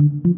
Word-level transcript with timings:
You 0.00 0.37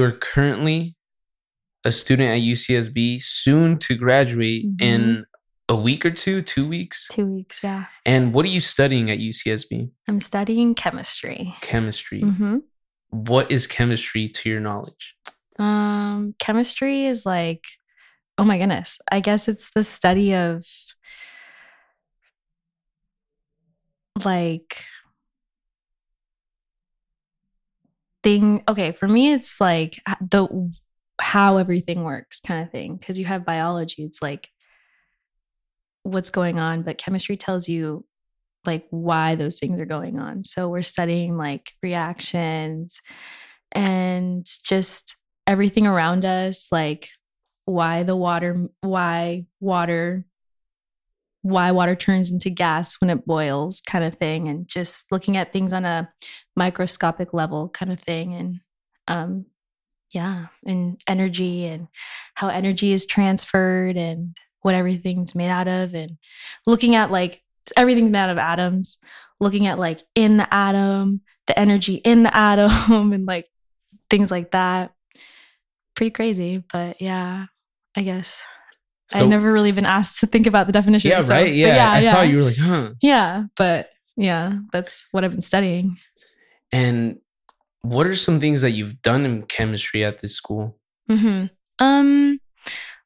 You 0.00 0.06
are 0.06 0.12
currently 0.12 0.96
a 1.84 1.92
student 1.92 2.30
at 2.30 2.40
UCSB, 2.40 3.20
soon 3.20 3.76
to 3.80 3.94
graduate 3.94 4.64
Mhm. 4.64 4.80
in 4.80 5.26
a 5.68 5.76
week 5.76 6.06
or 6.06 6.10
two, 6.10 6.40
two 6.40 6.66
weeks. 6.66 7.06
Two 7.08 7.26
weeks, 7.26 7.60
yeah. 7.62 7.84
And 8.06 8.32
what 8.32 8.46
are 8.46 8.48
you 8.48 8.62
studying 8.62 9.10
at 9.10 9.18
UCSB? 9.18 9.90
I'm 10.08 10.18
studying 10.20 10.74
chemistry. 10.74 11.54
Chemistry. 11.60 12.20
hmm 12.22 12.60
What 13.10 13.52
is 13.52 13.66
chemistry 13.66 14.26
to 14.30 14.48
your 14.48 14.60
knowledge? 14.60 15.16
Um, 15.58 16.34
chemistry 16.38 17.04
is 17.04 17.26
like, 17.26 17.64
oh 18.38 18.44
my 18.44 18.56
goodness. 18.56 18.98
I 19.12 19.20
guess 19.20 19.48
it's 19.48 19.68
the 19.74 19.84
study 19.84 20.34
of 20.34 20.64
like 24.24 24.82
thing. 28.22 28.62
Okay, 28.68 28.92
for 28.92 29.08
me, 29.08 29.32
it's 29.32 29.60
like 29.60 30.00
the 30.20 30.72
how 31.20 31.58
everything 31.58 32.02
works 32.04 32.40
kind 32.40 32.64
of 32.64 32.70
thing. 32.70 32.96
Because 32.96 33.18
you 33.18 33.26
have 33.26 33.44
biology, 33.44 34.02
it's 34.04 34.22
like 34.22 34.48
what's 36.02 36.30
going 36.30 36.58
on, 36.58 36.82
but 36.82 36.98
chemistry 36.98 37.36
tells 37.36 37.68
you 37.68 38.04
like 38.66 38.86
why 38.90 39.34
those 39.34 39.58
things 39.58 39.78
are 39.78 39.86
going 39.86 40.18
on. 40.18 40.42
So 40.42 40.68
we're 40.68 40.82
studying 40.82 41.36
like 41.36 41.72
reactions 41.82 43.00
and 43.72 44.44
just 44.64 45.16
everything 45.46 45.86
around 45.86 46.24
us, 46.24 46.68
like 46.70 47.08
why 47.64 48.02
the 48.02 48.16
water, 48.16 48.68
why 48.80 49.46
water, 49.60 50.24
why 51.42 51.70
water 51.70 51.94
turns 51.94 52.30
into 52.30 52.50
gas 52.50 53.00
when 53.00 53.10
it 53.10 53.26
boils, 53.26 53.80
kind 53.80 54.04
of 54.04 54.14
thing, 54.14 54.48
and 54.48 54.68
just 54.68 55.10
looking 55.10 55.36
at 55.36 55.52
things 55.52 55.72
on 55.72 55.84
a 55.84 56.10
microscopic 56.56 57.32
level, 57.32 57.68
kind 57.68 57.92
of 57.92 58.00
thing, 58.00 58.34
and 58.34 58.60
um, 59.08 59.46
yeah, 60.12 60.46
and 60.66 61.00
energy 61.06 61.66
and 61.66 61.88
how 62.34 62.48
energy 62.48 62.92
is 62.92 63.06
transferred 63.06 63.96
and 63.96 64.36
what 64.62 64.74
everything's 64.74 65.34
made 65.34 65.48
out 65.48 65.68
of, 65.68 65.94
and 65.94 66.18
looking 66.66 66.94
at 66.94 67.10
like 67.10 67.42
everything's 67.76 68.10
made 68.10 68.18
out 68.20 68.30
of 68.30 68.38
atoms, 68.38 68.98
looking 69.40 69.66
at 69.66 69.78
like 69.78 70.02
in 70.14 70.36
the 70.36 70.52
atom, 70.52 71.22
the 71.46 71.58
energy 71.58 71.94
in 71.96 72.22
the 72.22 72.36
atom, 72.36 73.12
and 73.12 73.26
like 73.26 73.48
things 74.10 74.30
like 74.30 74.50
that. 74.50 74.92
Pretty 75.96 76.10
crazy, 76.10 76.62
but 76.72 77.00
yeah, 77.00 77.46
I 77.96 78.02
guess 78.02 78.42
So- 79.10 79.18
I've 79.20 79.28
never 79.28 79.52
really 79.52 79.72
been 79.72 79.86
asked 79.86 80.20
to 80.20 80.26
think 80.26 80.46
about 80.46 80.66
the 80.66 80.72
definition. 80.72 81.10
Yeah, 81.10 81.20
so- 81.20 81.34
right. 81.34 81.44
but 81.46 81.52
Yeah, 81.54 81.90
I 81.90 82.02
saw 82.02 82.22
you 82.22 82.36
were 82.38 82.42
like, 82.44 82.56
huh. 82.58 82.92
Yeah, 83.02 83.44
but 83.56 83.90
yeah, 84.16 84.58
that's 84.72 85.06
what 85.12 85.24
I've 85.24 85.32
been 85.32 85.40
studying. 85.40 85.96
And 86.72 87.18
what 87.82 88.06
are 88.06 88.14
some 88.14 88.38
things 88.40 88.60
that 88.60 88.70
you've 88.72 89.00
done 89.02 89.24
in 89.24 89.42
chemistry 89.42 90.04
at 90.04 90.20
this 90.20 90.34
school? 90.36 90.78
hmm 91.08 91.46
Um, 91.78 92.38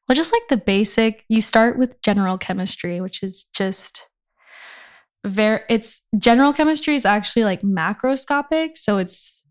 well, 0.07 0.15
just 0.15 0.31
like 0.33 0.43
the 0.49 0.57
basic, 0.57 1.23
you 1.29 1.41
start 1.41 1.77
with 1.79 1.99
general 2.03 2.37
chemistry, 2.37 3.01
which 3.01 3.23
is 3.23 3.45
just 3.55 4.07
very. 5.25 5.61
It's 5.69 6.01
general 6.19 6.53
chemistry 6.53 6.93
is 6.93 7.05
actually 7.05 7.45
like 7.45 7.61
macroscopic, 7.61 8.75
so 8.77 8.97
it's 8.97 9.43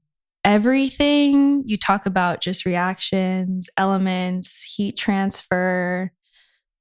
everything 0.45 1.65
you 1.67 1.77
talk 1.77 2.07
about, 2.07 2.41
just 2.41 2.65
reactions, 2.67 3.69
elements, 3.77 4.63
heat 4.77 4.97
transfer, 4.97 6.13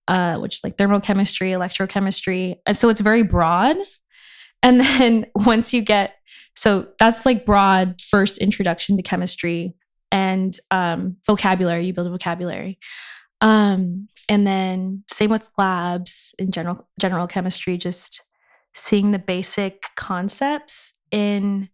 uh, 0.07 0.37
which 0.37 0.59
like 0.63 0.77
thermochemistry, 0.77 1.51
electrochemistry, 1.51 2.55
and 2.65 2.75
so 2.75 2.89
it's 2.89 3.01
very 3.01 3.23
broad. 3.23 3.77
And 4.61 4.79
then 4.81 5.25
once 5.35 5.73
you 5.73 5.81
get 5.81 6.15
so 6.55 6.87
that's 6.99 7.25
like 7.25 7.45
broad 7.45 7.99
first 7.99 8.37
introduction 8.37 8.95
to 8.97 9.03
chemistry 9.03 9.75
and 10.11 10.57
um, 10.71 11.17
vocabulary. 11.25 11.85
You 11.87 11.93
build 11.93 12.07
a 12.07 12.11
vocabulary, 12.11 12.79
um, 13.41 14.07
and 14.29 14.45
then 14.45 15.03
same 15.11 15.31
with 15.31 15.49
labs 15.57 16.35
in 16.37 16.51
general 16.51 16.87
general 16.99 17.27
chemistry. 17.27 17.77
Just 17.77 18.21
seeing 18.75 19.11
the 19.11 19.19
basic 19.19 19.83
concepts 19.95 20.93
in 21.11 21.69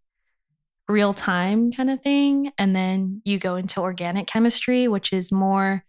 real 0.88 1.14
time, 1.14 1.72
kind 1.72 1.90
of 1.90 2.02
thing, 2.02 2.52
and 2.58 2.76
then 2.76 3.22
you 3.26 3.38
go 3.38 3.56
into 3.56 3.82
organic 3.82 4.28
chemistry, 4.28 4.88
which 4.88 5.14
is 5.14 5.32
more 5.32 5.84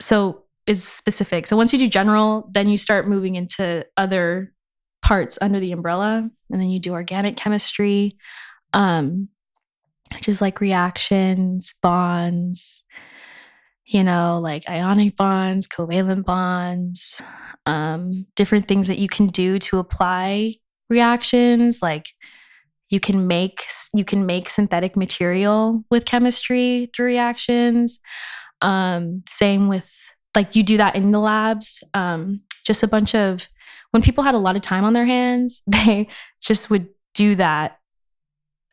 so 0.00 0.42
is 0.66 0.86
specific. 0.86 1.46
So 1.46 1.56
once 1.56 1.72
you 1.72 1.78
do 1.78 1.88
general, 1.88 2.48
then 2.52 2.68
you 2.68 2.76
start 2.76 3.08
moving 3.08 3.36
into 3.36 3.86
other 3.96 4.52
parts 5.02 5.38
under 5.40 5.60
the 5.60 5.72
umbrella, 5.72 6.28
and 6.50 6.60
then 6.60 6.68
you 6.68 6.80
do 6.80 6.92
organic 6.92 7.36
chemistry. 7.36 8.16
Um, 8.72 9.28
which 10.14 10.28
is 10.28 10.40
like 10.40 10.60
reactions, 10.60 11.74
bonds, 11.82 12.84
you 13.84 14.02
know, 14.02 14.40
like 14.42 14.68
ionic 14.68 15.16
bonds, 15.16 15.68
covalent 15.68 16.24
bonds, 16.24 17.20
um, 17.66 18.26
different 18.34 18.68
things 18.68 18.88
that 18.88 18.98
you 18.98 19.08
can 19.08 19.28
do 19.28 19.58
to 19.58 19.78
apply 19.78 20.54
reactions. 20.88 21.80
Like 21.82 22.06
you 22.88 23.00
can 23.00 23.26
make 23.26 23.64
you 23.94 24.04
can 24.04 24.26
make 24.26 24.48
synthetic 24.48 24.96
material 24.96 25.84
with 25.90 26.04
chemistry 26.04 26.90
through 26.94 27.06
reactions. 27.06 28.00
Um, 28.62 29.22
same 29.26 29.68
with 29.68 29.92
like 30.36 30.54
you 30.54 30.62
do 30.62 30.76
that 30.76 30.94
in 30.94 31.10
the 31.10 31.18
labs. 31.18 31.82
Um, 31.94 32.42
just 32.64 32.82
a 32.82 32.88
bunch 32.88 33.14
of 33.14 33.48
when 33.90 34.02
people 34.02 34.22
had 34.22 34.34
a 34.34 34.38
lot 34.38 34.56
of 34.56 34.62
time 34.62 34.84
on 34.84 34.92
their 34.92 35.06
hands, 35.06 35.62
they 35.66 36.08
just 36.40 36.70
would 36.70 36.88
do 37.14 37.34
that 37.34 37.78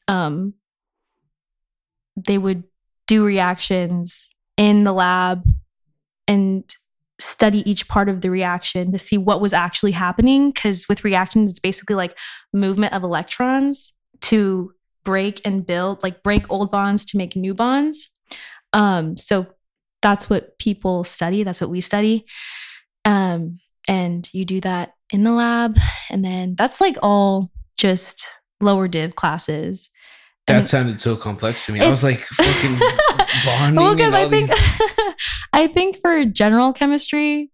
um, 0.07 0.53
they 2.15 2.37
would 2.37 2.63
do 3.07 3.25
reactions 3.25 4.27
in 4.57 4.83
the 4.83 4.93
lab 4.93 5.43
and 6.27 6.63
study 7.19 7.69
each 7.69 7.87
part 7.87 8.09
of 8.09 8.21
the 8.21 8.29
reaction 8.29 8.91
to 8.91 8.99
see 8.99 9.17
what 9.17 9.41
was 9.41 9.53
actually 9.53 9.91
happening. 9.91 10.51
Because 10.51 10.87
with 10.87 11.03
reactions, 11.03 11.51
it's 11.51 11.59
basically 11.59 11.95
like 11.95 12.17
movement 12.53 12.93
of 12.93 13.03
electrons 13.03 13.93
to 14.21 14.73
break 15.03 15.41
and 15.45 15.65
build, 15.65 16.03
like 16.03 16.23
break 16.23 16.49
old 16.49 16.71
bonds 16.71 17.05
to 17.05 17.17
make 17.17 17.35
new 17.35 17.53
bonds. 17.53 18.09
Um, 18.71 19.17
so 19.17 19.47
that's 20.03 20.29
what 20.29 20.59
people 20.59 21.03
study. 21.03 21.43
That's 21.43 21.59
what 21.61 21.71
we 21.71 21.81
study. 21.81 22.25
Um, 23.05 23.57
and 23.87 24.29
you 24.33 24.45
do 24.45 24.61
that 24.61 24.93
in 25.11 25.23
the 25.23 25.31
lab. 25.31 25.77
And 26.11 26.23
then 26.23 26.55
that's 26.55 26.79
like 26.79 26.97
all 27.01 27.49
just 27.77 28.27
lower 28.61 28.87
div 28.87 29.15
classes. 29.15 29.89
That 30.45 30.57
mean- 30.57 30.65
sounded 30.65 31.01
so 31.01 31.15
complex 31.15 31.65
to 31.65 31.71
me. 31.71 31.79
I 31.79 31.89
was 31.89 32.03
like 32.03 32.19
fucking 32.23 32.79
bonding. 33.45 33.75
well, 33.81 33.95
because 33.95 34.13
I 34.13 34.29
think 34.29 34.49
these- 34.49 35.15
I 35.53 35.67
think 35.67 35.97
for 35.97 36.25
general 36.25 36.73
chemistry, 36.73 37.49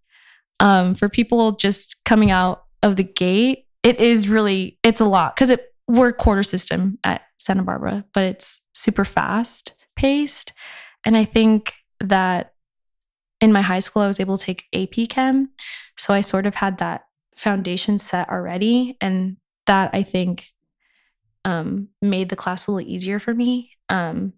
um, 0.60 0.94
for 0.94 1.08
people 1.08 1.54
just 1.54 1.98
coming 2.06 2.32
out 2.32 2.64
of 2.82 2.96
the 2.96 3.04
gate, 3.04 3.66
it 3.84 4.00
is 4.00 4.28
really 4.28 4.78
it's 4.84 5.00
a 5.00 5.06
lot 5.06 5.36
because 5.36 5.50
it 5.52 5.62
we're 5.88 6.12
quarter 6.12 6.44
system 6.44 6.98
at 7.04 7.22
Santa 7.38 7.64
Barbara, 7.64 8.06
but 8.14 8.24
it's 8.24 8.62
super 8.74 9.06
fast 9.06 9.74
paced, 9.96 10.52
and 11.06 11.16
I 11.16 11.26
think 11.26 11.74
that 12.00 12.54
in 13.42 13.52
my 13.52 13.62
high 13.62 13.80
school 13.80 14.02
I 14.02 14.08
was 14.08 14.20
able 14.20 14.38
to 14.38 14.46
take 14.46 14.66
AP 14.74 15.10
Chem, 15.10 15.52
so 15.98 16.14
I 16.14 16.22
sort 16.22 16.46
of 16.46 16.56
had 16.56 16.78
that 16.80 17.04
foundation 17.36 18.00
set 18.00 18.30
already, 18.30 18.98
and 19.00 19.38
that 19.66 19.92
I 19.94 20.04
think 20.04 20.48
um, 21.46 21.90
made 22.02 22.30
the 22.30 22.36
class 22.36 22.68
a 22.68 22.72
little 22.72 22.90
easier 22.90 23.20
for 23.20 23.34
me. 23.34 23.72
Um, 23.88 24.34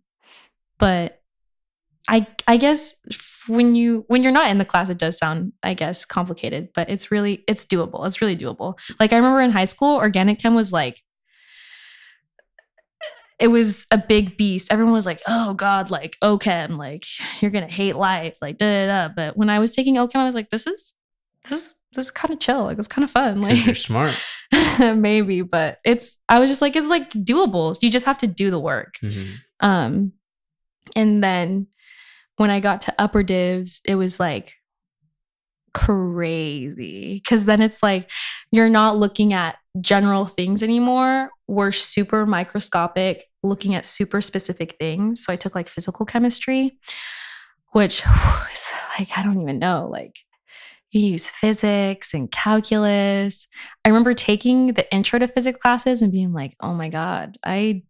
but 0.77 1.21
I 2.07 2.27
I 2.47 2.57
guess 2.57 2.95
when 3.47 3.75
you 3.75 4.05
when 4.07 4.23
you're 4.23 4.31
not 4.31 4.49
in 4.49 4.57
the 4.57 4.65
class, 4.65 4.89
it 4.89 4.97
does 4.97 5.17
sound 5.17 5.53
I 5.63 5.73
guess 5.73 6.05
complicated, 6.05 6.69
but 6.73 6.89
it's 6.89 7.11
really 7.11 7.43
it's 7.47 7.65
doable. 7.65 8.05
It's 8.05 8.21
really 8.21 8.37
doable. 8.37 8.77
Like 8.99 9.13
I 9.13 9.17
remember 9.17 9.41
in 9.41 9.51
high 9.51 9.65
school, 9.65 9.95
organic 9.97 10.39
chem 10.39 10.55
was 10.55 10.73
like 10.73 11.01
it 13.41 13.47
was 13.47 13.87
a 13.91 13.97
big 13.97 14.37
beast. 14.37 14.71
Everyone 14.71 14.93
was 14.93 15.05
like, 15.05 15.21
"Oh 15.27 15.53
God, 15.53 15.89
like 15.91 16.17
OChem, 16.23 16.77
like 16.77 17.03
you're 17.41 17.51
gonna 17.51 17.67
hate 17.71 17.95
life, 17.95 18.37
like 18.41 18.57
da 18.57 18.85
da 18.85 19.07
da." 19.07 19.13
But 19.13 19.35
when 19.35 19.49
I 19.49 19.59
was 19.59 19.75
taking 19.75 19.95
OChem, 19.95 20.17
I 20.17 20.25
was 20.25 20.35
like, 20.35 20.49
"This 20.49 20.67
is 20.67 20.95
this 21.43 21.51
is 21.51 21.75
this 21.93 22.05
is 22.05 22.11
kind 22.11 22.31
of 22.31 22.39
chill. 22.39 22.63
Like 22.63 22.77
it's 22.77 22.87
kind 22.87 23.03
of 23.03 23.09
fun. 23.09 23.41
Like 23.41 23.65
you're 23.65 23.75
smart. 23.75 24.15
maybe, 24.79 25.41
but 25.41 25.79
it's 25.83 26.17
I 26.29 26.39
was 26.39 26.49
just 26.49 26.61
like, 26.61 26.75
it's 26.75 26.89
like 26.89 27.09
doable. 27.11 27.77
You 27.81 27.89
just 27.89 28.05
have 28.05 28.17
to 28.19 28.27
do 28.27 28.51
the 28.51 28.59
work. 28.59 28.93
Mhm. 29.03 29.33
Um, 29.59 30.13
and 30.95 31.23
then 31.23 31.67
when 32.37 32.49
I 32.49 32.59
got 32.59 32.81
to 32.81 32.93
upper 32.97 33.23
divs, 33.23 33.81
it 33.85 33.95
was 33.95 34.19
like 34.19 34.53
crazy 35.73 37.15
because 37.15 37.45
then 37.45 37.61
it's 37.61 37.81
like 37.81 38.09
you're 38.51 38.69
not 38.69 38.97
looking 38.97 39.33
at 39.33 39.55
general 39.79 40.25
things 40.25 40.61
anymore. 40.61 41.29
We're 41.47 41.71
super 41.71 42.25
microscopic, 42.25 43.25
looking 43.43 43.75
at 43.75 43.85
super 43.85 44.21
specific 44.21 44.75
things. 44.77 45.23
So 45.23 45.31
I 45.31 45.35
took 45.35 45.55
like 45.55 45.69
physical 45.69 46.05
chemistry, 46.05 46.77
which 47.71 48.03
is 48.51 48.73
like, 48.99 49.17
I 49.17 49.23
don't 49.23 49.41
even 49.41 49.59
know, 49.59 49.87
like, 49.89 50.17
you 50.91 51.01
use 51.01 51.29
physics 51.29 52.13
and 52.13 52.29
calculus. 52.31 53.47
I 53.85 53.89
remember 53.89 54.13
taking 54.13 54.73
the 54.73 54.93
intro 54.93 55.19
to 55.19 55.27
physics 55.27 55.57
classes 55.57 56.01
and 56.01 56.11
being 56.11 56.33
like, 56.33 56.55
oh 56.59 56.73
my 56.73 56.89
God, 56.89 57.37
I, 57.45 57.83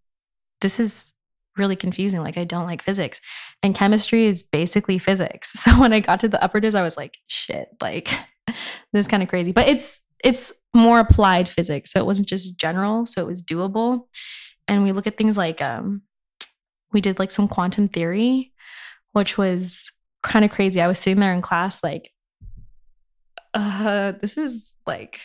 this 0.61 0.79
is 0.79 1.13
really 1.57 1.75
confusing. 1.75 2.21
Like, 2.21 2.37
I 2.37 2.43
don't 2.43 2.67
like 2.67 2.83
physics. 2.83 3.19
And 3.63 3.75
chemistry 3.75 4.27
is 4.27 4.43
basically 4.43 4.99
physics. 4.99 5.53
So 5.61 5.79
when 5.79 5.93
I 5.93 5.99
got 5.99 6.19
to 6.21 6.27
the 6.27 6.43
upper 6.43 6.59
divs, 6.59 6.75
I 6.75 6.83
was 6.83 6.95
like, 6.95 7.17
shit, 7.27 7.69
like, 7.81 8.07
this 8.47 8.55
is 8.93 9.07
kind 9.07 9.23
of 9.23 9.29
crazy. 9.29 9.51
But 9.51 9.67
it's, 9.67 10.01
it's 10.23 10.53
more 10.73 10.99
applied 10.99 11.49
physics. 11.49 11.91
So 11.91 11.99
it 11.99 12.05
wasn't 12.05 12.29
just 12.29 12.57
general. 12.57 13.05
So 13.05 13.21
it 13.21 13.27
was 13.27 13.43
doable. 13.43 14.07
And 14.67 14.83
we 14.83 14.91
look 14.91 15.07
at 15.07 15.17
things 15.17 15.37
like, 15.37 15.61
um, 15.61 16.03
we 16.93 17.01
did 17.01 17.19
like 17.19 17.31
some 17.31 17.47
quantum 17.47 17.87
theory, 17.87 18.53
which 19.13 19.37
was 19.37 19.91
kind 20.23 20.45
of 20.45 20.51
crazy. 20.51 20.81
I 20.81 20.87
was 20.87 20.97
sitting 20.97 21.19
there 21.19 21.33
in 21.33 21.41
class, 21.41 21.83
like, 21.83 22.11
uh, 23.53 24.13
this 24.13 24.37
is 24.37 24.75
like, 24.85 25.19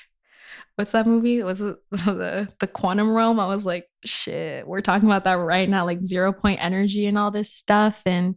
what's 0.76 0.92
that 0.92 1.06
movie? 1.06 1.42
Was 1.42 1.60
it 1.60 1.76
the 1.90 2.48
the 2.60 2.66
quantum 2.66 3.12
realm? 3.12 3.40
I 3.40 3.46
was 3.46 3.66
like, 3.66 3.86
shit, 4.04 4.66
we're 4.66 4.80
talking 4.80 5.08
about 5.08 5.24
that 5.24 5.34
right 5.34 5.68
now, 5.68 5.84
like 5.84 6.04
zero 6.04 6.32
point 6.32 6.62
energy 6.62 7.06
and 7.06 7.18
all 7.18 7.30
this 7.30 7.52
stuff, 7.52 8.02
and 8.06 8.36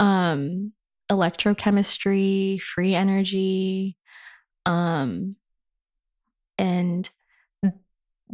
um, 0.00 0.72
electrochemistry, 1.10 2.60
free 2.60 2.94
energy, 2.94 3.96
um, 4.64 5.36
and 6.58 7.08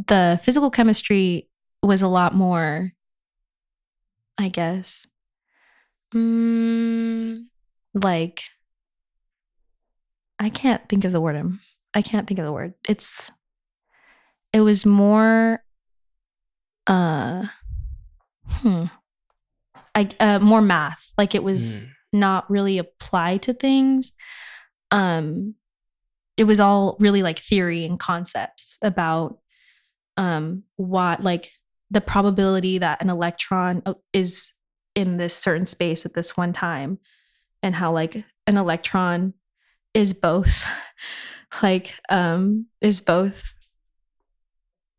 the 0.07 0.41
physical 0.43 0.71
chemistry 0.71 1.49
was 1.83 2.03
a 2.03 2.09
lot 2.09 2.35
more, 2.35 2.93
I 4.39 4.49
guess, 4.49 5.07
mm, 6.15 7.45
like 7.95 8.43
I 10.39 10.49
can't 10.49 10.89
think 10.89 11.05
of 11.05 11.13
the 11.13 11.21
word. 11.21 11.37
I'm, 11.37 11.61
I 11.95 12.03
can't 12.03 12.27
think 12.27 12.41
of 12.41 12.47
the 12.47 12.53
word. 12.53 12.75
It's, 12.89 13.31
it 14.53 14.61
was 14.61 14.85
more, 14.85 15.63
uh, 16.87 17.47
hmm, 18.49 18.85
I, 19.95 20.09
uh, 20.19 20.39
more 20.41 20.61
math. 20.63 21.13
Like 21.17 21.35
it 21.35 21.45
was 21.45 21.83
Mm. 21.83 21.89
not 22.13 22.51
really 22.51 22.79
applied 22.79 23.43
to 23.43 23.55
things. 23.55 24.13
Um, 24.91 25.55
it 26.37 26.45
was 26.45 26.61
all 26.61 26.97
really 26.99 27.23
like 27.23 27.39
theory 27.39 27.85
and 27.85 27.99
concepts 27.99 28.79
about, 28.83 29.39
um, 30.17 30.65
what, 30.77 31.23
like 31.23 31.53
the 31.91 32.01
probability 32.01 32.79
that 32.79 33.03
an 33.03 33.11
electron 33.11 33.83
uh, 33.85 33.95
is 34.13 34.53
in 34.95 35.19
this 35.19 35.35
certain 35.35 35.67
space 35.67 36.05
at 36.05 36.15
this 36.15 36.37
one 36.37 36.53
time 36.53 36.99
and 37.63 37.75
how 37.75 37.93
like 37.93 38.25
an 38.47 38.57
electron 38.57 39.35
is 39.95 40.13
both 40.13 40.69
like 41.63 41.95
um 42.09 42.67
is 42.81 43.01
both 43.01 43.55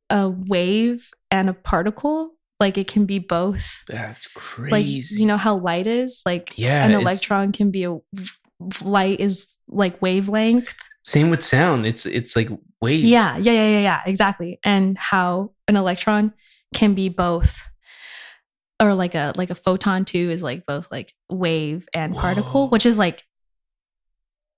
a 0.09 0.29
wave 0.29 1.09
and 1.31 1.49
a 1.49 1.53
particle. 1.53 2.31
Like 2.59 2.77
it 2.77 2.87
can 2.87 3.05
be 3.05 3.19
both. 3.19 3.83
That's 3.87 4.27
crazy. 4.27 4.71
like 4.71 5.19
you 5.19 5.25
know 5.25 5.37
how 5.37 5.57
light 5.57 5.87
is? 5.87 6.21
Like 6.25 6.53
yeah. 6.55 6.85
an 6.85 6.91
electron 6.91 7.51
can 7.51 7.71
be 7.71 7.85
a 7.85 7.97
light 8.85 9.19
is 9.19 9.57
like 9.67 10.01
wavelength 10.01 10.73
Same 11.03 11.29
with 11.29 11.43
sound. 11.43 11.85
It's 11.85 12.05
it's 12.05 12.35
like 12.35 12.49
waves. 12.81 13.03
yeah 13.03 13.37
yeah 13.37 13.51
yeah 13.53 13.67
yeah 13.69 13.79
yeah 13.79 14.01
exactly 14.05 14.59
and 14.63 14.97
how 14.97 15.51
an 15.67 15.75
electron 15.77 16.33
can 16.73 16.93
be 16.93 17.07
both 17.09 17.63
or 18.81 18.93
like 18.93 19.15
a 19.15 19.31
like 19.37 19.49
a 19.49 19.55
photon 19.55 20.03
too 20.03 20.29
is 20.29 20.43
like 20.43 20.65
both 20.65 20.91
like 20.91 21.13
wave 21.29 21.87
and 21.93 22.13
particle 22.15 22.67
which 22.69 22.85
is 22.85 22.97
like 22.97 23.23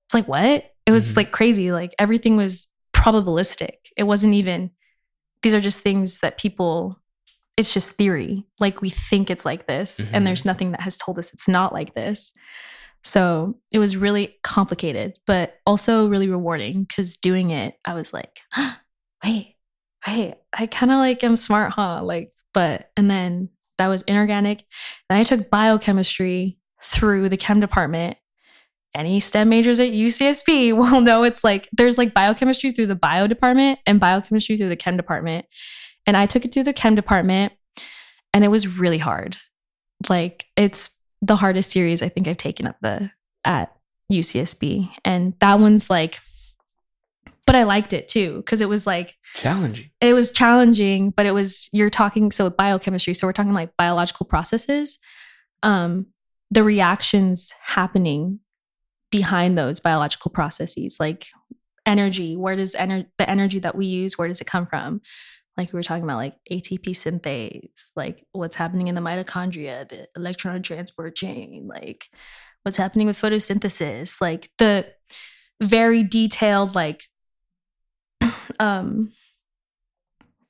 it's 0.07 0.13
like 0.13 0.27
what 0.27 0.71
it 0.87 0.91
was 0.91 1.13
Mhm. 1.13 1.17
like 1.17 1.31
crazy 1.31 1.71
like 1.71 1.93
everything 1.99 2.35
was 2.37 2.67
probabilistic 2.93 3.75
it 3.97 4.03
wasn't 4.03 4.33
even 4.33 4.71
these 5.43 5.53
are 5.53 5.61
just 5.61 5.81
things 5.81 6.21
that 6.21 6.37
people 6.39 6.99
it's 7.57 7.73
just 7.73 7.91
theory 7.93 8.45
like 8.59 8.81
we 8.81 8.89
think 8.89 9.29
it's 9.29 9.45
like 9.45 9.67
this 9.67 9.99
Mhm. 9.99 10.09
and 10.13 10.25
there's 10.27 10.45
nothing 10.45 10.71
that 10.71 10.81
has 10.81 10.97
told 10.97 11.19
us 11.19 11.31
it's 11.33 11.47
not 11.47 11.73
like 11.73 11.93
this 11.93 12.33
so 13.05 13.55
it 13.71 13.79
was 13.79 13.95
really 13.95 14.35
complicated 14.43 15.13
but 15.25 15.55
also 15.65 16.07
really 16.07 16.27
rewarding 16.27 16.83
because 16.83 17.15
doing 17.17 17.51
it 17.51 17.75
i 17.85 17.93
was 17.93 18.11
like 18.13 18.41
wait 19.23 19.55
wait 20.07 20.35
i 20.57 20.67
kind 20.67 20.91
of 20.91 20.97
like 20.97 21.23
am 21.23 21.35
smart 21.35 21.71
huh 21.71 22.01
like 22.03 22.31
but 22.53 22.89
and 22.97 23.09
then 23.09 23.49
that 23.77 23.87
was 23.87 24.01
inorganic 24.03 24.65
then 25.09 25.19
i 25.19 25.23
took 25.23 25.49
biochemistry 25.49 26.57
through 26.83 27.29
the 27.29 27.37
chem 27.37 27.59
department 27.59 28.17
any 28.95 29.19
STEM 29.19 29.49
majors 29.49 29.79
at 29.79 29.91
UCSB 29.91 30.73
will 30.77 31.01
know 31.01 31.23
it's 31.23 31.43
like 31.43 31.67
there's 31.73 31.97
like 31.97 32.13
biochemistry 32.13 32.71
through 32.71 32.87
the 32.87 32.95
bio 32.95 33.27
department 33.27 33.79
and 33.85 33.99
biochemistry 33.99 34.55
through 34.55 34.69
the 34.69 34.75
chem 34.75 34.97
department. 34.97 35.45
And 36.07 36.15
I 36.15 36.25
took 36.25 36.45
it 36.45 36.53
through 36.53 36.63
the 36.63 36.73
chem 36.73 36.95
department 36.95 37.53
and 38.33 38.43
it 38.43 38.49
was 38.49 38.79
really 38.79 38.97
hard. 38.97 39.37
Like 40.09 40.45
it's 40.55 40.94
the 41.21 41.37
hardest 41.37 41.71
series 41.71 42.01
I 42.01 42.09
think 42.09 42.27
I've 42.27 42.37
taken 42.37 42.67
at 42.67 42.77
the 42.81 43.11
at 43.43 43.75
UCSB. 44.11 44.89
And 45.03 45.33
that 45.39 45.59
one's 45.59 45.89
like 45.89 46.19
but 47.45 47.55
I 47.55 47.63
liked 47.63 47.93
it 47.93 48.07
too 48.07 48.37
because 48.37 48.59
it 48.59 48.69
was 48.69 48.87
like 48.87 49.15
Challenging. 49.35 49.91
it 50.01 50.13
was 50.13 50.31
challenging, 50.31 51.11
but 51.11 51.25
it 51.25 51.31
was 51.33 51.69
you're 51.71 51.91
talking 51.91 52.31
so 52.31 52.45
with 52.45 52.57
biochemistry, 52.57 53.13
so 53.13 53.27
we're 53.27 53.33
talking 53.33 53.53
like 53.53 53.77
biological 53.77 54.25
processes. 54.25 54.97
Um, 55.61 56.07
the 56.49 56.63
reactions 56.63 57.53
happening 57.61 58.39
behind 59.11 59.57
those 59.57 59.79
biological 59.79 60.31
processes, 60.31 60.97
like 60.99 61.27
energy, 61.85 62.35
where 62.35 62.55
does 62.55 62.73
energy 62.75 63.09
the 63.17 63.29
energy 63.29 63.59
that 63.59 63.75
we 63.75 63.85
use, 63.85 64.17
where 64.17 64.27
does 64.27 64.41
it 64.41 64.47
come 64.47 64.65
from? 64.65 65.01
Like 65.57 65.71
we 65.71 65.77
were 65.77 65.83
talking 65.83 66.03
about 66.03 66.17
like 66.17 66.35
ATP 66.51 66.89
synthase, 66.89 67.91
like 67.95 68.25
what's 68.33 68.55
happening 68.55 68.87
in 68.87 68.95
the 68.95 69.01
mitochondria, 69.01 69.87
the 69.87 70.07
electron 70.15 70.61
transport 70.61 71.15
chain, 71.15 71.67
like 71.67 72.09
what's 72.63 72.77
happening 72.77 73.07
with 73.07 73.19
photosynthesis, 73.19 74.19
like 74.19 74.49
the 74.57 74.85
very 75.61 76.03
detailed 76.03 76.75
like 76.75 77.03
um 78.59 79.11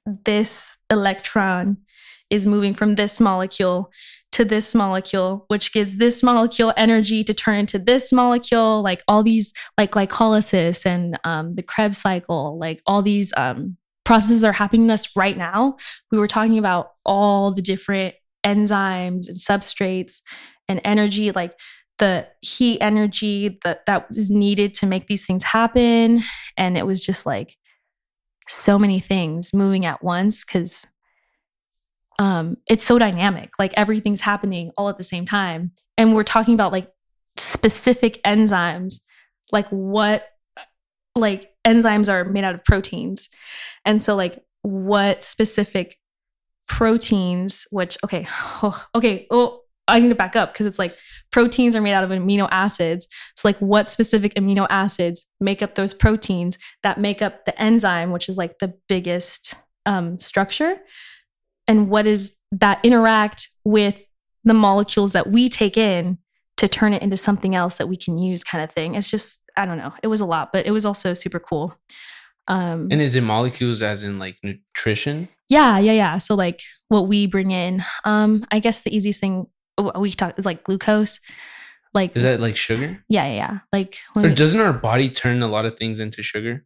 this 0.05 0.77
electron 0.89 1.77
is 2.29 2.47
moving 2.47 2.73
from 2.73 2.95
this 2.95 3.21
molecule 3.21 3.91
to 4.35 4.43
this 4.43 4.75
molecule, 4.75 5.45
which 5.47 5.71
gives 5.71 5.95
this 5.95 6.21
molecule 6.21 6.73
energy 6.75 7.23
to 7.23 7.33
turn 7.33 7.59
into 7.59 7.79
this 7.79 8.11
molecule, 8.11 8.81
like 8.81 9.01
all 9.07 9.23
these, 9.23 9.53
like 9.77 9.91
glycolysis 9.91 10.85
and 10.85 11.17
um, 11.23 11.53
the 11.55 11.63
Krebs 11.63 11.99
cycle, 11.99 12.57
like 12.59 12.81
all 12.85 13.01
these 13.01 13.33
um, 13.37 13.77
processes 14.05 14.43
are 14.43 14.53
happening 14.53 14.87
to 14.87 14.93
us 14.93 15.15
right 15.15 15.37
now. 15.37 15.75
We 16.11 16.17
were 16.17 16.27
talking 16.27 16.57
about 16.57 16.91
all 17.05 17.51
the 17.51 17.61
different 17.61 18.15
enzymes 18.45 19.27
and 19.27 19.37
substrates 19.37 20.21
and 20.69 20.79
energy, 20.83 21.31
like 21.31 21.59
the 21.97 22.27
heat 22.41 22.77
energy 22.81 23.59
that 23.63 23.85
that 23.85 24.07
is 24.11 24.29
needed 24.29 24.73
to 24.75 24.85
make 24.85 25.07
these 25.07 25.25
things 25.25 25.43
happen, 25.43 26.21
and 26.55 26.77
it 26.77 26.85
was 26.85 27.05
just 27.05 27.25
like 27.25 27.55
so 28.47 28.77
many 28.77 28.99
things 28.99 29.53
moving 29.53 29.85
at 29.85 30.03
once 30.03 30.45
because 30.45 30.85
um 32.19 32.55
it's 32.69 32.83
so 32.83 32.97
dynamic 32.97 33.49
like 33.59 33.73
everything's 33.75 34.21
happening 34.21 34.71
all 34.77 34.87
at 34.87 34.97
the 34.97 35.03
same 35.03 35.25
time 35.25 35.71
and 35.97 36.13
we're 36.13 36.23
talking 36.23 36.53
about 36.53 36.71
like 36.71 36.87
specific 37.35 38.21
enzymes 38.23 39.01
like 39.51 39.67
what 39.69 40.27
like 41.15 41.51
enzymes 41.65 42.09
are 42.11 42.25
made 42.25 42.43
out 42.43 42.55
of 42.55 42.63
proteins. 42.63 43.29
And 43.85 44.01
so 44.01 44.15
like 44.15 44.43
what 44.61 45.23
specific 45.23 45.97
proteins 46.67 47.67
which 47.69 47.95
okay 48.03 48.25
okay 48.95 49.27
oh 49.29 49.59
i 49.87 49.99
need 49.99 50.09
to 50.09 50.15
back 50.15 50.35
up 50.35 50.51
because 50.51 50.65
it's 50.65 50.79
like 50.79 50.97
proteins 51.31 51.75
are 51.75 51.81
made 51.81 51.93
out 51.93 52.03
of 52.03 52.09
amino 52.09 52.47
acids. 52.49 53.07
So 53.35 53.47
like 53.47 53.57
what 53.57 53.87
specific 53.87 54.33
amino 54.35 54.65
acids 54.69 55.25
make 55.39 55.61
up 55.61 55.75
those 55.75 55.93
proteins 55.93 56.57
that 56.81 56.99
make 56.99 57.21
up 57.21 57.45
the 57.45 57.61
enzyme 57.61 58.11
which 58.11 58.29
is 58.29 58.37
like 58.37 58.59
the 58.59 58.73
biggest 58.87 59.55
um, 59.85 60.17
structure? 60.17 60.77
And 61.67 61.89
what 61.89 62.07
is 62.07 62.37
that 62.51 62.79
interact 62.83 63.49
with 63.63 64.03
the 64.43 64.53
molecules 64.53 65.13
that 65.13 65.29
we 65.29 65.49
take 65.49 65.77
in 65.77 66.19
to 66.57 66.67
turn 66.67 66.93
it 66.93 67.01
into 67.01 67.17
something 67.17 67.53
else 67.55 67.75
that 67.77 67.87
we 67.87 67.97
can 67.97 68.17
use 68.17 68.43
kind 68.43 68.63
of 68.63 68.71
thing 68.71 68.95
it's 68.95 69.09
just 69.09 69.43
i 69.57 69.65
don't 69.65 69.77
know 69.77 69.93
it 70.03 70.07
was 70.07 70.21
a 70.21 70.25
lot 70.25 70.51
but 70.51 70.65
it 70.65 70.71
was 70.71 70.85
also 70.85 71.13
super 71.13 71.39
cool 71.39 71.75
um 72.47 72.87
And 72.91 73.01
is 73.01 73.15
it 73.15 73.21
molecules 73.21 73.81
as 73.81 74.03
in 74.03 74.19
like 74.19 74.37
nutrition? 74.43 75.27
yeah 75.49 75.77
yeah 75.79 75.91
yeah 75.91 76.17
so 76.17 76.35
like 76.35 76.61
what 76.87 77.07
we 77.07 77.25
bring 77.27 77.51
in 77.51 77.83
um 78.05 78.45
i 78.51 78.59
guess 78.59 78.83
the 78.83 78.95
easiest 78.95 79.19
thing 79.19 79.47
we 79.99 80.11
talk 80.11 80.37
is 80.39 80.45
like 80.45 80.63
glucose 80.63 81.19
like 81.93 82.15
Is 82.15 82.23
that 82.23 82.39
like 82.39 82.55
sugar? 82.55 83.03
yeah 83.09 83.25
yeah 83.27 83.33
yeah 83.35 83.57
like 83.73 83.97
Or 84.15 84.21
we- 84.23 84.33
doesn't 84.33 84.59
our 84.59 84.73
body 84.73 85.09
turn 85.09 85.41
a 85.43 85.47
lot 85.47 85.65
of 85.65 85.75
things 85.77 85.99
into 85.99 86.23
sugar? 86.23 86.65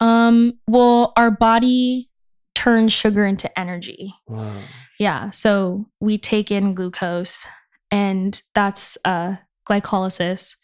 um 0.00 0.58
well 0.68 1.12
our 1.16 1.30
body 1.30 2.08
turns 2.54 2.92
sugar 2.92 3.24
into 3.26 3.48
energy 3.58 4.14
Wow. 4.26 4.60
Yeah. 5.00 5.30
So 5.30 5.86
we 6.00 6.18
take 6.18 6.50
in 6.50 6.74
glucose 6.74 7.46
and 7.90 8.40
that's 8.54 8.98
uh 9.04 9.36
glycolysis. 9.68 10.56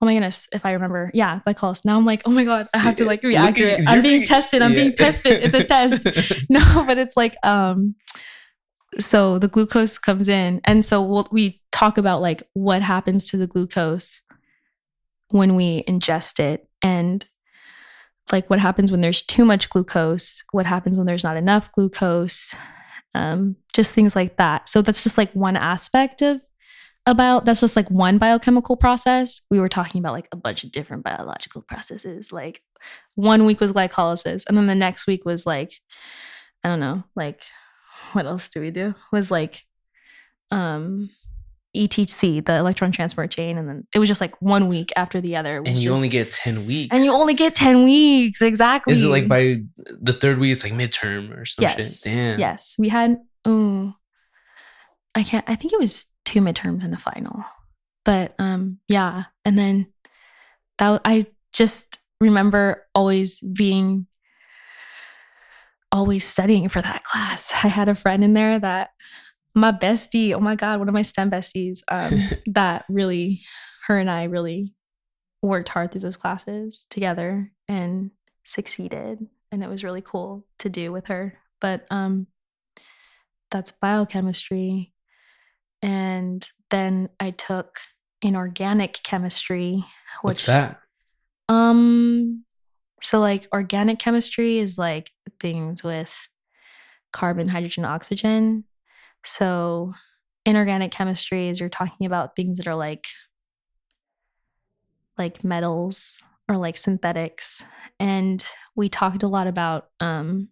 Oh 0.00 0.06
my 0.06 0.14
goodness, 0.14 0.48
if 0.52 0.66
I 0.66 0.72
remember. 0.72 1.10
Yeah, 1.14 1.40
glycolysis. 1.46 1.84
Now 1.84 1.96
I'm 1.96 2.04
like, 2.04 2.22
oh 2.26 2.30
my 2.30 2.44
God, 2.44 2.66
I 2.74 2.78
have 2.78 2.96
to 2.96 3.04
like 3.04 3.22
be 3.22 3.36
at 3.36 3.50
accurate. 3.50 3.86
I'm 3.86 4.02
being 4.02 4.16
being- 4.20 4.24
tested. 4.26 4.60
I'm 4.62 4.72
Yeah. 4.72 4.76
being 4.76 4.94
tested. 4.94 5.42
It's 5.44 5.54
a 5.54 5.64
test. 5.74 6.06
no, 6.50 6.84
but 6.86 6.98
it's 6.98 7.16
like 7.16 7.36
um 7.44 7.94
so 8.98 9.38
the 9.38 9.48
glucose 9.48 9.96
comes 9.98 10.28
in 10.28 10.60
and 10.64 10.84
so 10.84 11.00
we'll, 11.02 11.26
we 11.32 11.62
talk 11.72 11.96
about 11.96 12.20
like 12.20 12.42
what 12.52 12.82
happens 12.82 13.24
to 13.24 13.38
the 13.38 13.46
glucose 13.46 14.20
when 15.28 15.56
we 15.56 15.82
ingest 15.84 16.38
it 16.38 16.68
and 16.82 17.24
like 18.30 18.50
what 18.50 18.58
happens 18.58 18.90
when 18.92 19.00
there's 19.00 19.22
too 19.22 19.46
much 19.46 19.70
glucose 19.70 20.44
what 20.52 20.66
happens 20.66 20.96
when 20.98 21.06
there's 21.06 21.24
not 21.24 21.38
enough 21.38 21.72
glucose 21.72 22.54
um, 23.14 23.56
just 23.72 23.94
things 23.94 24.14
like 24.14 24.36
that 24.36 24.68
so 24.68 24.82
that's 24.82 25.02
just 25.02 25.16
like 25.16 25.32
one 25.32 25.56
aspect 25.56 26.20
of 26.20 26.42
about 27.06 27.44
that's 27.44 27.60
just 27.60 27.74
like 27.76 27.90
one 27.90 28.16
biochemical 28.18 28.76
process 28.76 29.40
we 29.50 29.58
were 29.58 29.68
talking 29.68 29.98
about 29.98 30.12
like 30.12 30.28
a 30.32 30.36
bunch 30.36 30.62
of 30.62 30.70
different 30.70 31.02
biological 31.02 31.60
processes 31.62 32.30
like 32.30 32.62
one 33.16 33.44
week 33.44 33.58
was 33.60 33.72
glycolysis 33.72 34.44
and 34.46 34.56
then 34.56 34.66
the 34.68 34.74
next 34.74 35.06
week 35.08 35.24
was 35.24 35.44
like 35.44 35.72
i 36.62 36.68
don't 36.68 36.78
know 36.80 37.02
like 37.16 37.42
what 38.12 38.24
else 38.26 38.48
do 38.48 38.60
we 38.60 38.70
do 38.70 38.94
was 39.10 39.30
like 39.32 39.62
um 40.52 41.10
etc 41.74 42.42
the 42.42 42.54
electron 42.56 42.92
transport 42.92 43.30
chain 43.30 43.56
and 43.58 43.68
then 43.68 43.86
it 43.94 43.98
was 43.98 44.06
just 44.06 44.20
like 44.20 44.40
one 44.42 44.68
week 44.68 44.92
after 44.94 45.20
the 45.20 45.34
other 45.36 45.56
And 45.56 45.68
you 45.68 45.74
just- 45.74 45.96
only 45.96 46.08
get 46.08 46.30
10 46.30 46.66
weeks. 46.66 46.94
and 46.94 47.02
you 47.04 47.12
only 47.12 47.34
get 47.34 47.54
10 47.54 47.82
weeks 47.82 48.42
exactly 48.42 48.92
Is 48.92 49.02
it 49.02 49.08
like 49.08 49.26
by 49.26 49.62
the 50.00 50.12
third 50.12 50.38
week, 50.38 50.52
it's 50.52 50.62
like 50.64 50.74
midterm 50.74 51.36
or 51.36 51.46
some 51.46 51.62
yes 51.62 52.02
shit? 52.02 52.12
Damn. 52.12 52.38
yes 52.38 52.76
we 52.78 52.90
had 52.90 53.16
ooh 53.48 53.94
i 55.14 55.22
can't 55.22 55.44
i 55.48 55.54
think 55.54 55.72
it 55.72 55.78
was 55.80 56.04
two 56.24 56.40
midterms 56.40 56.84
and 56.84 56.94
a 56.94 56.98
final. 56.98 57.44
But 58.04 58.34
um 58.38 58.80
yeah 58.88 59.24
and 59.44 59.56
then 59.56 59.86
that 60.78 61.00
i 61.04 61.24
just 61.54 61.98
remember 62.20 62.84
always 62.94 63.38
being 63.40 64.06
always 65.92 66.24
studying 66.24 66.68
for 66.68 66.80
that 66.82 67.04
class. 67.04 67.52
I 67.62 67.68
had 67.68 67.88
a 67.88 67.94
friend 67.94 68.24
in 68.24 68.34
there 68.34 68.58
that 68.58 68.90
my 69.54 69.70
bestie 69.70 70.32
oh 70.32 70.40
my 70.40 70.56
god 70.56 70.78
one 70.78 70.88
of 70.88 70.94
my 70.94 71.02
stem 71.02 71.30
besties 71.30 71.80
um 71.90 72.22
that 72.46 72.86
really 72.88 73.42
her 73.86 73.98
and 73.98 74.10
i 74.10 74.24
really 74.24 74.74
worked 75.42 75.68
hard 75.68 75.92
through 75.92 76.00
those 76.00 76.16
classes 76.16 76.86
together 76.88 77.52
and 77.68 78.10
succeeded 78.44 79.26
and 79.52 79.62
it 79.62 79.68
was 79.68 79.84
really 79.84 80.00
cool 80.00 80.46
to 80.58 80.70
do 80.70 80.90
with 80.90 81.06
her. 81.08 81.38
But 81.60 81.86
um 81.90 82.26
that's 83.50 83.70
biochemistry 83.70 84.92
and 85.82 86.46
then 86.70 87.08
i 87.20 87.30
took 87.30 87.78
inorganic 88.22 89.00
chemistry 89.02 89.84
which 90.22 90.46
What's 90.46 90.46
that? 90.46 90.80
um 91.48 92.44
so 93.02 93.18
like 93.20 93.48
organic 93.52 93.98
chemistry 93.98 94.58
is 94.60 94.78
like 94.78 95.10
things 95.40 95.82
with 95.82 96.28
carbon 97.12 97.48
hydrogen 97.48 97.84
oxygen. 97.84 98.64
So 99.24 99.92
inorganic 100.46 100.90
chemistry 100.92 101.48
is 101.48 101.60
you're 101.60 101.68
talking 101.68 102.06
about 102.06 102.34
things 102.34 102.58
that 102.58 102.66
are 102.66 102.74
like 102.74 103.04
like 105.18 105.44
metals 105.44 106.22
or 106.48 106.56
like 106.56 106.76
synthetics. 106.76 107.64
And 108.00 108.42
we 108.74 108.88
talked 108.88 109.22
a 109.22 109.28
lot 109.28 109.46
about 109.46 109.88
um 110.00 110.48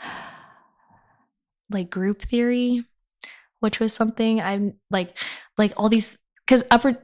like 1.70 1.88
group 1.88 2.20
theory 2.20 2.84
which 3.62 3.80
was 3.80 3.92
something 3.92 4.40
i'm 4.40 4.74
like 4.90 5.16
like 5.56 5.72
all 5.76 5.88
these 5.88 6.18
because 6.46 6.64
upper 6.70 7.02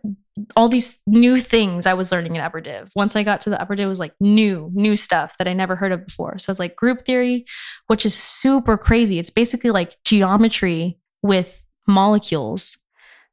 all 0.56 0.68
these 0.68 1.00
new 1.06 1.38
things 1.38 1.86
i 1.86 1.94
was 1.94 2.12
learning 2.12 2.36
in 2.36 2.42
upper 2.42 2.60
div 2.60 2.90
once 2.94 3.16
i 3.16 3.22
got 3.22 3.40
to 3.40 3.50
the 3.50 3.60
upper 3.60 3.74
div 3.74 3.88
was 3.88 4.00
like 4.00 4.14
new 4.20 4.70
new 4.74 4.94
stuff 4.94 5.36
that 5.38 5.48
i 5.48 5.52
never 5.52 5.76
heard 5.76 5.92
of 5.92 6.04
before. 6.04 6.38
So 6.38 6.50
it's 6.50 6.58
like 6.58 6.76
group 6.76 7.00
theory 7.00 7.44
which 7.86 8.04
is 8.04 8.14
super 8.14 8.76
crazy. 8.76 9.18
It's 9.18 9.30
basically 9.30 9.70
like 9.70 9.96
geometry 10.04 10.98
with 11.22 11.64
molecules. 11.86 12.76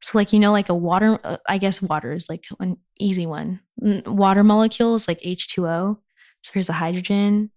So 0.01 0.17
like 0.17 0.31
you 0.31 0.39
know 0.39 0.51
like 0.51 0.69
a 0.69 0.75
water 0.75 1.19
uh, 1.23 1.37
i 1.47 1.57
guess 1.57 1.81
water 1.81 2.13
is 2.13 2.29
like 2.29 2.45
an 2.59 2.77
easy 2.99 3.25
one. 3.25 3.59
Water 3.79 4.43
molecule 4.43 4.95
is 4.95 5.07
like 5.07 5.21
h2o 5.21 5.97
so 6.41 6.51
here's 6.53 6.69
a 6.69 6.73
hydrogen 6.73 7.51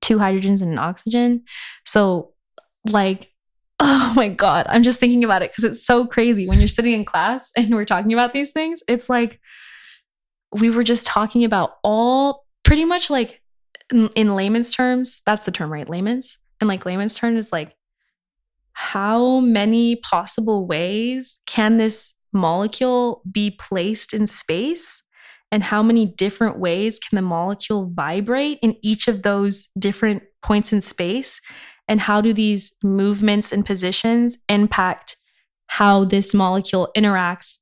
two 0.00 0.18
hydrogens 0.18 0.62
and 0.62 0.72
an 0.72 0.78
oxygen. 0.78 1.44
So 1.84 2.32
like 2.90 3.30
oh 3.80 4.12
my 4.16 4.28
god. 4.28 4.66
I'm 4.68 4.82
just 4.82 5.00
thinking 5.00 5.24
about 5.24 5.42
it 5.42 5.50
because 5.50 5.64
it's 5.64 5.84
so 5.84 6.06
crazy. 6.06 6.46
When 6.46 6.58
you're 6.58 6.68
sitting 6.68 6.92
in 6.92 7.04
class 7.04 7.52
and 7.56 7.70
we're 7.70 7.84
talking 7.84 8.12
about 8.12 8.32
these 8.32 8.52
things 8.52 8.82
it's 8.88 9.08
like 9.08 9.40
we 10.52 10.70
were 10.70 10.84
just 10.84 11.06
talking 11.06 11.44
about 11.44 11.76
all 11.82 12.44
pretty 12.64 12.84
much 12.84 13.10
like 13.10 13.42
in, 13.92 14.08
in 14.16 14.34
layman's 14.34 14.74
terms 14.74 15.22
that's 15.26 15.44
the 15.44 15.50
term 15.50 15.72
right? 15.72 15.88
Layman's? 15.88 16.38
And 16.60 16.68
like 16.68 16.84
layman's 16.84 17.16
term 17.16 17.36
is 17.36 17.52
like 17.52 17.74
how 18.72 19.40
many 19.40 19.96
possible 19.96 20.64
ways 20.64 21.40
can 21.46 21.78
this 21.78 22.14
molecule 22.32 23.22
be 23.30 23.50
placed 23.50 24.14
in 24.14 24.26
space? 24.26 25.02
And 25.50 25.64
how 25.64 25.82
many 25.82 26.06
different 26.06 26.58
ways 26.58 27.00
can 27.00 27.16
the 27.16 27.22
molecule 27.22 27.90
vibrate 27.92 28.58
in 28.62 28.76
each 28.82 29.08
of 29.08 29.22
those 29.22 29.68
different 29.78 30.22
points 30.42 30.72
in 30.72 30.80
space 30.80 31.40
and 31.88 32.00
how 32.02 32.20
do 32.20 32.32
these 32.32 32.76
movements 32.82 33.52
and 33.52 33.64
positions 33.64 34.38
impact 34.48 35.16
how 35.68 36.04
this 36.04 36.34
molecule 36.34 36.90
interacts 36.96 37.58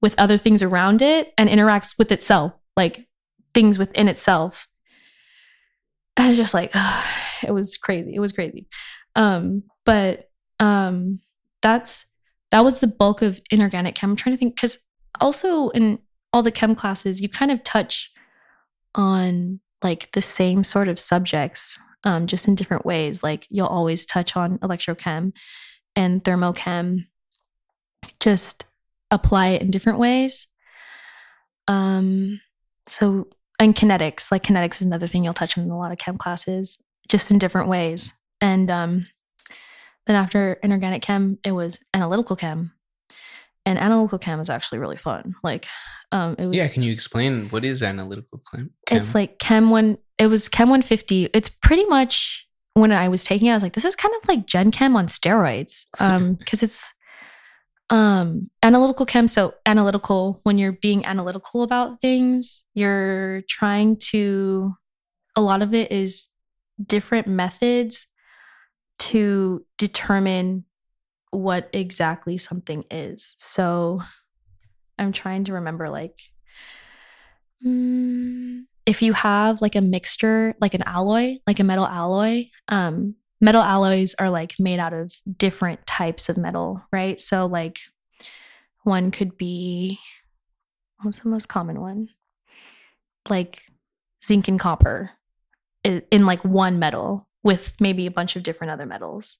with 0.00 0.14
other 0.18 0.36
things 0.36 0.62
around 0.62 1.00
it 1.00 1.32
and 1.38 1.48
interacts 1.48 1.98
with 1.98 2.12
itself 2.12 2.58
like 2.76 3.06
things 3.54 3.78
within 3.78 4.08
itself. 4.08 4.66
I 6.16 6.28
was 6.28 6.36
just 6.36 6.54
like 6.54 6.74
it 7.42 7.52
was 7.52 7.76
crazy. 7.76 8.14
It 8.14 8.20
was 8.20 8.32
crazy. 8.32 8.66
Um 9.16 9.64
but 9.84 10.30
um 10.60 11.20
that's 11.60 12.06
that 12.50 12.64
was 12.64 12.80
the 12.80 12.86
bulk 12.86 13.22
of 13.22 13.40
inorganic 13.50 13.94
chem. 13.94 14.10
I'm 14.10 14.16
trying 14.16 14.34
to 14.34 14.38
think 14.38 14.56
because 14.56 14.78
also 15.20 15.70
in 15.70 15.98
all 16.32 16.42
the 16.42 16.50
chem 16.50 16.74
classes 16.74 17.20
you 17.20 17.28
kind 17.28 17.50
of 17.50 17.62
touch 17.62 18.10
on 18.94 19.60
like 19.82 20.12
the 20.12 20.22
same 20.22 20.64
sort 20.64 20.88
of 20.88 20.98
subjects 20.98 21.78
um, 22.04 22.26
just 22.26 22.48
in 22.48 22.54
different 22.54 22.84
ways. 22.84 23.22
Like 23.22 23.46
you'll 23.50 23.66
always 23.66 24.06
touch 24.06 24.36
on 24.36 24.58
electrochem 24.58 25.32
and 25.94 26.22
thermochem, 26.22 27.00
just 28.20 28.64
apply 29.10 29.48
it 29.48 29.62
in 29.62 29.70
different 29.70 29.98
ways. 29.98 30.48
Um, 31.68 32.40
so 32.86 33.28
and 33.58 33.74
kinetics, 33.74 34.32
like 34.32 34.42
kinetics 34.42 34.80
is 34.80 34.86
another 34.86 35.06
thing 35.06 35.24
you'll 35.24 35.34
touch 35.34 35.56
on 35.56 35.64
in 35.64 35.70
a 35.70 35.78
lot 35.78 35.92
of 35.92 35.98
chem 35.98 36.16
classes, 36.16 36.82
just 37.08 37.30
in 37.30 37.38
different 37.38 37.68
ways. 37.68 38.14
And 38.40 38.70
um, 38.70 39.06
then 40.06 40.16
after 40.16 40.54
inorganic 40.64 41.02
chem, 41.02 41.38
it 41.44 41.52
was 41.52 41.78
analytical 41.94 42.34
chem. 42.34 42.72
And 43.64 43.78
analytical 43.78 44.18
chem 44.18 44.40
is 44.40 44.50
actually 44.50 44.78
really 44.78 44.96
fun. 44.96 45.34
Like, 45.44 45.66
um, 46.10 46.34
it 46.38 46.46
was 46.46 46.56
Yeah, 46.56 46.68
can 46.68 46.82
you 46.82 46.92
explain 46.92 47.48
what 47.50 47.64
is 47.64 47.82
analytical 47.82 48.40
chem? 48.50 48.70
it's 48.90 49.14
like 49.14 49.38
Chem 49.38 49.70
one. 49.70 49.98
It 50.18 50.26
was 50.26 50.48
Chem 50.48 50.68
150. 50.68 51.30
It's 51.32 51.48
pretty 51.48 51.84
much 51.86 52.46
when 52.74 52.92
I 52.92 53.08
was 53.08 53.22
taking 53.24 53.48
it, 53.48 53.50
I 53.50 53.54
was 53.54 53.62
like, 53.62 53.74
this 53.74 53.84
is 53.84 53.94
kind 53.94 54.14
of 54.20 54.28
like 54.28 54.46
Gen 54.46 54.70
Chem 54.70 54.96
on 54.96 55.06
steroids. 55.06 55.86
Um, 56.00 56.34
because 56.34 56.62
it's 56.62 56.92
um 57.90 58.50
analytical 58.62 59.04
chem. 59.06 59.28
So 59.28 59.54
analytical, 59.66 60.40
when 60.44 60.58
you're 60.58 60.72
being 60.72 61.04
analytical 61.04 61.62
about 61.62 62.00
things, 62.00 62.64
you're 62.74 63.42
trying 63.48 63.96
to 64.10 64.72
a 65.36 65.40
lot 65.40 65.62
of 65.62 65.74
it 65.74 65.92
is 65.92 66.30
different 66.84 67.26
methods 67.26 68.06
to 68.98 69.64
determine 69.78 70.64
what 71.32 71.68
exactly 71.72 72.38
something 72.38 72.84
is. 72.92 73.34
So 73.38 74.02
I'm 74.98 75.12
trying 75.12 75.44
to 75.44 75.54
remember 75.54 75.90
like 75.90 76.16
mm, 77.64 78.60
if 78.86 79.02
you 79.02 79.12
have 79.12 79.60
like 79.62 79.74
a 79.76 79.80
mixture, 79.80 80.54
like 80.60 80.74
an 80.74 80.82
alloy, 80.86 81.38
like 81.46 81.60
a 81.60 81.64
metal 81.64 81.86
alloy, 81.86 82.46
um, 82.68 83.16
metal 83.40 83.62
alloys 83.62 84.14
are 84.18 84.30
like 84.30 84.54
made 84.58 84.78
out 84.78 84.92
of 84.92 85.12
different 85.36 85.84
types 85.86 86.28
of 86.28 86.36
metal, 86.36 86.82
right? 86.92 87.20
So 87.20 87.46
like 87.46 87.78
one 88.84 89.10
could 89.10 89.36
be 89.36 89.98
what's 91.02 91.20
the 91.20 91.28
most 91.28 91.48
common 91.48 91.80
one? 91.80 92.08
Like 93.28 93.62
zinc 94.24 94.48
and 94.48 94.58
copper 94.58 95.10
i- 95.86 96.02
in 96.10 96.26
like 96.26 96.44
one 96.44 96.78
metal 96.78 97.28
with 97.42 97.74
maybe 97.80 98.06
a 98.06 98.10
bunch 98.10 98.36
of 98.36 98.42
different 98.42 98.72
other 98.72 98.86
metals. 98.86 99.38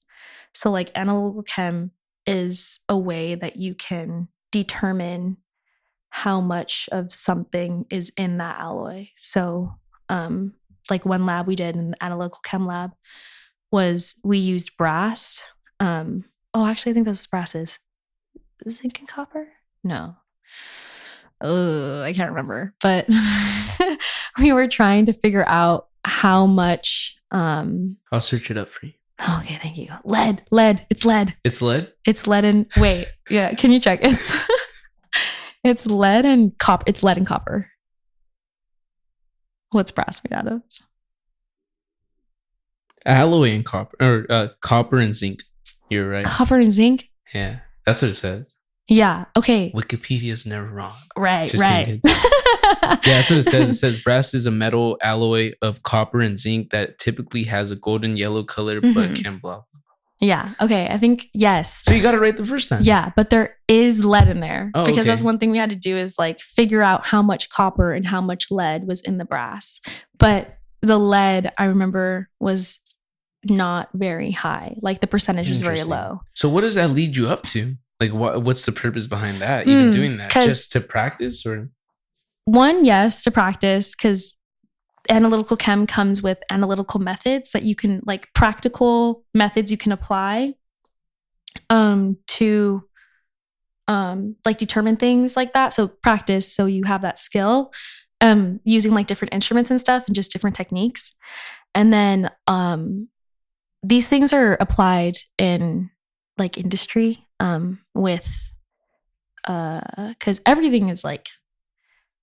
So 0.53 0.71
like 0.71 0.91
analytical 0.95 1.43
chem 1.43 1.91
is 2.25 2.79
a 2.87 2.97
way 2.97 3.35
that 3.35 3.57
you 3.57 3.75
can 3.75 4.29
determine 4.51 5.37
how 6.09 6.39
much 6.39 6.87
of 6.91 7.11
something 7.11 7.85
is 7.89 8.11
in 8.17 8.37
that 8.37 8.59
alloy. 8.59 9.09
So 9.15 9.75
um 10.09 10.53
like 10.89 11.05
one 11.05 11.25
lab 11.25 11.47
we 11.47 11.55
did 11.55 11.75
in 11.75 11.91
the 11.91 12.03
analytical 12.03 12.39
chem 12.45 12.67
lab 12.67 12.91
was 13.71 14.15
we 14.23 14.37
used 14.37 14.77
brass. 14.77 15.43
Um 15.79 16.25
oh 16.53 16.67
actually 16.67 16.91
I 16.91 16.93
think 16.93 17.05
that's 17.05 17.21
what 17.21 17.31
brass 17.31 17.55
is. 17.55 17.79
Zinc 18.69 18.99
and 18.99 19.07
copper? 19.07 19.49
No. 19.83 20.15
Oh, 21.41 22.01
I 22.01 22.13
can't 22.13 22.29
remember. 22.29 22.73
But 22.81 23.09
we 24.39 24.53
were 24.53 24.67
trying 24.67 25.07
to 25.07 25.13
figure 25.13 25.45
out 25.45 25.87
how 26.05 26.45
much 26.45 27.17
um 27.31 27.97
I'll 28.11 28.21
search 28.21 28.51
it 28.51 28.57
up 28.57 28.69
for 28.69 28.85
you. 28.85 28.93
Okay, 29.21 29.55
thank 29.61 29.77
you. 29.77 29.89
Lead, 30.03 30.43
lead, 30.51 30.85
it's 30.89 31.05
lead. 31.05 31.35
It's 31.43 31.61
lead. 31.61 31.91
It's 32.05 32.27
lead 32.27 32.45
and 32.45 32.67
wait, 32.77 33.07
yeah, 33.29 33.53
can 33.53 33.71
you 33.71 33.79
check? 33.79 33.99
It's 34.01 34.35
it's 35.63 35.85
lead 35.85 36.25
and 36.25 36.57
copper. 36.57 36.83
It's 36.87 37.03
lead 37.03 37.17
and 37.17 37.27
copper. 37.27 37.69
What's 39.71 39.91
brass 39.91 40.21
made 40.23 40.35
out 40.37 40.47
of? 40.47 40.61
Alloy 43.05 43.51
and 43.51 43.65
copper, 43.65 43.97
or 43.99 44.25
uh, 44.29 44.47
copper 44.61 44.97
and 44.97 45.15
zinc. 45.15 45.41
You're 45.89 46.09
right. 46.09 46.25
Copper 46.25 46.59
and 46.59 46.71
zinc? 46.71 47.09
Yeah, 47.33 47.59
that's 47.85 48.01
what 48.01 48.11
it 48.11 48.15
says. 48.15 48.45
Yeah. 48.87 49.25
Okay. 49.37 49.71
Wikipedia's 49.71 50.45
never 50.45 50.67
wrong. 50.67 50.93
Right, 51.17 51.49
Just 51.49 51.61
right. 51.61 51.99
Yeah, 52.81 52.99
that's 53.05 53.29
what 53.29 53.39
it 53.39 53.43
says. 53.43 53.69
It 53.69 53.73
says 53.75 53.99
brass 53.99 54.33
is 54.33 54.45
a 54.45 54.51
metal 54.51 54.97
alloy 55.01 55.51
of 55.61 55.83
copper 55.83 56.21
and 56.21 56.37
zinc 56.39 56.69
that 56.71 56.97
typically 56.99 57.43
has 57.45 57.71
a 57.71 57.75
golden 57.75 58.17
yellow 58.17 58.43
color 58.43 58.79
but 58.81 59.11
Mhm. 59.11 59.23
can 59.23 59.37
blow. 59.39 59.65
yeah. 60.21 60.45
Okay. 60.61 60.87
I 60.89 60.97
think 60.97 61.25
yes. 61.33 61.81
So 61.83 61.93
you 61.93 62.01
got 62.01 62.13
it 62.15 62.19
right 62.21 62.35
the 62.37 62.45
first 62.45 62.69
time. 62.69 62.81
Yeah, 62.83 63.11
but 63.15 63.29
there 63.29 63.57
is 63.67 64.05
lead 64.05 64.29
in 64.29 64.39
there 64.39 64.71
Oh, 64.73 64.85
because 64.85 64.99
okay. 64.99 65.07
that's 65.09 65.21
one 65.21 65.37
thing 65.37 65.51
we 65.51 65.57
had 65.57 65.69
to 65.71 65.75
do 65.75 65.97
is 65.97 66.17
like 66.17 66.39
figure 66.39 66.81
out 66.81 67.05
how 67.07 67.21
much 67.21 67.49
copper 67.49 67.91
and 67.91 68.05
how 68.07 68.21
much 68.21 68.49
lead 68.49 68.87
was 68.87 69.01
in 69.01 69.17
the 69.17 69.25
brass. 69.25 69.81
But 70.17 70.57
the 70.81 70.97
lead, 70.97 71.51
I 71.57 71.65
remember, 71.65 72.29
was 72.39 72.79
not 73.45 73.89
very 73.93 74.31
high. 74.31 74.75
Like 74.81 75.01
the 75.01 75.07
percentage 75.07 75.49
was 75.49 75.61
very 75.61 75.83
low. 75.83 76.21
So 76.33 76.47
what 76.47 76.61
does 76.61 76.75
that 76.75 76.91
lead 76.91 77.17
you 77.17 77.27
up 77.27 77.43
to? 77.47 77.75
Like, 77.99 78.13
what? 78.13 78.41
What's 78.43 78.65
the 78.65 78.71
purpose 78.71 79.07
behind 79.07 79.39
that? 79.41 79.67
Even 79.67 79.89
Mm, 79.89 79.93
doing 79.93 80.17
that 80.17 80.31
just 80.31 80.71
to 80.73 80.79
practice, 80.81 81.45
or 81.45 81.69
One, 82.45 82.85
yes, 82.85 83.23
to 83.23 83.31
practice 83.31 83.95
because 83.95 84.35
analytical 85.09 85.57
chem 85.57 85.85
comes 85.85 86.21
with 86.21 86.39
analytical 86.49 86.99
methods 86.99 87.51
that 87.51 87.63
you 87.63 87.75
can 87.75 88.01
like 88.05 88.33
practical 88.33 89.23
methods 89.33 89.71
you 89.71 89.77
can 89.77 89.91
apply. 89.91 90.53
Um 91.69 92.17
to 92.27 92.83
um 93.87 94.35
like 94.45 94.57
determine 94.57 94.95
things 94.97 95.35
like 95.35 95.53
that. 95.53 95.73
So 95.73 95.87
practice 95.87 96.53
so 96.53 96.65
you 96.65 96.83
have 96.85 97.01
that 97.01 97.19
skill 97.19 97.71
um 98.21 98.59
using 98.63 98.93
like 98.93 99.07
different 99.07 99.33
instruments 99.33 99.69
and 99.69 99.79
stuff 99.79 100.03
and 100.07 100.15
just 100.15 100.31
different 100.31 100.55
techniques. 100.55 101.13
And 101.75 101.93
then 101.93 102.29
um 102.47 103.09
these 103.83 104.09
things 104.09 104.31
are 104.31 104.53
applied 104.59 105.15
in 105.37 105.89
like 106.37 106.57
industry 106.57 107.27
um 107.39 107.79
with 107.93 108.51
uh 109.45 109.81
because 110.09 110.41
everything 110.45 110.89
is 110.89 111.03
like 111.03 111.29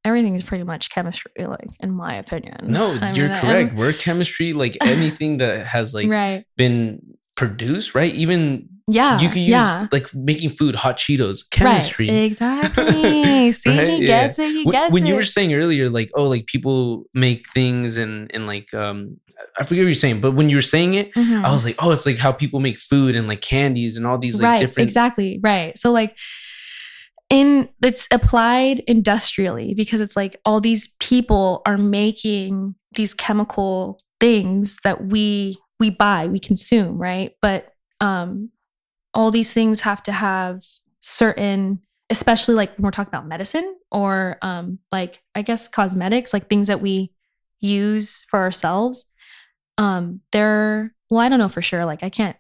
everything 0.05 0.35
is 0.35 0.43
pretty 0.43 0.65
much 0.65 0.91
chemistry 0.91 1.31
like 1.39 1.67
in 1.81 1.91
my 1.93 2.15
opinion 2.15 2.57
no? 2.63 2.97
I 3.01 3.13
you're 3.13 3.29
mean, 3.29 3.37
correct. 3.39 3.75
We're 3.75 3.93
chemistry. 3.93 4.53
Like 4.53 4.77
anything 4.81 5.39
that 5.39 5.67
has 5.67 5.93
like 5.99 6.09
right 6.09 6.45
been 6.57 7.01
produced, 7.37 7.95
right? 7.95 8.13
Even 8.15 8.69
yeah 8.89 9.21
you 9.21 9.29
can 9.29 9.39
use 9.39 9.49
yeah 9.51 9.87
like 9.93 10.13
making 10.15 10.51
food, 10.51 10.75
hot 10.75 10.97
Cheetos, 10.99 11.45
chemistry. 11.51 12.09
right. 12.11 12.15
exactly 12.25 13.53
see 13.53 13.71
Right? 13.71 13.89
he 13.89 13.97
Yeah. 14.01 14.07
gets 14.07 14.39
it 14.39 14.51
he 14.51 14.65
When- 14.65 14.73
gets 14.73 14.93
when 14.93 15.05
it 15.05 15.09
you 15.09 15.15
were 15.15 15.23
saying 15.23 15.55
earlier, 15.55 15.89
like, 15.89 16.11
oh, 16.15 16.29
like 16.29 16.47
people 16.47 17.05
make 17.15 17.49
things 17.51 17.97
and 17.97 18.31
and 18.35 18.47
like 18.47 18.73
um 18.75 19.19
I 19.59 19.63
forget 19.65 19.83
what 19.83 19.87
you're 19.87 19.95
saying, 19.95 20.21
but 20.21 20.33
when 20.33 20.51
you 20.51 20.57
were 20.57 20.63
saying 20.63 20.95
it, 20.95 21.15
Mhm. 21.15 21.45
I 21.45 21.51
was 21.51 21.65
like, 21.65 21.77
oh, 21.79 21.93
it's 21.93 22.05
like 22.05 22.19
how 22.19 22.31
people 22.33 22.61
make 22.61 22.79
food 22.79 23.15
and 23.17 23.27
like 23.29 23.41
candies 23.41 23.97
and 23.97 24.07
all 24.07 24.19
these 24.19 24.37
like 24.39 24.45
right 24.45 24.61
different 24.61 24.87
exactly 24.89 25.39
right 25.43 25.77
so 25.79 25.93
like 25.93 26.17
in 27.31 27.69
it's 27.83 28.09
applied 28.11 28.81
industrially 28.81 29.73
because 29.75 30.01
it's 30.01 30.17
like 30.17 30.37
all 30.45 30.61
these 30.61 30.89
people 31.01 31.63
are 31.65 31.79
making 31.79 32.75
these 32.95 33.15
chemical 33.15 34.01
things 34.19 34.79
that 34.85 35.07
we 35.07 35.57
we 35.79 35.89
buy 35.91 36.27
we 36.27 36.39
consume 36.39 36.99
right? 36.99 37.33
But 37.41 37.71
um 38.01 38.51
all 39.15 39.31
these 39.31 39.53
things 39.53 39.81
have 39.81 40.03
to 40.03 40.13
have 40.13 40.61
certain 41.01 41.81
especially 42.11 42.55
like 42.55 42.75
when 42.77 42.85
we're 42.85 42.91
talking 42.91 43.15
about 43.15 43.27
medicine 43.27 43.77
or 43.91 44.39
um 44.43 44.79
like 44.93 45.23
i 45.35 45.43
guess 45.43 45.69
cosmetics 45.69 46.33
like 46.33 46.49
things 46.49 46.69
that 46.69 46.81
we 46.81 47.13
use 47.61 48.25
for 48.29 48.41
ourselves 48.41 49.07
um 49.79 50.21
they're 50.33 50.95
well 51.09 51.21
i 51.21 51.29
don't 51.29 51.39
know 51.39 51.49
for 51.49 51.63
sure 51.63 51.85
like 51.85 52.03
i 52.03 52.09
can't 52.09 52.37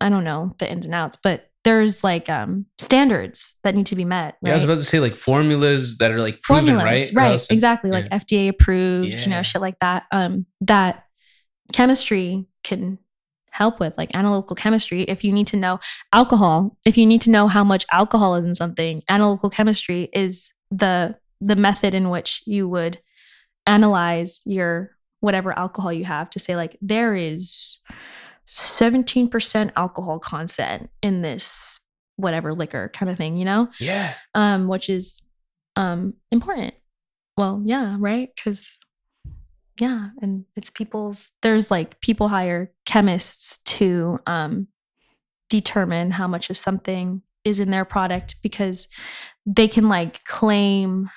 i 0.00 0.08
don't 0.08 0.24
know 0.24 0.54
the 0.58 0.70
ins 0.70 0.86
and 0.86 0.94
outs 0.94 1.16
but 1.16 1.49
there's 1.64 2.02
like 2.02 2.28
um 2.28 2.66
standards 2.78 3.58
that 3.62 3.74
need 3.74 3.86
to 3.86 3.96
be 3.96 4.04
met 4.04 4.36
Yeah, 4.42 4.52
I 4.52 4.54
was 4.54 4.64
about 4.64 4.78
to 4.78 4.84
say 4.84 5.00
like 5.00 5.14
formulas 5.14 5.98
that 5.98 6.10
are 6.10 6.20
like 6.20 6.40
proven, 6.40 6.76
right? 6.76 7.10
Right 7.14 7.30
else- 7.32 7.50
exactly 7.50 7.90
like 7.90 8.08
fda 8.08 8.48
approved 8.48 9.12
you 9.12 9.30
know 9.30 9.42
shit 9.42 9.60
like 9.60 9.78
that 9.80 10.04
um 10.12 10.46
that 10.62 11.04
chemistry 11.72 12.46
can 12.64 12.98
help 13.52 13.80
with 13.80 13.98
like 13.98 14.14
analytical 14.16 14.54
chemistry. 14.54 15.02
If 15.02 15.24
you 15.24 15.32
need 15.32 15.46
to 15.48 15.56
know 15.56 15.80
alcohol 16.12 16.76
if 16.86 16.96
you 16.96 17.06
need 17.06 17.20
to 17.22 17.30
know 17.30 17.48
how 17.48 17.64
much 17.64 17.84
alcohol 17.92 18.36
is 18.36 18.44
in 18.44 18.54
something 18.54 19.02
analytical 19.08 19.50
chemistry 19.50 20.08
is 20.12 20.52
the 20.70 21.16
the 21.40 21.56
method 21.56 21.94
in 21.94 22.10
which 22.10 22.42
you 22.46 22.68
would 22.68 22.98
analyze 23.66 24.40
your 24.46 24.90
whatever 25.20 25.56
alcohol 25.58 25.92
you 25.92 26.04
have 26.04 26.30
to 26.30 26.38
say 26.38 26.56
like 26.56 26.76
there 26.80 27.14
is 27.14 27.78
17% 28.50 29.70
alcohol 29.76 30.18
content 30.18 30.90
in 31.02 31.22
this 31.22 31.80
whatever 32.16 32.52
liquor 32.52 32.90
kind 32.92 33.08
of 33.08 33.16
thing 33.16 33.36
you 33.36 33.44
know 33.44 33.68
Yeah. 33.78 34.12
um, 34.34 34.68
which 34.68 34.88
is 34.90 35.22
um, 35.76 36.14
important. 36.30 36.74
Well, 37.36 37.62
yeah, 37.64 37.96
right? 37.98 38.28
Because 38.34 38.76
yeah, 39.80 40.10
and 40.20 40.44
it's 40.56 40.68
people's. 40.68 41.30
There's 41.40 41.70
like 41.70 42.00
people 42.02 42.28
hire 42.28 42.70
chemists 42.84 43.58
to 43.78 44.18
um, 44.26 44.68
determine 45.48 46.10
how 46.10 46.26
much 46.28 46.50
of 46.50 46.58
something 46.58 47.22
is 47.44 47.60
in 47.60 47.70
their 47.70 47.86
product 47.86 48.34
because 48.42 48.88
they 49.46 49.68
can 49.68 49.88
like 49.88 50.22
claim. 50.24 51.08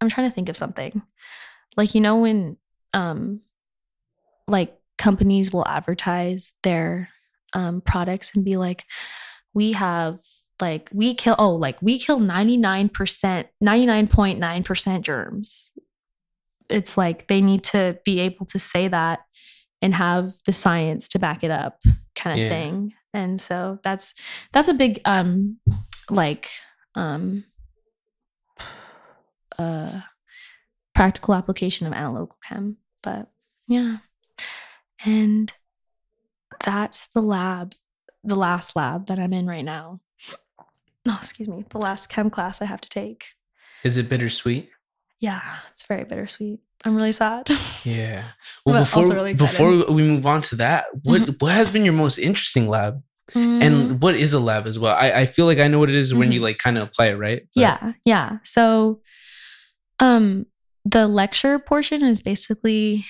I'm 0.00 0.10
trying 0.10 0.28
to 0.28 0.34
think 0.34 0.50
of 0.50 0.56
something, 0.56 1.00
like 1.76 1.94
you 1.94 2.02
know 2.02 2.16
when 2.16 2.58
um, 2.92 3.40
like 4.46 4.76
companies 4.98 5.52
will 5.52 5.66
advertise 5.66 6.54
their 6.62 7.08
um, 7.52 7.80
products 7.80 8.34
and 8.34 8.44
be 8.44 8.56
like, 8.56 8.84
we 9.54 9.72
have 9.72 10.16
like 10.60 10.88
we 10.92 11.14
kill 11.14 11.34
oh 11.38 11.54
like 11.54 11.80
we 11.82 11.98
kill 11.98 12.18
99% 12.18 12.90
99.9% 13.62 15.02
germs. 15.02 15.72
It's 16.68 16.96
like 16.96 17.28
they 17.28 17.40
need 17.40 17.62
to 17.64 17.98
be 18.04 18.20
able 18.20 18.46
to 18.46 18.58
say 18.58 18.88
that 18.88 19.20
and 19.82 19.94
have 19.94 20.32
the 20.46 20.52
science 20.52 21.08
to 21.08 21.18
back 21.18 21.44
it 21.44 21.50
up 21.50 21.80
kind 22.14 22.38
of 22.38 22.42
Yeah. 22.44 22.48
thing. 22.48 22.94
And 23.12 23.40
so 23.40 23.78
that's 23.82 24.14
that's 24.52 24.68
a 24.68 24.74
big 24.74 25.00
um 25.04 25.58
like 26.10 26.48
um 26.94 27.44
uh 29.58 30.00
practical 30.94 31.34
application 31.34 31.86
of 31.86 31.92
analytical 31.92 32.38
chem 32.46 32.76
but 33.02 33.28
yeah 33.68 33.98
and 35.04 35.52
that's 36.64 37.08
the 37.14 37.20
lab 37.22 37.74
the 38.24 38.36
last 38.36 38.74
lab 38.76 39.06
that 39.06 39.18
i'm 39.18 39.32
in 39.32 39.46
right 39.46 39.64
now. 39.64 40.00
Oh 41.08 41.16
excuse 41.18 41.48
me 41.48 41.64
the 41.70 41.78
last 41.78 42.08
chem 42.08 42.30
class 42.30 42.60
i 42.62 42.64
have 42.64 42.80
to 42.80 42.88
take. 42.88 43.26
Is 43.84 43.96
it 43.96 44.08
bittersweet? 44.08 44.70
yeah 45.20 45.40
it's 45.70 45.82
very 45.84 46.04
bittersweet. 46.04 46.60
I'm 46.84 46.94
really 46.96 47.12
sad. 47.12 47.48
Yeah. 47.84 48.24
Well, 48.64 48.82
before 48.82 49.02
also 49.04 49.14
really 49.14 49.34
before 49.34 49.70
we 49.92 50.02
move 50.02 50.26
on 50.26 50.40
to 50.42 50.56
that, 50.56 50.86
what 51.04 51.40
what 51.40 51.52
has 51.52 51.70
been 51.70 51.84
your 51.84 51.94
most 51.94 52.18
interesting 52.18 52.68
lab, 52.68 53.02
Mm, 53.32 53.62
and 53.62 54.02
what 54.02 54.14
is 54.16 54.32
a 54.32 54.40
lab 54.40 54.66
as 54.66 54.76
well? 54.78 54.94
I, 54.96 55.10
I 55.22 55.26
feel 55.26 55.46
like 55.46 55.58
I 55.58 55.66
know 55.68 55.78
what 55.80 55.88
it 55.88 55.94
is 55.96 56.12
when 56.14 56.30
you 56.32 56.40
like 56.40 56.58
kind 56.58 56.76
of 56.78 56.88
apply 56.88 57.06
it, 57.06 57.14
right? 57.14 57.42
But- 57.54 57.60
yeah 57.60 57.92
yeah. 58.04 58.38
So 58.42 59.00
um 60.00 60.46
the 60.84 61.06
lecture 61.06 61.58
portion 61.58 62.04
is 62.04 62.20
basically 62.20 63.04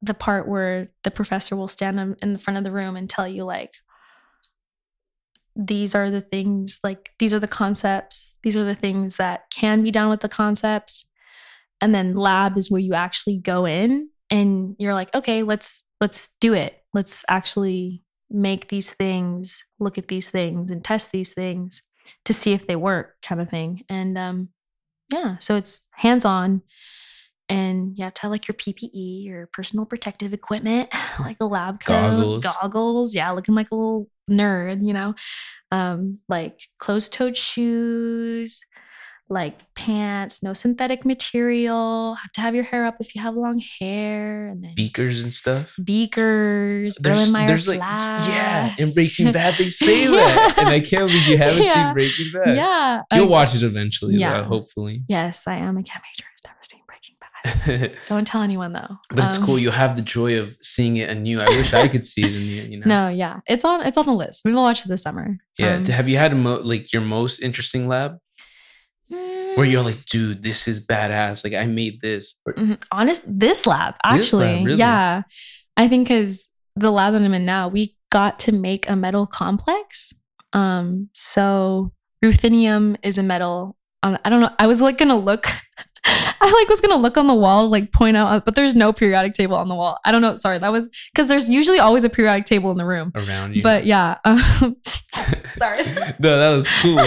the 0.00 0.14
part 0.14 0.48
where 0.48 0.90
the 1.02 1.10
professor 1.10 1.56
will 1.56 1.68
stand 1.68 2.16
in 2.22 2.32
the 2.32 2.38
front 2.38 2.56
of 2.58 2.64
the 2.64 2.70
room 2.70 2.96
and 2.96 3.10
tell 3.10 3.26
you 3.26 3.44
like 3.44 3.72
these 5.56 5.94
are 5.94 6.08
the 6.08 6.20
things 6.20 6.78
like 6.84 7.10
these 7.18 7.34
are 7.34 7.40
the 7.40 7.48
concepts 7.48 8.28
these 8.42 8.56
are 8.56 8.64
the 8.64 8.74
things 8.74 9.16
that 9.16 9.50
can 9.50 9.82
be 9.82 9.90
done 9.90 10.08
with 10.08 10.20
the 10.20 10.28
concepts. 10.28 11.06
And 11.80 11.94
then 11.94 12.14
lab 12.14 12.56
is 12.56 12.70
where 12.70 12.80
you 12.80 12.94
actually 12.94 13.38
go 13.38 13.66
in 13.66 14.10
and 14.30 14.76
you're 14.78 14.94
like 14.94 15.14
okay 15.14 15.42
let's 15.42 15.84
let's 16.00 16.30
do 16.40 16.54
it. 16.54 16.82
Let's 16.94 17.24
actually 17.28 18.04
make 18.30 18.68
these 18.68 18.90
things 18.90 19.64
look 19.78 19.98
at 19.98 20.08
these 20.08 20.30
things 20.30 20.70
and 20.70 20.84
test 20.84 21.12
these 21.12 21.32
things 21.32 21.82
to 22.24 22.32
see 22.32 22.52
if 22.52 22.66
they 22.66 22.76
work 22.76 23.16
kind 23.22 23.40
of 23.40 23.48
thing. 23.48 23.82
And 23.88 24.16
um 24.18 24.48
yeah 25.12 25.38
so 25.38 25.56
it's 25.56 25.88
hands 25.94 26.24
on 26.24 26.62
and 27.48 27.96
you 27.96 28.04
have 28.04 28.14
to 28.14 28.22
have 28.22 28.30
like 28.30 28.46
your 28.48 28.54
PPE, 28.54 29.24
your 29.24 29.48
personal 29.52 29.86
protective 29.86 30.32
equipment, 30.32 30.88
like 31.20 31.36
a 31.40 31.46
lab 31.46 31.80
coat, 31.84 31.94
Goggles. 32.42 32.44
goggles. 32.44 33.14
Yeah, 33.14 33.30
looking 33.30 33.54
like 33.54 33.70
a 33.70 33.74
little 33.74 34.08
nerd, 34.30 34.86
you 34.86 34.92
know, 34.92 35.14
um, 35.70 36.18
like 36.28 36.60
closed-toed 36.78 37.36
shoes, 37.36 38.60
like 39.30 39.60
pants, 39.74 40.42
no 40.42 40.52
synthetic 40.54 41.04
material. 41.04 42.14
Have 42.14 42.32
to 42.32 42.40
have 42.40 42.54
your 42.54 42.64
hair 42.64 42.86
up 42.86 42.96
if 43.00 43.14
you 43.14 43.20
have 43.22 43.34
long 43.34 43.60
hair, 43.80 44.46
and 44.48 44.64
then 44.64 44.72
Beakers 44.74 45.22
and 45.22 45.32
stuff. 45.32 45.74
beakers, 45.84 46.96
There's, 47.00 47.30
there's 47.32 47.68
like 47.68 47.78
yeah, 47.80 48.70
in. 48.78 48.92
Breaking 48.94 49.32
Bad 49.32 49.54
they 49.54 49.64
say 49.70 50.06
that, 50.06 50.54
and 50.58 50.68
I 50.68 50.80
can't 50.80 51.08
believe 51.08 51.28
you 51.28 51.36
haven't 51.38 51.62
Yeah. 51.64 51.74
seen 51.86 51.92
Breaking 51.94 52.26
Bad. 52.32 52.56
yeah, 52.56 53.02
You'll 53.12 53.26
uh, 53.26 53.30
watch 53.30 53.54
it 53.54 53.62
eventually, 53.62 54.14
Yeah. 54.16 54.40
though, 54.42 54.44
hopefully. 54.48 55.02
Yes, 55.08 55.46
I 55.46 55.56
am 55.56 55.76
a 55.76 55.82
chem 55.82 56.00
major 56.02 56.26
who's 56.32 56.40
never 56.46 56.56
seen 56.62 56.80
Breaking 56.86 56.86
Bad. 56.86 56.86
but 56.87 56.87
Don't 58.08 58.26
tell 58.26 58.42
anyone 58.42 58.72
though. 58.72 58.96
But 59.10 59.26
it's 59.26 59.38
Um, 59.38 59.44
cool. 59.44 59.58
You'll 59.58 59.72
have 59.72 59.96
the 59.96 60.02
joy 60.02 60.38
of 60.40 60.56
seeing 60.62 60.96
it 60.96 61.08
anew. 61.08 61.40
I 61.40 61.44
wish 61.46 61.72
I 61.74 61.88
could 61.88 62.04
see 62.04 62.22
it 62.22 62.32
anew. 62.32 62.70
You 62.70 62.76
know. 62.80 62.84
No, 62.94 63.08
yeah, 63.08 63.40
it's 63.46 63.64
on. 63.64 63.82
It's 63.86 63.96
on 63.98 64.06
the 64.06 64.12
list. 64.12 64.42
We 64.44 64.52
will 64.52 64.62
watch 64.62 64.84
it 64.84 64.88
this 64.88 65.02
summer. 65.02 65.36
Yeah. 65.58 65.74
Um, 65.76 65.84
have 65.86 66.08
you 66.08 66.16
had 66.18 66.32
a 66.32 66.36
mo- 66.36 66.60
like 66.62 66.92
your 66.92 67.02
most 67.02 67.40
interesting 67.40 67.88
lab 67.88 68.18
where 69.08 69.64
you're 69.64 69.82
mm, 69.82 69.86
like, 69.86 70.04
dude, 70.04 70.42
this 70.42 70.68
is 70.68 70.84
badass. 70.84 71.42
Like 71.44 71.54
I 71.54 71.66
made 71.66 72.00
this. 72.00 72.38
Or- 72.46 72.54
mhm. 72.54 72.82
honest, 72.92 73.24
this 73.38 73.66
lab 73.66 73.94
This 74.12 74.32
lab, 74.32 74.44
actually, 74.48 74.64
really? 74.64 74.78
yeah, 74.78 75.22
I 75.76 75.88
think 75.88 76.08
because 76.08 76.48
the 76.76 76.90
lab 76.90 77.12
that 77.14 77.22
I'm 77.22 77.34
in 77.34 77.44
now, 77.46 77.68
we 77.68 77.96
got 78.10 78.38
to 78.40 78.52
make 78.52 78.88
a 78.88 78.96
metal 78.96 79.26
complex. 79.26 80.12
Um, 80.52 81.08
so 81.12 81.92
ruthenium 82.24 82.96
is 83.02 83.18
a 83.18 83.22
metal. 83.22 83.76
On, 84.02 84.18
I 84.24 84.30
don't 84.30 84.40
know. 84.40 84.50
I 84.58 84.66
was 84.66 84.80
like 84.80 84.98
gonna 84.98 85.16
look. 85.18 85.46
I 86.40 86.50
like 86.50 86.68
was 86.68 86.80
gonna 86.80 86.96
look 86.96 87.16
on 87.16 87.26
the 87.26 87.34
wall, 87.34 87.68
like 87.68 87.92
point 87.92 88.16
out, 88.16 88.44
but 88.44 88.54
there's 88.54 88.74
no 88.74 88.92
periodic 88.92 89.34
table 89.34 89.56
on 89.56 89.68
the 89.68 89.74
wall. 89.74 89.98
I 90.04 90.12
don't 90.12 90.22
know. 90.22 90.36
Sorry, 90.36 90.58
that 90.58 90.72
was 90.72 90.88
because 91.12 91.28
there's 91.28 91.48
usually 91.48 91.78
always 91.78 92.04
a 92.04 92.08
periodic 92.08 92.44
table 92.44 92.70
in 92.70 92.76
the 92.78 92.84
room. 92.84 93.12
around 93.14 93.54
you. 93.54 93.62
But 93.62 93.86
yeah, 93.86 94.16
um, 94.24 94.36
sorry. 95.54 95.84
no, 96.18 96.38
that 96.38 96.54
was 96.54 96.68
cool. 96.80 97.00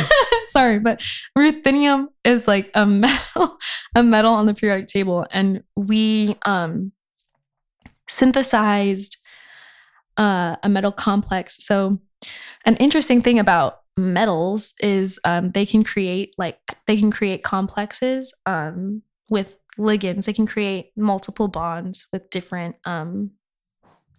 sorry, 0.46 0.80
but 0.80 1.02
ruthenium 1.38 2.08
is 2.24 2.48
like 2.48 2.70
a 2.76 2.86
metal, 2.86 3.58
a 3.96 4.04
metal 4.04 4.34
on 4.34 4.46
the 4.46 4.54
periodic 4.54 4.88
table, 4.88 5.26
and 5.32 5.64
we 5.76 6.36
um 6.46 6.92
synthesized 8.08 9.18
uh, 10.18 10.56
a 10.62 10.70
metal 10.70 10.92
complex. 10.92 11.64
So, 11.66 12.00
an 12.66 12.76
interesting 12.78 13.22
thing 13.22 13.40
about 13.40 13.80
metals 13.98 14.74
is 14.80 15.20
um, 15.24 15.52
they 15.52 15.66
can 15.66 15.84
create 15.84 16.34
like 16.38 16.60
they 16.88 16.98
can 16.98 17.12
create 17.12 17.44
complexes 17.44 18.34
um, 18.46 19.04
with 19.30 19.58
ligands. 19.78 20.26
They 20.26 20.34
can 20.34 20.48
create 20.48 20.92
multiple 20.96 21.48
bonds 21.48 22.08
with 22.12 22.30
different 22.30 22.76
um, 22.86 23.32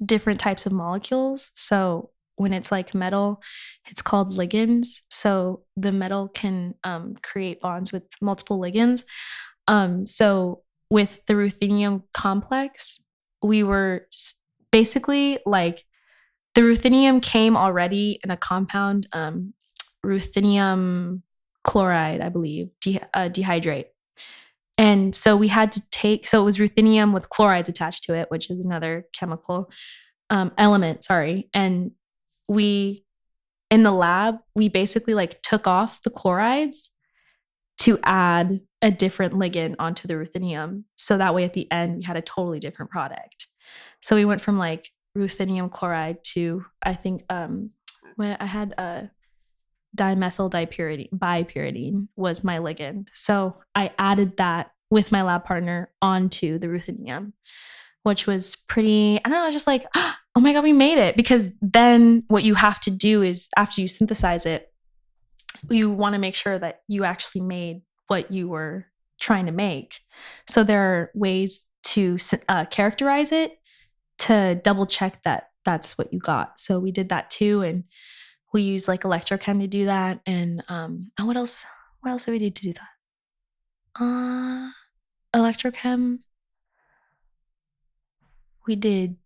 different 0.04 0.40
types 0.40 0.66
of 0.66 0.72
molecules. 0.72 1.50
So 1.54 2.10
when 2.36 2.52
it's 2.52 2.72
like 2.72 2.94
metal, 2.94 3.42
it's 3.88 4.02
called 4.02 4.34
ligands. 4.34 5.00
So 5.10 5.62
the 5.76 5.92
metal 5.92 6.28
can 6.28 6.74
um, 6.82 7.16
create 7.22 7.60
bonds 7.60 7.92
with 7.92 8.04
multiple 8.20 8.58
ligands. 8.58 9.04
Um, 9.68 10.06
so 10.06 10.62
with 10.90 11.24
the 11.26 11.34
ruthenium 11.34 12.02
complex, 12.12 13.00
we 13.42 13.62
were 13.62 14.06
basically 14.70 15.38
like 15.46 15.84
the 16.54 16.62
ruthenium 16.62 17.22
came 17.22 17.56
already 17.56 18.18
in 18.24 18.30
a 18.30 18.36
compound, 18.36 19.06
um, 19.12 19.54
ruthenium 20.04 21.22
chloride, 21.64 22.20
I 22.20 22.28
believe, 22.28 22.74
de- 22.80 23.00
uh, 23.14 23.28
dehydrate. 23.28 23.86
And 24.78 25.14
so 25.14 25.36
we 25.36 25.48
had 25.48 25.70
to 25.72 25.82
take, 25.90 26.26
so 26.26 26.40
it 26.40 26.44
was 26.44 26.58
ruthenium 26.58 27.12
with 27.12 27.28
chlorides 27.28 27.68
attached 27.68 28.04
to 28.04 28.14
it, 28.14 28.30
which 28.30 28.50
is 28.50 28.58
another 28.58 29.06
chemical 29.12 29.70
um, 30.30 30.52
element, 30.56 31.04
sorry. 31.04 31.48
And 31.52 31.92
we, 32.48 33.04
in 33.70 33.82
the 33.82 33.92
lab, 33.92 34.38
we 34.54 34.68
basically 34.68 35.14
like 35.14 35.42
took 35.42 35.66
off 35.66 36.02
the 36.02 36.10
chlorides 36.10 36.90
to 37.80 37.98
add 38.02 38.60
a 38.80 38.90
different 38.90 39.34
ligand 39.34 39.76
onto 39.78 40.08
the 40.08 40.14
ruthenium. 40.14 40.84
So 40.96 41.18
that 41.18 41.34
way 41.34 41.44
at 41.44 41.52
the 41.52 41.70
end, 41.70 41.96
we 41.98 42.02
had 42.02 42.16
a 42.16 42.22
totally 42.22 42.58
different 42.58 42.90
product. 42.90 43.46
So 44.00 44.16
we 44.16 44.24
went 44.24 44.40
from 44.40 44.58
like 44.58 44.88
ruthenium 45.16 45.70
chloride 45.70 46.24
to, 46.32 46.64
I 46.82 46.94
think, 46.94 47.24
um, 47.28 47.70
when 48.16 48.36
I 48.40 48.46
had 48.46 48.72
a 48.78 49.10
dimethyl 49.96 50.50
dipyridine, 50.50 51.10
bipyridine 51.10 52.08
was 52.16 52.44
my 52.44 52.58
ligand. 52.58 53.08
So 53.12 53.56
I 53.74 53.92
added 53.98 54.36
that 54.38 54.72
with 54.90 55.12
my 55.12 55.22
lab 55.22 55.44
partner 55.44 55.90
onto 56.00 56.58
the 56.58 56.66
ruthenium, 56.66 57.32
which 58.02 58.26
was 58.26 58.56
pretty, 58.56 59.20
know, 59.26 59.42
I 59.42 59.46
was 59.46 59.54
just 59.54 59.66
like, 59.66 59.86
oh 59.94 60.40
my 60.40 60.52
God, 60.52 60.64
we 60.64 60.72
made 60.72 60.98
it. 60.98 61.16
Because 61.16 61.52
then 61.60 62.24
what 62.28 62.44
you 62.44 62.54
have 62.54 62.80
to 62.80 62.90
do 62.90 63.22
is 63.22 63.48
after 63.56 63.80
you 63.80 63.88
synthesize 63.88 64.46
it, 64.46 64.68
you 65.70 65.90
want 65.90 66.14
to 66.14 66.18
make 66.18 66.34
sure 66.34 66.58
that 66.58 66.82
you 66.88 67.04
actually 67.04 67.42
made 67.42 67.82
what 68.08 68.30
you 68.32 68.48
were 68.48 68.86
trying 69.20 69.46
to 69.46 69.52
make. 69.52 70.00
So 70.48 70.64
there 70.64 70.82
are 70.82 71.10
ways 71.14 71.70
to 71.84 72.18
uh, 72.48 72.64
characterize 72.66 73.32
it 73.32 73.58
to 74.18 74.60
double 74.62 74.86
check 74.86 75.22
that 75.22 75.48
that's 75.64 75.96
what 75.96 76.12
you 76.12 76.18
got. 76.18 76.58
So 76.58 76.78
we 76.78 76.90
did 76.90 77.08
that 77.10 77.30
too. 77.30 77.62
And 77.62 77.84
we 78.52 78.62
use 78.62 78.86
like 78.88 79.02
electrochem 79.02 79.60
to 79.60 79.66
do 79.66 79.86
that. 79.86 80.20
And 80.26 80.62
um, 80.68 81.10
and 81.18 81.26
what 81.26 81.36
else? 81.36 81.64
What 82.00 82.10
else 82.10 82.24
did 82.24 82.32
we 82.32 82.38
do 82.38 82.50
to 82.50 82.62
do 82.62 82.72
that? 82.74 82.88
Uh, 84.00 84.70
electrochem. 85.34 86.18
We 88.66 88.76
did 88.76 89.16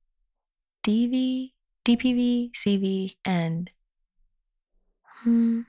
DV, 0.86 1.52
DPV, 1.84 2.52
CV, 2.52 3.16
and 3.24 3.70
hmm, 5.04 5.62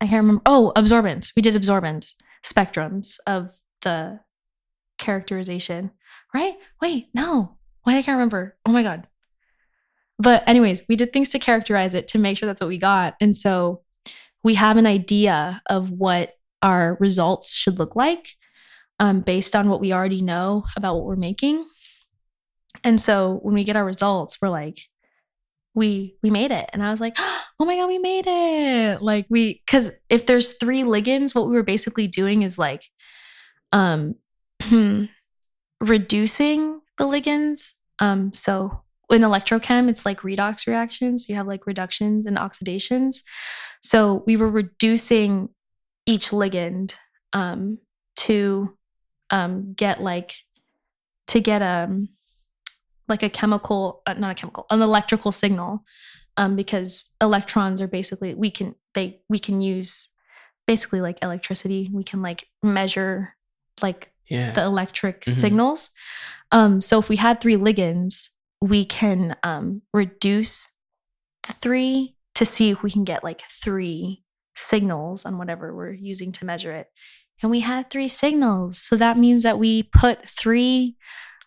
I 0.00 0.06
can't 0.06 0.22
remember. 0.22 0.42
Oh, 0.46 0.72
absorbance. 0.76 1.32
We 1.34 1.42
did 1.42 1.54
absorbance 1.54 2.14
spectrums 2.44 3.18
of 3.26 3.52
the 3.82 4.20
characterization. 4.98 5.92
Right? 6.34 6.54
Wait, 6.82 7.08
no. 7.14 7.56
Why 7.82 7.96
I 7.96 8.02
can't 8.02 8.16
remember? 8.16 8.56
Oh 8.66 8.72
my 8.72 8.82
god. 8.82 9.08
But 10.18 10.42
anyways, 10.48 10.84
we 10.88 10.96
did 10.96 11.12
things 11.12 11.28
to 11.30 11.38
characterize 11.38 11.94
it 11.94 12.08
to 12.08 12.18
make 12.18 12.38
sure 12.38 12.46
that's 12.46 12.60
what 12.60 12.68
we 12.68 12.78
got. 12.78 13.14
And 13.20 13.36
so 13.36 13.82
we 14.42 14.54
have 14.54 14.76
an 14.76 14.86
idea 14.86 15.60
of 15.68 15.90
what 15.90 16.34
our 16.62 16.96
results 17.00 17.54
should 17.54 17.78
look 17.78 17.94
like 17.94 18.30
um, 18.98 19.20
based 19.20 19.54
on 19.54 19.68
what 19.68 19.80
we 19.80 19.92
already 19.92 20.22
know 20.22 20.64
about 20.76 20.94
what 20.94 21.04
we're 21.04 21.16
making. 21.16 21.66
And 22.82 23.00
so 23.00 23.40
when 23.42 23.54
we 23.54 23.64
get 23.64 23.76
our 23.76 23.84
results, 23.84 24.38
we're 24.40 24.48
like, 24.48 24.78
we 25.74 26.16
we 26.22 26.30
made 26.30 26.50
it. 26.50 26.70
And 26.72 26.82
I 26.82 26.90
was 26.90 27.00
like, 27.00 27.16
oh 27.18 27.64
my 27.64 27.76
god, 27.76 27.88
we 27.88 27.98
made 27.98 28.26
it. 28.26 29.02
Like 29.02 29.26
we 29.28 29.62
because 29.66 29.90
if 30.08 30.26
there's 30.26 30.54
three 30.54 30.82
ligands, 30.82 31.34
what 31.34 31.46
we 31.46 31.54
were 31.54 31.62
basically 31.62 32.08
doing 32.08 32.42
is 32.42 32.58
like 32.58 32.84
um 33.72 34.14
reducing 35.80 36.80
the 36.96 37.04
ligands. 37.04 37.74
Um, 37.98 38.32
so 38.32 38.82
in 39.10 39.22
electrochem, 39.22 39.88
it's 39.88 40.04
like 40.04 40.20
redox 40.20 40.66
reactions. 40.66 41.28
You 41.28 41.36
have 41.36 41.46
like 41.46 41.66
reductions 41.66 42.26
and 42.26 42.36
oxidations. 42.36 43.22
So 43.82 44.24
we 44.26 44.36
were 44.36 44.50
reducing 44.50 45.50
each 46.06 46.30
ligand 46.30 46.94
um, 47.32 47.78
to 48.16 48.76
um, 49.30 49.74
get 49.74 50.02
like 50.02 50.34
to 51.28 51.40
get 51.40 51.62
um 51.62 52.08
like 53.08 53.22
a 53.22 53.28
chemical, 53.28 54.02
uh, 54.06 54.14
not 54.14 54.32
a 54.32 54.34
chemical, 54.34 54.66
an 54.70 54.82
electrical 54.82 55.30
signal, 55.30 55.84
um, 56.36 56.56
because 56.56 57.14
electrons 57.20 57.80
are 57.80 57.88
basically 57.88 58.34
we 58.34 58.50
can 58.50 58.74
they 58.94 59.20
we 59.28 59.38
can 59.38 59.60
use 59.60 60.08
basically 60.66 61.00
like 61.00 61.18
electricity. 61.22 61.88
We 61.92 62.02
can 62.02 62.22
like 62.22 62.48
measure 62.62 63.36
like 63.82 64.12
Yeah. 64.28 64.50
the 64.52 64.62
electric 64.64 65.20
Mhm. 65.24 65.32
signals. 65.32 65.90
Um, 66.50 66.80
so 66.80 66.98
if 66.98 67.08
we 67.08 67.16
had 67.16 67.40
three 67.40 67.56
ligands, 67.56 68.30
we 68.60 68.84
can 68.84 69.36
um, 69.42 69.82
reduce 69.92 70.68
the 71.46 71.52
three 71.52 72.16
to 72.34 72.44
see 72.44 72.70
if 72.70 72.82
we 72.82 72.90
can 72.90 73.04
get 73.04 73.24
like 73.24 73.42
three 73.42 74.24
signals 74.54 75.24
on 75.24 75.38
whatever 75.38 75.74
we're 75.74 75.92
using 75.92 76.32
to 76.32 76.44
measure 76.44 76.72
it. 76.72 76.88
And 77.42 77.50
we 77.50 77.60
had 77.60 77.90
three 77.90 78.08
signals. 78.08 78.78
So 78.78 78.96
that 78.96 79.18
means 79.18 79.42
that 79.42 79.58
we 79.58 79.82
put 79.82 80.26
three 80.26 80.96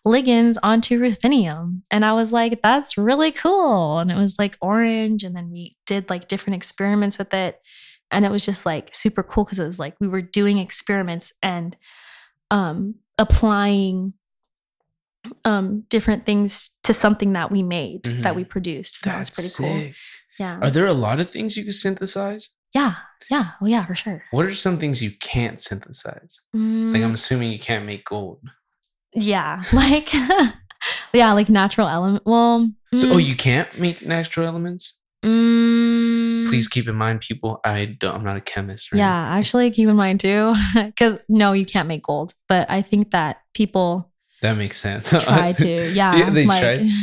ligands 0.05 0.57
onto 0.63 0.99
ruthenium. 0.99 1.81
And 1.91 2.05
I 2.05 2.13
was 2.13 2.31
like, 2.31 2.61
that's 2.61 2.97
really 2.97 3.31
cool. 3.31 3.99
And 3.99 4.11
it 4.11 4.15
was 4.15 4.37
like 4.39 4.57
orange. 4.61 5.23
And 5.23 5.35
then 5.35 5.51
we 5.51 5.75
did 5.85 6.09
like 6.09 6.27
different 6.27 6.55
experiments 6.55 7.17
with 7.17 7.33
it. 7.33 7.59
And 8.11 8.25
it 8.25 8.31
was 8.31 8.45
just 8.45 8.65
like 8.65 8.95
super 8.95 9.23
cool 9.23 9.43
because 9.43 9.59
it 9.59 9.65
was 9.65 9.79
like 9.79 9.95
we 9.99 10.07
were 10.07 10.21
doing 10.21 10.57
experiments 10.57 11.33
and 11.43 11.75
um, 12.49 12.95
applying 13.17 14.13
um, 15.45 15.85
different 15.89 16.25
things 16.25 16.77
to 16.83 16.93
something 16.93 17.33
that 17.33 17.51
we 17.51 17.63
made, 17.63 18.03
that 18.03 18.33
Mhm. 18.33 18.35
we 18.35 18.43
produced. 18.43 18.99
And 19.03 19.13
that 19.13 19.19
was 19.19 19.29
pretty 19.29 19.49
cool. 19.55 19.91
Yeah. 20.39 20.59
Are 20.61 20.69
there 20.71 20.85
a 20.85 20.93
lot 20.93 21.19
of 21.19 21.29
things 21.29 21.55
you 21.57 21.63
can 21.63 21.73
synthesize? 21.73 22.49
yeah. 22.73 22.95
Yeah. 23.29 23.51
Oh, 23.61 23.67
yeah, 23.67 23.85
for 23.85 23.93
sure. 23.93 24.23
What 24.31 24.45
are 24.47 24.53
some 24.53 24.79
things 24.79 25.01
you 25.03 25.11
can't 25.19 25.61
synthesize? 25.61 26.39
Like 26.53 27.03
I'm 27.03 27.11
Mm, 27.11 27.13
assuming 27.13 27.51
you 27.51 27.59
can't 27.59 27.85
make 27.85 28.03
gold. 28.05 28.39
yeah. 29.13 29.61
Like, 29.73 30.09
yeah, 31.13 31.33
like 31.33 31.49
natural 31.49 31.87
element. 31.87 32.23
Well, 32.25 32.71
So, 32.95 33.07
oh, 33.11 33.17
mm, 33.17 33.25
you 33.25 33.35
can't 33.35 33.77
make 33.79 34.03
natural 34.05 34.47
elements? 34.47 34.97
mm, 35.23 36.47
Please 36.47 36.67
keep 36.67 36.87
in 36.87 36.95
mind, 36.95 37.21
people. 37.21 37.59
I 37.63 37.85
don't. 37.85 38.15
I'm 38.15 38.23
not 38.23 38.37
a 38.37 38.41
chemist. 38.41 38.91
Or 38.91 38.97
Yeah, 38.97 39.37
actually, 39.37 39.69
keep 39.71 39.87
in 39.87 39.95
mind 39.95 40.19
too, 40.21 40.53
because 40.73 41.17
no, 41.27 41.53
you 41.53 41.65
can't 41.65 41.87
make 41.87 42.03
gold. 42.03 42.33
But 42.47 42.69
I 42.69 42.81
think 42.81 43.11
that 43.11 43.41
people 43.53 44.08
that 44.41 44.58
makes 44.58 44.78
sense. 44.78 45.10
try 45.10 45.52
to. 45.58 45.91
Yeah, 45.91 46.15
Yeah, 46.15 46.30
they 46.30 46.45
like, 46.45 46.62
try. 46.80 46.89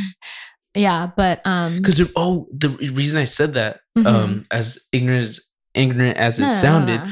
Yeah, 0.75 1.09
but 1.17 1.41
um, 1.45 1.77
Because 1.77 1.99
oh, 2.15 2.47
the 2.51 2.69
reason 2.93 3.17
I 3.19 3.23
said 3.25 3.55
that, 3.55 3.79
Mhm. 3.97 4.05
um, 4.05 4.43
as 4.51 4.77
ignorant 4.93 5.23
as 5.25 5.41
ignorant 5.73 6.17
as 6.17 6.37
it 6.37 6.43
no, 6.43 6.47
sounded, 6.53 7.01
no. 7.03 7.11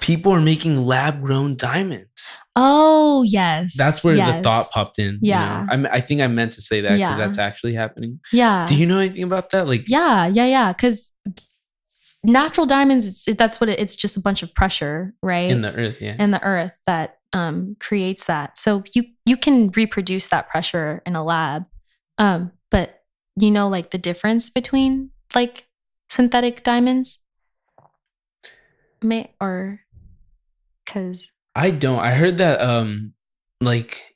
people 0.00 0.30
are 0.32 0.40
making 0.40 0.86
lab 0.86 1.20
grown 1.22 1.56
diamonds. 1.56 2.28
Oh 2.54 3.22
yes, 3.26 3.74
That's 3.76 4.04
where 4.04 4.14
the 4.16 4.42
thought 4.42 4.66
popped 4.72 4.98
in. 5.00 5.14
you 5.22 5.30
Yeah. 5.30 5.66
know? 5.70 5.88
I, 5.88 5.96
I 5.96 6.00
think 6.00 6.20
I 6.20 6.26
meant 6.28 6.52
to 6.52 6.60
say 6.60 6.80
that 6.82 6.90
because 6.98 7.18
Yeah. 7.18 7.24
that's 7.26 7.38
actually 7.38 7.74
happening. 7.74 8.20
Yeah, 8.32 8.64
Do 8.68 8.76
you 8.76 8.86
know 8.86 8.98
anything 8.98 9.24
about 9.24 9.50
that? 9.50 9.66
Like, 9.66 9.88
yeah, 9.88 10.26
yeah, 10.26 10.46
yeah. 10.46 10.72
Because 10.72 11.12
natural 12.28 12.66
diamonds, 12.66 13.08
it's 13.08 13.26
it, 13.26 13.38
that's 13.38 13.60
what 13.60 13.68
it, 13.68 13.80
it's 13.80 13.96
just 13.96 14.16
a 14.16 14.20
bunch 14.20 14.42
of 14.42 14.54
pressure, 14.54 15.14
right? 15.22 15.50
in 15.50 15.62
the 15.62 15.74
earth, 15.74 16.00
yeah. 16.00 16.14
in 16.18 16.30
the 16.30 16.42
earth 16.42 16.80
that 16.86 17.18
um, 17.32 17.76
creates 17.80 18.26
that. 18.26 18.56
So 18.56 18.84
you 18.92 19.04
you 19.24 19.36
can 19.36 19.70
reproduce 19.70 20.28
that 20.28 20.48
pressure 20.48 21.02
in 21.06 21.16
a 21.16 21.24
lab, 21.24 21.64
um, 22.18 22.52
but 22.70 23.02
you 23.40 23.50
know 23.50 23.68
like 23.68 23.90
the 23.90 23.98
difference 23.98 24.50
between 24.50 25.10
like 25.34 25.66
synthetic 26.08 26.62
diamonds, 26.62 27.24
may 29.02 29.32
or 29.40 29.80
because 30.84 31.30
I 31.54 31.70
don't. 31.70 31.98
I 31.98 32.10
heard 32.12 32.38
that 32.38 32.60
um 32.60 33.14
like 33.60 34.07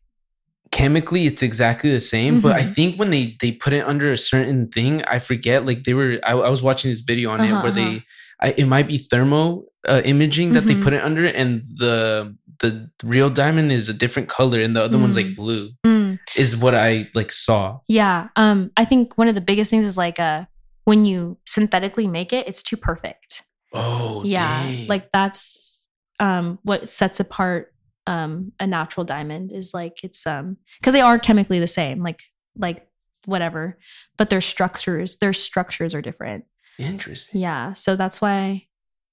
chemically 0.73 1.27
it's 1.27 1.43
exactly 1.43 1.91
the 1.93 2.01
same, 2.01 2.41
but 2.41 2.57
I 2.59 2.65
Mhm. 2.65 2.75
think 2.75 2.99
when 2.99 3.11
they 3.11 3.37
they 3.41 3.53
put 3.53 3.73
it 3.73 3.87
under 3.87 4.11
a 4.11 4.17
certain 4.17 4.69
thing, 4.69 5.03
I 5.05 5.19
forget 5.21 5.65
like 5.67 5.85
they 5.85 5.95
were 5.95 6.19
I, 6.25 6.33
I 6.33 6.51
was 6.51 6.63
watching 6.63 6.91
this 6.91 7.01
video 7.01 7.31
on 7.31 7.41
Uh-huh, 7.41 7.57
it 7.59 7.63
where 7.63 7.71
they 7.73 8.03
I, 8.43 8.55
it 8.59 8.67
might 8.67 8.89
be 8.89 8.99
thermo 8.99 9.65
uh, 9.87 10.03
imaging 10.05 10.53
that 10.55 10.67
they 10.67 10.75
Mhm. 10.75 10.83
put 10.83 10.93
it 10.95 11.03
under 11.05 11.25
and 11.27 11.63
the 11.79 12.35
the 12.61 12.91
real 13.05 13.29
diamond 13.31 13.73
is 13.73 13.89
a 13.89 13.93
different 13.95 14.29
color 14.29 14.61
and 14.61 14.75
the 14.77 14.83
other 14.83 14.99
one's 14.99 15.17
like 15.17 15.27
Mm. 15.35 15.37
blue 15.37 15.71
mm, 15.87 16.19
is 16.37 16.57
what 16.57 16.75
I 16.75 17.09
like 17.15 17.33
saw. 17.33 17.81
yeah, 17.89 18.29
um, 18.37 18.71
I 18.77 18.85
think 18.85 19.19
one 19.19 19.29
of 19.29 19.35
the 19.35 19.41
biggest 19.41 19.71
things 19.71 19.85
is 19.85 19.97
like 19.97 20.19
uh 20.21 20.47
when 20.85 21.05
you 21.05 21.39
synthetically 21.47 22.07
make 22.09 22.33
it, 22.33 22.47
it's 22.49 22.63
too 22.63 22.77
perfect. 22.77 23.43
Oh 23.73 24.23
yeah 24.25 24.63
dang. 24.67 24.87
like 24.87 25.11
that's 25.13 25.89
um 26.21 26.59
what 26.63 26.89
sets 26.89 27.19
apart 27.21 27.72
um 28.07 28.53
a 28.59 28.67
natural 28.67 29.05
diamond 29.05 29.53
is 29.53 29.73
like 29.73 30.03
it's 30.03 30.27
um 30.27 30.57
because 30.81 30.95
they 30.95 31.01
are 31.01 31.19
chemically 31.19 31.59
the 31.59 31.67
same 31.67 32.03
like 32.03 32.23
like 32.57 32.87
whatever 33.27 33.79
but 34.17 34.31
their 34.31 34.41
structures 34.41 35.17
their 35.19 35.33
structures 35.33 35.95
are 35.95 36.03
different 36.03 36.45
interesting. 36.79 37.41
yeah 37.41 37.73
so 37.73 37.95
that's 37.95 38.21
why 38.21 38.67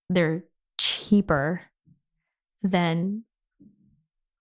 they're 0.09 0.43
cheaper 0.77 1.61
than 2.63 3.23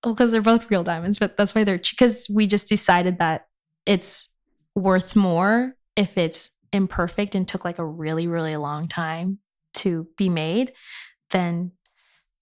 well 0.05 0.15
because 0.15 0.33
they're 0.33 0.41
both 0.41 0.71
real 0.71 0.83
diamonds 0.83 1.19
but 1.19 1.37
that's 1.37 1.55
why 1.55 1.65
they're 1.65 1.79
because 1.79 2.27
we 2.33 2.47
just 2.47 2.69
decided 2.69 3.19
that 3.19 3.47
it's 3.85 4.29
worth 4.75 5.15
more 5.15 5.75
if 5.97 6.17
it's 6.17 6.51
imperfect 6.73 7.35
and 7.35 7.47
took 7.47 7.65
like 7.65 7.79
a 7.79 7.85
really 7.85 8.27
really 8.27 8.57
long 8.57 8.89
time 8.89 9.39
to 9.75 10.07
be 10.17 10.29
made 10.29 10.73
than 11.31 11.73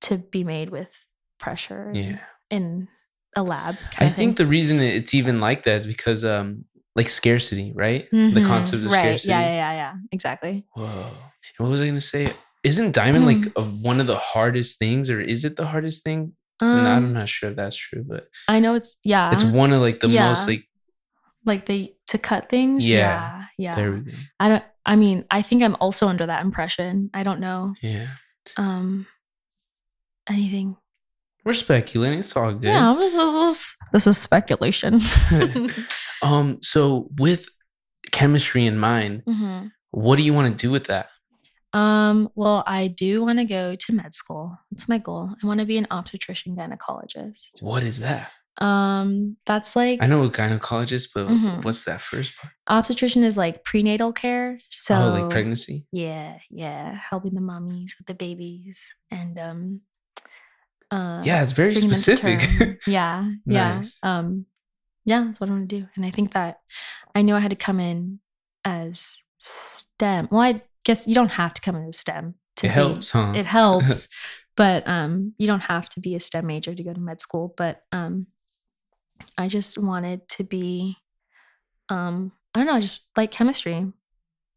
to 0.01 0.19
be 0.19 0.45
made 0.45 0.71
with 0.71 1.06
pressure 1.39 1.91
Yeah. 1.95 2.19
in 2.51 2.89
a 3.37 3.43
lab 3.43 3.77
I 3.99 4.09
think 4.09 4.37
the 4.37 4.47
reason 4.47 4.81
it's 4.81 5.13
even 5.15 5.41
like 5.41 5.63
that 5.65 5.81
is 5.81 5.87
because 5.87 6.25
um 6.25 6.65
like 6.95 7.09
scarcity, 7.11 7.73
right? 7.75 8.09
The 8.11 8.43
concept 8.43 8.83
of 8.85 8.89
Mm-hmm. 8.91 8.95
right 8.95 9.21
scarcity. 9.21 9.29
yeah 9.29 9.41
yeah 9.41 9.57
yeah 9.57 9.73
yeah 9.83 9.95
exactly 10.13 10.65
Whoa. 10.75 11.13
And 11.59 11.59
what 11.67 11.71
was 11.71 11.81
I 11.83 11.87
gonna 11.87 12.01
say? 12.01 12.33
Isn't 12.65 12.93
diamond 12.93 13.25
Hmm. 13.25 13.33
like 13.33 13.53
a, 13.57 13.63
one 13.63 14.01
of 14.01 14.07
the 14.07 14.17
hardest 14.17 14.79
things, 14.79 15.09
or 15.11 15.21
is 15.21 15.45
it 15.45 15.57
the 15.57 15.67
hardest 15.67 16.03
thing? 16.03 16.33
um, 16.61 16.83
No, 16.85 16.91
I'm 16.91 17.13
not 17.13 17.29
sure 17.29 17.51
if 17.51 17.57
that's 17.57 17.77
true, 17.77 18.03
but 18.09 18.25
i 18.49 18.59
know 18.61 18.75
it's 18.75 18.97
yeah 19.05 19.31
it's 19.33 19.45
one 19.45 19.73
of 19.73 19.81
like 19.83 20.01
the 20.01 20.09
yeah. 20.09 20.25
most 20.29 20.49
like 20.49 20.65
like 21.45 21.67
the 21.67 21.95
to 22.09 22.17
cut 22.19 22.49
things 22.49 22.89
Yeah. 22.89 22.97
yeah 22.99 23.45
yeah, 23.59 23.75
there 23.77 23.93
we 23.93 24.01
go. 24.01 24.13
i 24.41 24.49
don't 24.49 24.65
i 24.87 24.97
mean 24.97 25.25
i 25.31 25.43
think 25.43 25.63
i'm 25.63 25.77
also 25.81 26.09
under 26.09 26.27
that 26.27 26.43
impression 26.45 27.11
i 27.13 27.23
don't 27.23 27.41
know 27.41 27.75
Yeah. 27.83 28.07
um 28.57 29.07
anything 30.29 30.77
We're 31.47 31.53
speculating. 31.55 32.19
It's 32.19 32.37
all 32.37 32.53
good. 32.53 32.65
yeah 32.75 32.95
this 32.99 33.15
is 33.15 33.77
this 33.93 34.07
is 34.07 34.19
speculation 34.19 34.99
Um, 36.23 36.59
so 36.63 37.09
with 37.19 37.49
chemistry 38.11 38.65
in 38.67 38.79
mind, 38.79 39.23
Mhm. 39.29 39.71
what 39.91 40.17
do 40.17 40.23
you 40.23 40.35
want 40.35 40.51
to 40.51 40.67
do 40.67 40.71
with 40.73 40.87
that? 40.89 41.07
um 41.73 42.31
well 42.37 42.63
i 42.67 42.87
do 42.87 43.23
want 43.27 43.39
to 43.41 43.45
go 43.45 43.75
to 43.75 43.93
med 43.93 44.15
school 44.15 44.57
that's 44.71 44.89
my 44.89 44.99
goal 44.99 45.35
i 45.43 45.47
want 45.47 45.59
to 45.61 45.67
be 45.67 45.77
an 45.77 45.87
obstetrician 45.91 46.55
gynecologist 46.57 47.61
What 47.61 47.83
is 47.83 47.99
that? 48.01 48.31
um 48.69 49.37
that's 49.45 49.75
like 49.77 49.99
I 50.01 50.07
know 50.07 50.25
a 50.25 50.31
gynecologist, 50.31 51.09
but 51.15 51.27
Mhm. 51.29 51.65
what's 51.65 51.85
that 51.85 52.01
first 52.01 52.33
part? 52.39 52.53
obstetrician 52.77 53.25
is 53.25 53.37
like 53.37 53.63
prenatal 53.65 54.13
care 54.13 54.59
so 54.71 54.95
oh, 54.95 55.11
like 55.17 55.29
pregnancy? 55.29 55.87
yeah 55.93 56.39
yeah 56.51 56.95
helping 57.11 57.35
the 57.35 57.43
mummies 57.53 57.95
with 57.99 58.07
the 58.07 58.15
babies 58.27 58.81
and 59.11 59.37
um 59.39 59.81
uh 60.91 61.23
Yeah, 61.25 61.43
it's 61.43 61.53
very 61.53 61.73
bring 61.75 61.89
them 61.89 61.91
into 61.91 62.01
specific. 62.03 62.81
yeah 62.87 63.31
yeah. 63.45 63.83
Um 64.03 64.47
yeah 65.05 65.25
that's 65.25 65.41
what 65.41 65.49
i 65.51 65.53
want 65.53 65.69
to 65.69 65.81
do. 65.81 65.87
And 65.97 66.05
i 66.07 66.11
think 66.11 66.33
that 66.33 66.61
i 67.15 67.23
knew 67.23 67.35
i 67.35 67.41
had 67.41 67.51
to 67.51 67.57
come 67.57 67.81
in 67.81 68.21
as 68.65 69.19
stem. 69.39 70.29
Well 70.31 70.41
i 70.43 70.63
guess 70.85 71.07
you 71.09 71.15
don't 71.15 71.33
have 71.33 71.55
to 71.55 71.61
come 71.61 71.77
in 71.77 71.87
as 71.89 71.99
stem 71.99 72.35
to 72.57 72.67
it 72.67 72.71
be- 72.71 72.75
helps, 72.75 73.11
huh? 73.11 73.33
it 73.35 73.47
helps. 73.47 74.09
But 74.57 74.89
um 74.89 75.35
you 75.39 75.47
don't 75.47 75.65
have 75.65 75.87
to 75.91 76.01
be 76.01 76.15
a 76.15 76.21
stem 76.21 76.47
major 76.47 76.75
to 76.75 76.83
go 76.83 76.95
to 76.95 77.01
med 77.01 77.21
school. 77.21 77.53
But 77.57 77.83
um 77.93 78.27
i 79.37 79.49
just 79.49 79.77
wanted 79.79 80.29
to 80.37 80.45
be 80.45 80.97
um 81.91 82.33
i 82.55 82.59
don't 82.61 82.67
know, 82.67 82.75
I 82.75 82.81
just 82.81 83.07
like 83.17 83.31
chemistry 83.31 83.93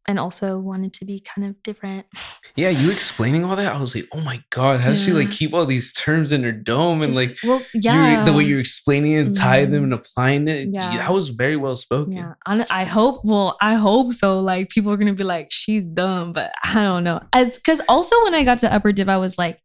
and 0.08 0.18
also 0.18 0.58
wanted 0.58 0.92
to 0.94 1.04
be 1.04 1.20
kind 1.20 1.46
of 1.46 1.62
different 1.62 2.06
Yeah, 2.56 2.70
you 2.70 2.90
explaining 2.90 3.44
all 3.44 3.54
that, 3.56 3.74
I 3.74 3.80
was 3.80 3.94
like, 3.94 4.08
oh 4.12 4.20
my 4.20 4.42
god, 4.50 4.80
how 4.80 4.88
does 4.90 5.02
she 5.02 5.12
like 5.12 5.30
keep 5.30 5.54
all 5.54 5.64
these 5.66 5.92
terms 5.92 6.32
in 6.32 6.42
her 6.42 6.52
dome 6.52 7.00
and 7.02 7.14
Just- 7.14 7.16
like 7.16 7.36
well 7.44 7.60
you 7.74 7.80
yeah 7.82 8.24
the 8.24 8.32
way 8.32 8.44
you're 8.44 8.60
explaining 8.60 9.12
it, 9.12 9.36
tie 9.36 9.64
them 9.64 9.84
and 9.84 9.94
applying 9.94 10.48
it? 10.48 10.68
Yeah. 10.72 10.96
that 10.96 11.12
was 11.12 11.28
very 11.28 11.56
well 11.56 11.76
spoken. 11.76 12.12
Yeah, 12.12 12.34
I, 12.44 12.66
I 12.70 12.84
hope. 12.84 13.20
Well, 13.24 13.56
I 13.60 13.74
hope 13.74 14.12
so. 14.12 14.40
Like 14.40 14.68
people 14.68 14.90
are 14.92 14.96
gonna 14.96 15.14
be 15.14 15.24
like, 15.24 15.48
she's 15.52 15.86
dumb, 15.86 16.32
but 16.32 16.52
I 16.64 16.74
don't 16.82 17.04
know. 17.04 17.20
As 17.32 17.56
because 17.56 17.80
also 17.88 18.16
when 18.24 18.34
I 18.34 18.42
got 18.42 18.58
to 18.58 18.72
upper 18.72 18.92
div, 18.92 19.08
I 19.08 19.16
was 19.16 19.38
like, 19.38 19.60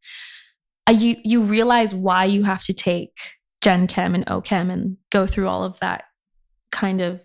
you 0.90 1.16
you 1.24 1.44
realize 1.44 1.96
why 1.96 2.26
you 2.26 2.44
have 2.44 2.64
to 2.66 2.74
take 2.74 3.18
Gen 3.62 3.88
Chem 3.88 4.14
and 4.14 4.26
OChem 4.28 4.72
and 4.72 4.98
go 5.12 5.26
through 5.26 5.48
all 5.48 5.64
of 5.64 5.80
that 5.80 6.04
kind 6.72 7.02
of 7.02 7.22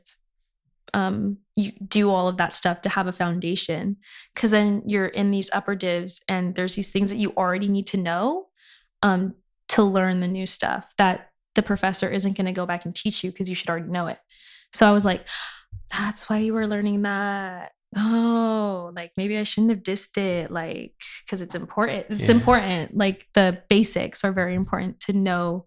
um 0.94 1.38
you 1.61 1.73
do 1.87 2.11
all 2.11 2.29
of 2.29 2.37
that 2.38 2.53
stuff 2.53 2.81
to 2.83 2.88
have 2.88 3.07
a 3.07 3.12
foundation. 3.12 3.96
Because 4.35 4.51
then 4.51 4.83
you're 4.87 5.07
in 5.07 5.31
these 5.31 5.51
upper 5.53 5.75
divs 5.75 6.23
and 6.29 6.55
there's 6.55 6.75
these 6.75 6.90
things 6.90 7.11
that 7.11 7.18
you 7.18 7.33
already 7.37 7.68
need 7.68 7.87
to 7.88 7.96
know 7.96 8.49
um 9.03 9.35
to 9.68 9.83
learn 9.83 10.20
the 10.20 10.29
new 10.29 10.46
stuff 10.46 10.92
that 10.99 11.31
the 11.55 11.62
professor 11.62 12.09
isn't 12.09 12.37
going 12.37 12.46
to 12.46 12.53
go 12.53 12.66
back 12.66 12.85
and 12.85 12.94
teach 12.94 13.23
you 13.25 13.31
because 13.31 13.49
you 13.49 13.55
should 13.55 13.68
already 13.70 13.88
know 13.88 14.07
it. 14.09 14.18
So 14.73 14.88
i 14.88 14.92
was 14.92 15.05
like 15.05 15.27
that's 15.96 16.29
why 16.29 16.38
you 16.38 16.53
were 16.55 16.66
learning 16.68 17.03
that. 17.03 17.73
Oh 17.96 18.92
like 18.94 19.12
maybe 19.16 19.37
i 19.37 19.42
shouldn't 19.42 19.70
have 19.70 19.83
dissed 19.83 20.16
it 20.16 20.51
like 20.51 20.94
because 21.25 21.42
it's 21.42 21.55
important. 21.55 22.07
It's 22.09 22.29
Yeah. 22.29 22.37
important. 22.37 22.96
Like 22.96 23.27
the 23.35 23.62
basics 23.68 24.23
are 24.25 24.33
very 24.33 24.55
important 24.55 25.01
to 25.01 25.12
know 25.12 25.66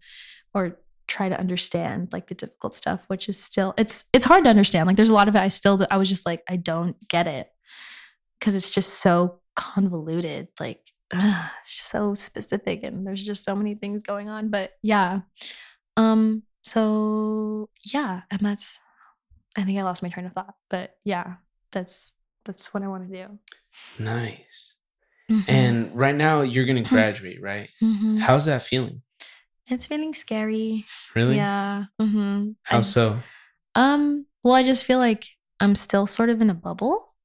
or 0.53 0.77
try 1.07 1.29
to 1.29 1.39
understand 1.39 2.09
like 2.13 2.27
the 2.27 2.35
difficult 2.35 2.73
stuff 2.73 3.01
which 3.07 3.27
is 3.29 3.41
still 3.41 3.73
it's 3.77 4.05
it's 4.13 4.25
hard 4.25 4.43
to 4.43 4.49
understand 4.49 4.87
like 4.87 4.95
there's 4.95 5.09
a 5.09 5.13
lot 5.13 5.27
of 5.27 5.35
it 5.35 5.39
i 5.39 5.47
still 5.47 5.85
i 5.91 5.97
was 5.97 6.09
just 6.09 6.25
like 6.25 6.41
i 6.49 6.55
don't 6.55 6.95
get 7.09 7.27
it 7.27 7.47
because 8.39 8.55
it's 8.55 8.69
just 8.69 8.95
so 9.01 9.39
convoluted 9.55 10.47
like 10.59 10.85
ugh, 11.13 11.49
so 11.63 12.13
specific 12.13 12.83
and 12.83 13.05
there's 13.05 13.25
just 13.25 13.43
so 13.43 13.55
many 13.55 13.75
things 13.75 14.01
going 14.03 14.29
on 14.29 14.49
but 14.49 14.71
yeah 14.81 15.19
um 15.97 16.43
so 16.65 17.69
yeah, 17.93 18.21
and 18.31 18.39
that's 18.39 18.79
I 19.55 19.63
think 19.63 19.77
I 19.77 19.83
lost 19.83 20.01
my 20.01 20.09
train 20.09 20.25
of 20.25 20.33
thought, 20.33 20.55
but 20.69 20.95
yeah, 21.03 21.35
that's 21.71 22.13
that's 22.45 22.73
what 22.73 22.81
I 22.83 22.87
want 22.87 23.07
to 23.11 23.13
do. 23.27 23.39
Nice. 23.99 24.77
Mhm. 25.29 25.43
And 25.47 25.95
right 25.95 26.15
now 26.15 26.41
you're 26.41 26.65
gonna 26.65 26.81
graduate, 26.81 27.41
right? 27.41 27.69
Mhm. 27.81 28.19
How's 28.19 28.45
that 28.45 28.63
feeling? 28.63 29.02
It's 29.67 29.85
feeling 29.85 30.13
scary. 30.13 30.85
Really? 31.15 31.35
Yeah. 31.37 31.85
hmm 31.99 32.51
How 32.63 32.81
so? 32.81 33.19
Um. 33.75 34.25
Well, 34.43 34.53
I 34.55 34.63
just 34.63 34.83
feel 34.85 34.99
like 34.99 35.25
I'm 35.59 35.75
still 35.75 36.05
sort 36.05 36.29
of 36.29 36.41
in 36.41 36.49
a 36.49 36.53
bubble. 36.53 37.15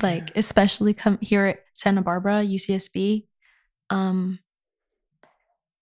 Like, 0.00 0.34
especially 0.36 0.94
come 0.94 1.18
here 1.20 1.44
at 1.46 1.58
Santa 1.74 2.02
Barbara, 2.02 2.42
UCSB. 2.44 3.26
Um. 3.90 4.38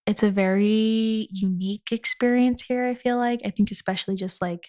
It's 0.07 0.23
a 0.23 0.31
very 0.31 1.29
unique 1.31 1.93
experience 1.93 2.63
here. 2.63 2.87
I 2.87 2.95
feel 2.95 3.19
like 3.19 3.41
I 3.45 3.51
think 3.51 3.71
especially 3.71 4.15
just 4.17 4.41
like 4.41 4.69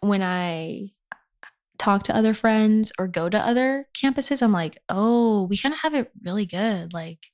when 0.00 0.22
I 0.22 0.90
talk 1.78 2.04
to 2.04 2.16
other 2.16 2.32
friends 2.32 2.92
or 2.98 3.08
go 3.08 3.28
to 3.28 3.38
other 3.38 3.88
campuses, 4.00 4.40
I'm 4.40 4.52
like, 4.52 4.78
oh, 4.88 5.46
we 5.48 5.56
kind 5.56 5.74
of 5.74 5.80
have 5.80 5.94
it 5.94 6.12
really 6.22 6.46
good. 6.46 6.92
Like, 6.92 7.26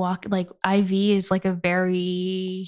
walk 0.00 0.26
like 0.28 0.48
IV 0.66 0.92
is 0.92 1.30
like 1.30 1.44
a 1.44 1.52
very 1.52 2.66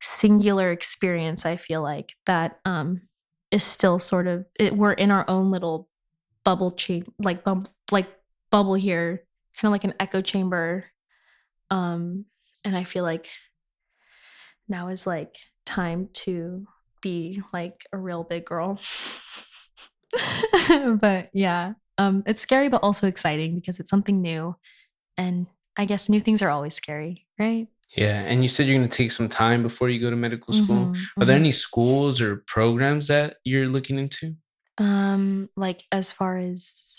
singular 0.00 0.70
experience. 0.70 1.44
I 1.44 1.56
feel 1.56 1.82
like 1.82 2.12
that 2.26 2.60
um 2.64 3.02
is 3.50 3.64
still 3.64 3.98
sort 3.98 4.26
of 4.26 4.44
it, 4.60 4.76
we're 4.76 4.92
in 4.92 5.10
our 5.10 5.24
own 5.28 5.50
little 5.50 5.88
bubble 6.44 6.70
chamber, 6.70 7.10
like 7.18 7.42
like 7.90 8.06
bubble 8.50 8.74
here, 8.74 9.24
kind 9.56 9.68
of 9.68 9.72
like 9.72 9.84
an 9.84 9.94
echo 9.98 10.20
chamber. 10.20 10.84
Um, 11.70 12.26
and 12.64 12.76
I 12.76 12.84
feel 12.84 13.04
like 13.04 13.28
now 14.68 14.88
is 14.88 15.06
like 15.06 15.36
time 15.64 16.08
to 16.12 16.66
be 17.02 17.42
like 17.52 17.84
a 17.92 17.98
real 17.98 18.24
big 18.24 18.44
girl. 18.44 18.78
but 21.00 21.30
yeah, 21.32 21.74
um, 21.98 22.22
it's 22.26 22.40
scary 22.40 22.68
but 22.68 22.82
also 22.82 23.06
exciting 23.06 23.56
because 23.56 23.80
it's 23.80 23.90
something 23.90 24.20
new, 24.20 24.56
and 25.16 25.46
I 25.78 25.84
guess 25.86 26.08
new 26.08 26.20
things 26.20 26.42
are 26.42 26.50
always 26.50 26.74
scary, 26.74 27.26
right? 27.38 27.68
Yeah. 27.96 28.20
And 28.20 28.42
you 28.42 28.48
said 28.48 28.66
you're 28.66 28.76
gonna 28.76 28.88
take 28.88 29.12
some 29.12 29.28
time 29.28 29.62
before 29.62 29.88
you 29.88 29.98
go 30.00 30.10
to 30.10 30.16
medical 30.16 30.52
school. 30.52 30.86
Mhm, 30.92 31.06
Are 31.18 31.24
there 31.24 31.36
mhm. 31.36 31.40
any 31.40 31.52
schools 31.52 32.20
or 32.20 32.36
programs 32.46 33.06
that 33.06 33.36
you're 33.44 33.68
looking 33.68 33.98
into? 33.98 34.34
um 34.80 35.48
like 35.56 35.82
as 35.90 36.12
far 36.12 36.38
as 36.38 36.96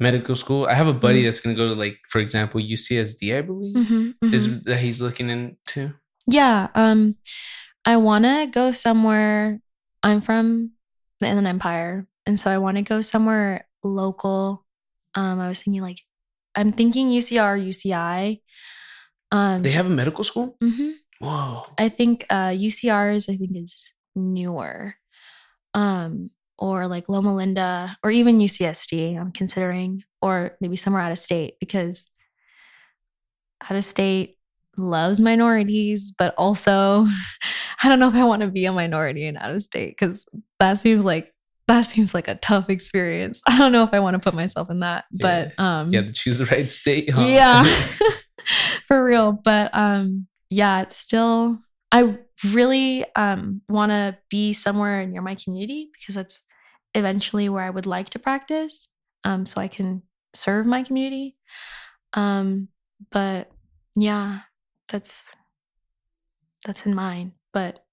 Medical 0.00 0.34
school. 0.34 0.66
I 0.66 0.74
have 0.74 0.88
a 0.88 0.92
buddy 0.92 1.20
Mhm. 1.22 1.24
that's 1.26 1.40
gonna 1.40 1.54
go 1.56 1.68
to 1.68 1.74
like, 1.74 1.98
for 2.08 2.18
example, 2.20 2.60
UCSD, 2.60 3.32
I 3.38 3.42
believe. 3.42 3.76
Mhm, 3.76 4.14
mhm. 4.22 4.32
Is 4.34 4.62
that 4.64 4.78
he's 4.80 5.00
looking 5.00 5.30
into? 5.30 5.94
Yeah. 6.26 6.68
Um, 6.74 7.16
I 7.84 7.96
want 7.96 8.24
to 8.24 8.48
go 8.50 8.72
somewhere. 8.72 9.60
I'm 10.02 10.20
from 10.20 10.72
the 11.20 11.26
Inland 11.28 11.46
Empire, 11.46 12.08
and 12.26 12.38
so 12.40 12.50
I 12.50 12.58
want 12.58 12.76
to 12.76 12.82
go 12.82 13.00
somewhere 13.00 13.68
local. 13.84 14.66
Um, 15.14 15.38
I 15.40 15.46
was 15.48 15.62
thinking 15.62 15.82
like, 15.82 16.00
I'm 16.58 16.72
thinking 16.72 17.08
UCR, 17.08 17.56
UCI. 17.56 18.40
Um, 19.30 19.62
They 19.62 19.70
have 19.72 19.86
a 19.86 19.90
medical 19.90 20.24
school? 20.24 20.56
mhm. 20.62 20.94
Whoa. 21.20 21.62
I 21.78 21.88
think 21.88 22.24
uh, 22.30 22.50
UCR's. 22.50 23.28
I 23.28 23.36
think 23.36 23.50
is 23.56 23.94
newer. 24.14 24.94
Um, 25.74 26.30
or 26.58 26.88
like 26.88 27.08
Loma 27.08 27.34
Linda, 27.34 27.96
or 28.02 28.10
even 28.10 28.40
UCSD. 28.40 29.16
I'm 29.18 29.30
considering, 29.32 30.02
or 30.20 30.56
maybe 30.60 30.76
somewhere 30.76 31.02
out 31.02 31.12
of 31.12 31.18
state 31.18 31.54
because 31.60 32.10
out 33.62 33.76
of 33.76 33.84
state 33.84 34.36
loves 34.76 35.20
minorities, 35.20 36.12
but 36.18 36.34
also 36.36 37.06
I 37.82 37.88
don't 37.88 37.98
know 38.00 38.08
if 38.08 38.14
I 38.14 38.24
want 38.24 38.42
to 38.42 38.48
be 38.48 38.64
a 38.66 38.72
minority 38.72 39.26
in 39.26 39.36
out 39.36 39.54
of 39.54 39.62
state 39.62 39.90
because 39.90 40.26
that 40.58 40.78
seems 40.78 41.04
like 41.04 41.32
that 41.68 41.82
seems 41.82 42.14
like 42.14 42.28
a 42.28 42.34
tough 42.34 42.68
experience. 42.70 43.40
I 43.46 43.56
don't 43.58 43.72
know 43.72 43.84
if 43.84 43.94
I 43.94 44.00
want 44.00 44.14
to 44.14 44.18
put 44.18 44.34
myself 44.34 44.70
in 44.70 44.80
that, 44.80 45.04
but 45.12 45.58
um 45.58 45.92
You 45.92 45.98
have 45.98 46.06
to 46.08 46.12
choose 46.12 46.38
the 46.38 46.46
right 46.46 46.70
state, 46.70 47.10
huh? 47.10 47.26
yeah. 47.28 47.62
For 48.86 49.04
real, 49.04 49.32
but 49.32 49.70
um 49.74 50.26
yeah, 50.50 50.82
it's 50.82 50.96
still 50.96 51.58
I 51.92 52.18
really 52.52 53.04
um 53.14 53.62
want 53.68 53.92
to 53.92 54.16
be 54.30 54.52
somewhere 54.52 55.06
near 55.06 55.22
my 55.22 55.34
community 55.34 55.90
because 55.92 56.14
that's 56.14 56.42
eventually 56.94 57.48
where 57.48 57.64
I 57.64 57.70
would 57.70 57.86
like 57.86 58.10
to 58.10 58.18
practice 58.18 58.88
um 59.24 59.44
so 59.46 59.60
I 59.60 59.68
can 59.68 60.02
serve 60.34 60.66
my 60.66 60.82
community. 60.82 61.36
Um 62.14 62.68
but 63.10 63.50
yeah, 63.94 64.40
that's 64.88 65.24
that's 66.64 66.86
in 66.86 66.94
mind, 66.94 67.32
but 67.52 67.84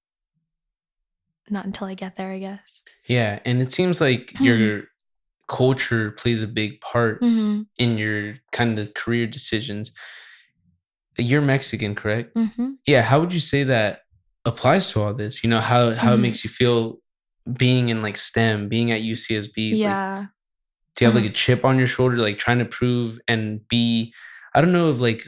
not 1.49 1.65
until 1.65 1.87
I 1.87 1.93
get 1.93 2.15
there, 2.15 2.31
I 2.31 2.39
guess. 2.39 2.81
yeah. 3.07 3.39
And 3.45 3.61
it 3.61 3.71
seems 3.71 4.01
like 4.01 4.33
Hmm. 4.37 4.43
your 4.43 4.83
culture 5.47 6.11
plays 6.11 6.41
a 6.41 6.47
big 6.47 6.81
part 6.81 7.21
Mm-hmm. 7.21 7.61
in 7.77 7.97
your 7.97 8.37
kind 8.51 8.79
of 8.79 8.93
career 8.95 9.27
decisions. 9.27 9.91
You're 11.17 11.41
Mexican, 11.41 11.95
correct? 11.95 12.35
Mm-hmm. 12.35 12.71
Yeah. 12.87 13.01
How 13.03 13.19
would 13.19 13.33
you 13.33 13.39
say 13.39 13.63
that 13.63 14.01
applies 14.43 14.91
to 14.91 15.01
all 15.01 15.13
this? 15.13 15.43
You 15.43 15.49
know, 15.49 15.59
how 15.59 15.91
how 15.91 16.13
it 16.13 16.17
Mhm. 16.17 16.21
makes 16.21 16.43
you 16.43 16.49
feel 16.49 16.99
being 17.57 17.89
in 17.89 18.01
like 18.01 18.17
STEM, 18.17 18.67
being 18.69 18.91
at 18.91 19.01
UCSB. 19.01 19.71
like, 19.73 19.79
Yeah. 19.79 20.25
do 20.95 21.05
you 21.05 21.11
have 21.11 21.15
like 21.15 21.29
a 21.29 21.33
chip 21.33 21.63
on 21.63 21.77
your 21.77 21.87
shoulder, 21.87 22.17
like 22.17 22.37
trying 22.39 22.59
to 22.59 22.65
prove 22.65 23.19
and 23.27 23.65
be, 23.67 24.13
I 24.55 24.61
don't 24.61 24.71
know 24.73 24.89
if 24.89 24.99
like 24.99 25.27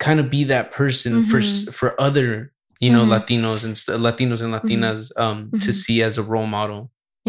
kind 0.00 0.18
of 0.18 0.30
be 0.30 0.44
that 0.44 0.72
person 0.72 1.24
for 1.24 1.40
for 1.72 1.98
other, 2.00 2.52
you 2.84 2.90
know, 2.94 3.04
Mhm. 3.04 3.12
Latinos 3.16 3.60
and 3.66 3.74
Latinos 4.06 4.40
and 4.44 4.52
Latinas 4.56 5.00
um 5.24 5.38
to 5.64 5.70
Mhm. 5.70 5.80
see 5.82 5.98
as 6.08 6.14
a 6.18 6.24
role 6.32 6.46
model. 6.58 6.80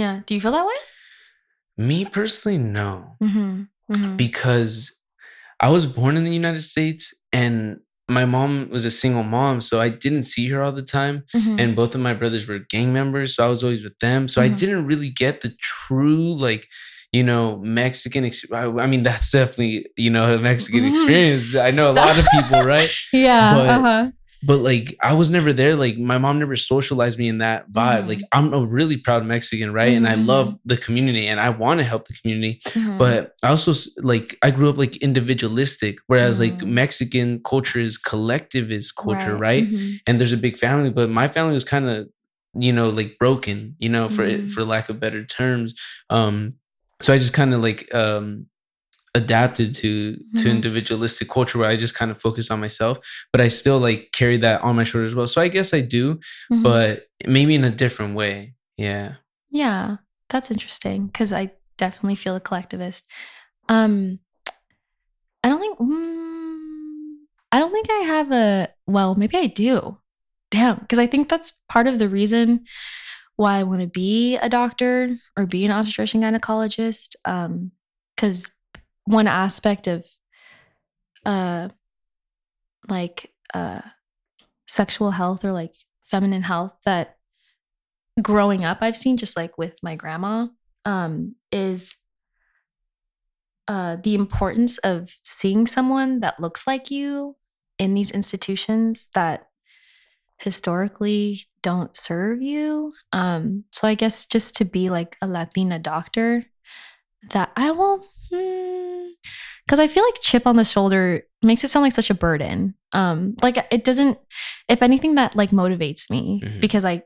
Yeah. 0.02 0.16
Do 0.26 0.30
you 0.36 0.42
feel 0.44 0.52
that 0.58 0.66
way? 0.72 0.80
Me 1.88 1.98
personally, 2.18 2.58
no. 2.80 3.18
Mm-hmm. 3.24 3.54
Mm-hmm. 3.94 4.16
because 4.26 4.76
I 5.66 5.70
was 5.76 5.86
born 5.86 6.14
in 6.20 6.24
the 6.24 6.34
United 6.44 6.62
States 6.74 7.04
and 7.32 7.56
my 8.18 8.26
mom 8.36 8.52
was 8.76 8.84
a 8.86 8.90
single 9.04 9.24
mom, 9.38 9.56
so 9.68 9.74
I 9.80 9.90
didn't 9.90 10.24
see 10.34 10.46
her 10.52 10.60
all 10.64 10.72
the 10.72 10.88
time. 11.00 11.16
Mm-hmm. 11.36 11.60
And 11.60 11.76
both 11.76 11.94
of 11.96 12.02
my 12.02 12.14
brothers 12.20 12.48
were 12.48 12.60
gang 12.76 12.90
members, 13.00 13.30
so 13.36 13.46
I 13.46 13.50
was 13.56 13.62
always 13.64 13.84
with 13.84 13.98
them. 14.00 14.28
So 14.28 14.42
I 14.42 14.50
didn't 14.62 14.86
really 14.92 15.10
get 15.24 15.42
the 15.42 15.52
true, 15.62 16.34
like, 16.48 16.64
you 17.18 17.24
know, 17.30 17.44
Mexican. 17.84 18.26
Ex- 18.26 18.52
I, 18.52 18.88
mean, 18.92 19.04
that's 19.10 19.30
definitely, 19.32 19.88
you 19.98 20.10
know, 20.16 20.26
a 20.36 20.40
Mexican 20.40 20.84
experience. 20.92 21.56
I 21.56 21.72
know 21.78 21.88
a 21.92 21.98
lot 22.04 22.18
of 22.20 22.26
people, 22.36 22.62
right? 22.76 22.92
yeah. 23.14 23.54
but- 23.56 23.70
uh-huh. 23.70 24.06
But 24.46 24.60
like, 24.60 24.96
I 25.02 25.14
was 25.14 25.30
never 25.32 25.52
there. 25.54 25.76
Like, 25.76 25.98
my 25.98 26.18
mom 26.18 26.40
never 26.40 26.56
socialized 26.56 27.18
me 27.18 27.28
in 27.28 27.40
that 27.40 27.72
vibe. 27.72 28.04
Mhm. 28.04 28.08
Like, 28.08 28.22
I'm 28.32 28.54
a 28.54 28.64
really 28.66 28.98
proud 28.98 29.26
Mexican, 29.26 29.74
right? 29.74 29.94
And 29.98 30.08
I 30.08 30.16
Mhm. 30.16 30.26
love 30.28 30.56
the 30.66 30.78
community 30.78 31.26
and 31.28 31.40
I 31.40 31.50
want 31.50 31.80
to 31.80 31.84
help 31.84 32.06
the 32.08 32.14
community 32.22 32.60
Mhm. 32.74 32.98
but 32.98 33.34
I 33.44 33.50
also 33.50 33.74
like 34.02 34.38
I 34.42 34.52
grew 34.52 34.70
up 34.70 34.78
like 34.78 34.96
individualistic, 34.98 35.96
whereas 36.08 36.40
like 36.40 36.58
Mm. 36.60 36.68
Mexican 36.82 37.42
culture 37.44 37.80
is 37.80 37.98
collectivist 37.98 38.96
culture, 38.96 39.36
right? 39.38 39.68
Mhm. 39.68 40.00
And 40.08 40.20
there's 40.20 40.32
a 40.32 40.38
big 40.38 40.58
family, 40.58 40.92
but 40.92 41.10
my 41.10 41.28
family 41.28 41.54
was 41.54 41.64
kind 41.64 41.90
of 41.90 42.08
you 42.58 42.72
know 42.72 42.90
like 42.90 43.18
broken, 43.20 43.76
you 43.80 43.90
know, 43.90 44.08
for 44.08 44.26
for 44.48 44.64
lack 44.64 44.90
of 44.90 45.00
better 45.00 45.24
terms. 45.26 45.74
Um, 46.10 46.54
so 47.02 47.14
I 47.14 47.18
just 47.18 47.34
kind 47.34 47.54
of 47.54 47.62
like 47.62 47.82
um 47.94 48.48
adapted 49.16 49.74
to 49.74 50.16
to 50.40 50.46
Mhm. 50.46 50.52
individualistic 50.52 51.30
culture 51.30 51.58
where 51.58 51.70
I 51.70 51.76
just 51.78 51.96
kind 51.96 52.12
of 52.12 52.20
focus 52.22 52.52
on 52.52 52.60
myself, 52.60 53.00
but 53.32 53.42
I 53.42 53.48
still 53.48 53.80
like 53.80 54.10
carry 54.12 54.38
that 54.38 54.62
on 54.62 54.76
my 54.76 54.84
shoulders 54.84 55.12
as 55.12 55.16
well. 55.16 55.26
So 55.28 55.42
I 55.42 55.48
guess 55.48 55.74
I 55.74 55.82
do, 55.82 56.20
Mhm. 56.52 56.62
but 56.64 57.06
maybe 57.26 57.56
in 57.56 57.64
a 57.64 57.72
different 57.72 58.16
way. 58.16 58.54
Yeah. 58.78 59.16
yeah, 59.52 59.98
that's 60.30 60.52
interesting 60.52 61.08
because 61.08 61.32
I 61.32 61.52
definitely 61.78 62.16
feel 62.16 62.36
a 62.36 62.42
collectivist. 62.42 63.06
Um, 63.70 64.20
I 65.44 65.50
don't 65.50 65.60
think. 65.62 65.78
Mm, 65.80 67.26
I 67.52 67.60
don't 67.60 67.72
think 67.72 67.88
I 67.90 68.02
have 68.06 68.32
a. 68.32 68.68
Well, 68.86 69.16
maybe 69.16 69.38
I 69.38 69.48
do. 69.48 69.98
Damn, 70.52 70.78
because 70.80 71.00
I 71.00 71.08
think 71.08 71.30
that's 71.30 71.54
part 71.70 71.88
of 71.88 72.00
the 72.00 72.10
reason 72.10 72.66
why 73.38 73.58
I 73.58 73.64
want 73.64 73.82
to 73.82 73.88
be 73.88 74.36
a 74.38 74.50
doctor 74.50 75.18
or 75.38 75.46
be 75.46 75.64
an 75.66 75.72
obstetrician 75.72 76.22
gynecologist. 76.22 77.16
Um, 77.26 77.72
because 78.16 78.50
one 79.06 79.28
aspect 79.28 79.88
of, 79.88 80.06
uh, 81.26 81.70
like 82.88 83.32
uh, 83.54 83.82
sexual 84.68 85.12
health 85.12 85.46
or 85.46 85.52
like 85.52 85.74
feminine 86.04 86.44
health 86.44 86.76
that 86.86 87.18
growing 88.22 88.64
up 88.64 88.78
I've 88.82 88.96
seen 88.96 89.18
just 89.18 89.36
like 89.36 89.58
with 89.58 89.74
my 89.84 89.96
grandma 89.96 90.48
um 90.86 91.36
is 91.52 91.96
uh 93.68 93.98
the 94.04 94.16
importance 94.16 94.78
of 94.80 95.18
seeing 95.24 95.68
someone 95.68 96.20
that 96.22 96.40
looks 96.40 96.66
like 96.66 96.90
you 96.92 97.36
in 97.78 97.94
these 97.94 98.12
institutions 98.12 99.10
that 99.16 99.48
historically 100.38 101.42
don't 101.62 101.96
serve 101.96 102.42
you. 102.42 102.94
Um 103.12 103.66
so 103.72 103.88
I 103.88 103.96
guess 103.96 104.26
just 104.26 104.56
to 104.58 104.66
be 104.66 104.90
like 104.90 105.18
a 105.22 105.28
Latina 105.28 105.80
doctor 105.80 106.44
that 107.32 107.52
I 107.56 107.72
will, 107.72 108.04
because 108.30 109.80
I 109.80 109.88
feel 109.88 110.04
like 110.04 110.22
chip 110.22 110.46
on 110.48 110.56
the 110.58 110.64
shoulder 110.64 111.24
makes 111.42 111.64
it 111.64 111.70
sound 111.70 111.84
like 111.84 111.94
such 111.94 112.10
a 112.10 112.14
burden. 112.16 112.76
Um, 112.92 113.36
like 113.42 113.58
it 113.72 113.84
doesn't. 113.84 114.18
If 114.70 114.82
anything, 114.82 115.16
that 115.16 115.36
like 115.36 115.50
motivates 115.50 116.10
me 116.10 116.42
Mhm. 116.44 116.62
because 116.62 116.86
I, 116.86 117.04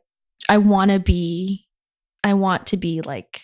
I 0.47 0.57
want 0.57 0.91
to 0.91 0.99
be, 0.99 1.65
I 2.23 2.33
want 2.33 2.65
to 2.67 2.77
be 2.77 3.01
like 3.01 3.41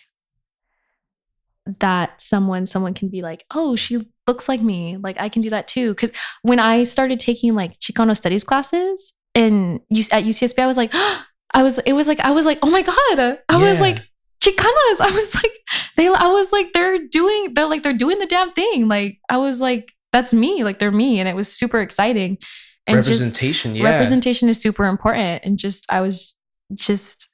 that. 1.80 2.20
Someone, 2.20 2.66
someone 2.66 2.94
can 2.94 3.08
be 3.08 3.22
like, 3.22 3.44
oh, 3.54 3.76
she 3.76 4.06
looks 4.26 4.48
like 4.48 4.60
me. 4.62 4.96
Like 4.96 5.18
I 5.20 5.28
can 5.28 5.42
do 5.42 5.50
that 5.50 5.68
too. 5.68 5.90
Because 5.92 6.12
when 6.42 6.58
I 6.60 6.82
started 6.84 7.20
taking 7.20 7.54
like 7.54 7.78
Chicano 7.78 8.16
studies 8.16 8.44
classes 8.44 9.14
in 9.34 9.80
U- 9.90 10.04
at 10.12 10.24
UCSB, 10.24 10.58
I 10.62 10.66
was 10.66 10.76
like, 10.76 10.92
I 11.54 11.62
was. 11.62 11.78
It 11.78 11.92
was 11.94 12.08
like 12.08 12.20
I 12.20 12.32
was 12.32 12.44
like, 12.44 12.58
oh 12.62 12.70
my 12.70 12.82
god. 12.82 13.38
I 13.48 13.56
was 13.58 13.80
like 13.80 13.98
Chicanas. 14.46 15.00
I 15.00 15.10
was 15.10 15.34
like, 15.34 15.52
they. 15.96 16.06
I 16.06 16.28
was 16.28 16.52
like, 16.52 16.72
they're 16.72 16.98
doing. 17.10 17.54
They're 17.54 17.68
like, 17.68 17.82
they're 17.82 17.92
doing 17.92 18.18
the 18.18 18.26
damn 18.26 18.52
thing. 18.52 18.88
Like 18.88 19.18
I 19.28 19.38
was 19.38 19.60
like, 19.60 19.92
that's 20.12 20.32
me. 20.32 20.62
Like 20.62 20.78
they're 20.78 20.92
me, 20.92 21.18
and 21.18 21.28
it 21.28 21.34
was 21.34 21.52
super 21.52 21.80
exciting. 21.80 22.38
And 22.86 22.98
just 22.98 23.08
Representation, 23.20 23.74
yeah. 23.74 23.82
representation 23.90 24.48
is 24.48 24.60
super 24.60 24.84
important. 24.84 25.44
And 25.44 25.58
just 25.58 25.84
I 25.88 26.00
was 26.00 26.36
just, 26.72 27.28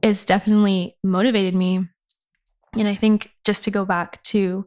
it's 0.00 0.24
definitely 0.24 0.96
motivated 1.04 1.54
me. 1.54 1.86
And 2.72 2.88
I 2.88 2.94
think 2.94 3.30
just 3.44 3.64
to 3.64 3.70
go 3.70 3.84
back 3.84 4.22
to, 4.24 4.66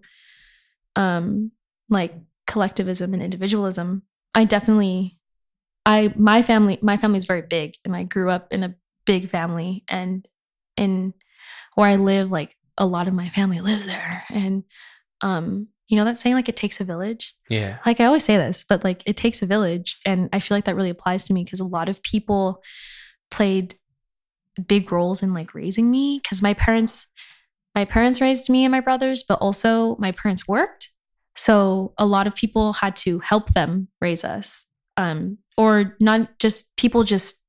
um, 0.96 1.52
like 1.90 2.14
collectivism 2.46 3.16
and 3.16 3.24
individualism, 3.24 4.04
I 4.36 4.46
definitely, 4.46 5.18
I 5.88 6.14
my 6.16 6.44
family, 6.44 6.78
my 6.84 6.98
family 6.98 7.18
is 7.18 7.26
very 7.26 7.42
big, 7.42 7.74
and 7.84 7.96
I 7.96 8.04
grew 8.04 8.30
up 8.30 8.54
in 8.54 8.64
a 8.64 8.76
big 9.06 9.30
family, 9.30 9.84
and 9.90 10.28
in 10.76 11.16
where 11.78 11.90
I 11.90 11.96
live, 11.96 12.32
like 12.32 12.56
a 12.78 12.86
lot 12.86 13.08
of 13.08 13.14
my 13.14 13.30
family 13.30 13.62
lives 13.62 13.86
there, 13.86 14.24
and 14.30 14.64
um, 15.22 15.68
you 15.88 15.98
know 15.98 16.06
that 16.06 16.18
saying 16.18 16.36
like 16.36 16.50
it 16.50 16.56
takes 16.58 16.82
a 16.82 16.84
village 16.84 17.38
yeah. 17.50 17.78
like 17.86 18.00
I 18.00 18.06
always 18.06 18.24
say 18.24 18.38
this, 18.38 18.66
but 18.68 18.84
like 18.84 19.04
it 19.06 19.18
takes 19.18 19.42
a 19.42 19.46
village. 19.46 20.00
And 20.06 20.30
I 20.34 20.40
feel 20.40 20.58
like 20.58 20.66
that 20.66 20.76
really 20.76 20.90
applies 20.90 21.24
to 21.26 21.34
me 21.34 21.44
because 21.44 21.60
a 21.60 21.66
lot 21.66 21.90
of 21.90 22.02
people 22.04 22.62
played 23.32 23.76
big 24.68 24.92
roles 24.92 25.22
in 25.22 25.34
like 25.34 25.54
raising 25.54 25.90
me 25.92 26.20
because 26.22 26.42
my 26.42 26.54
parents, 26.54 27.08
my 27.76 27.86
parents 27.86 28.22
raised 28.22 28.50
me 28.50 28.66
and 28.66 28.72
my 28.72 28.80
brothers, 28.80 29.24
but 29.28 29.40
also 29.40 29.96
my 29.98 30.12
parents 30.12 30.48
worked. 30.48 30.90
So 31.36 31.94
a 31.98 32.06
lot 32.06 32.28
of 32.28 32.36
people 32.36 32.74
had 32.74 32.96
to 32.98 33.20
help 33.20 33.54
them 33.54 33.90
raise 34.02 34.24
us. 34.24 34.66
Um, 34.98 35.38
or 35.58 35.96
not 36.00 36.40
just 36.40 36.76
people 36.76 37.04
just 37.04 37.44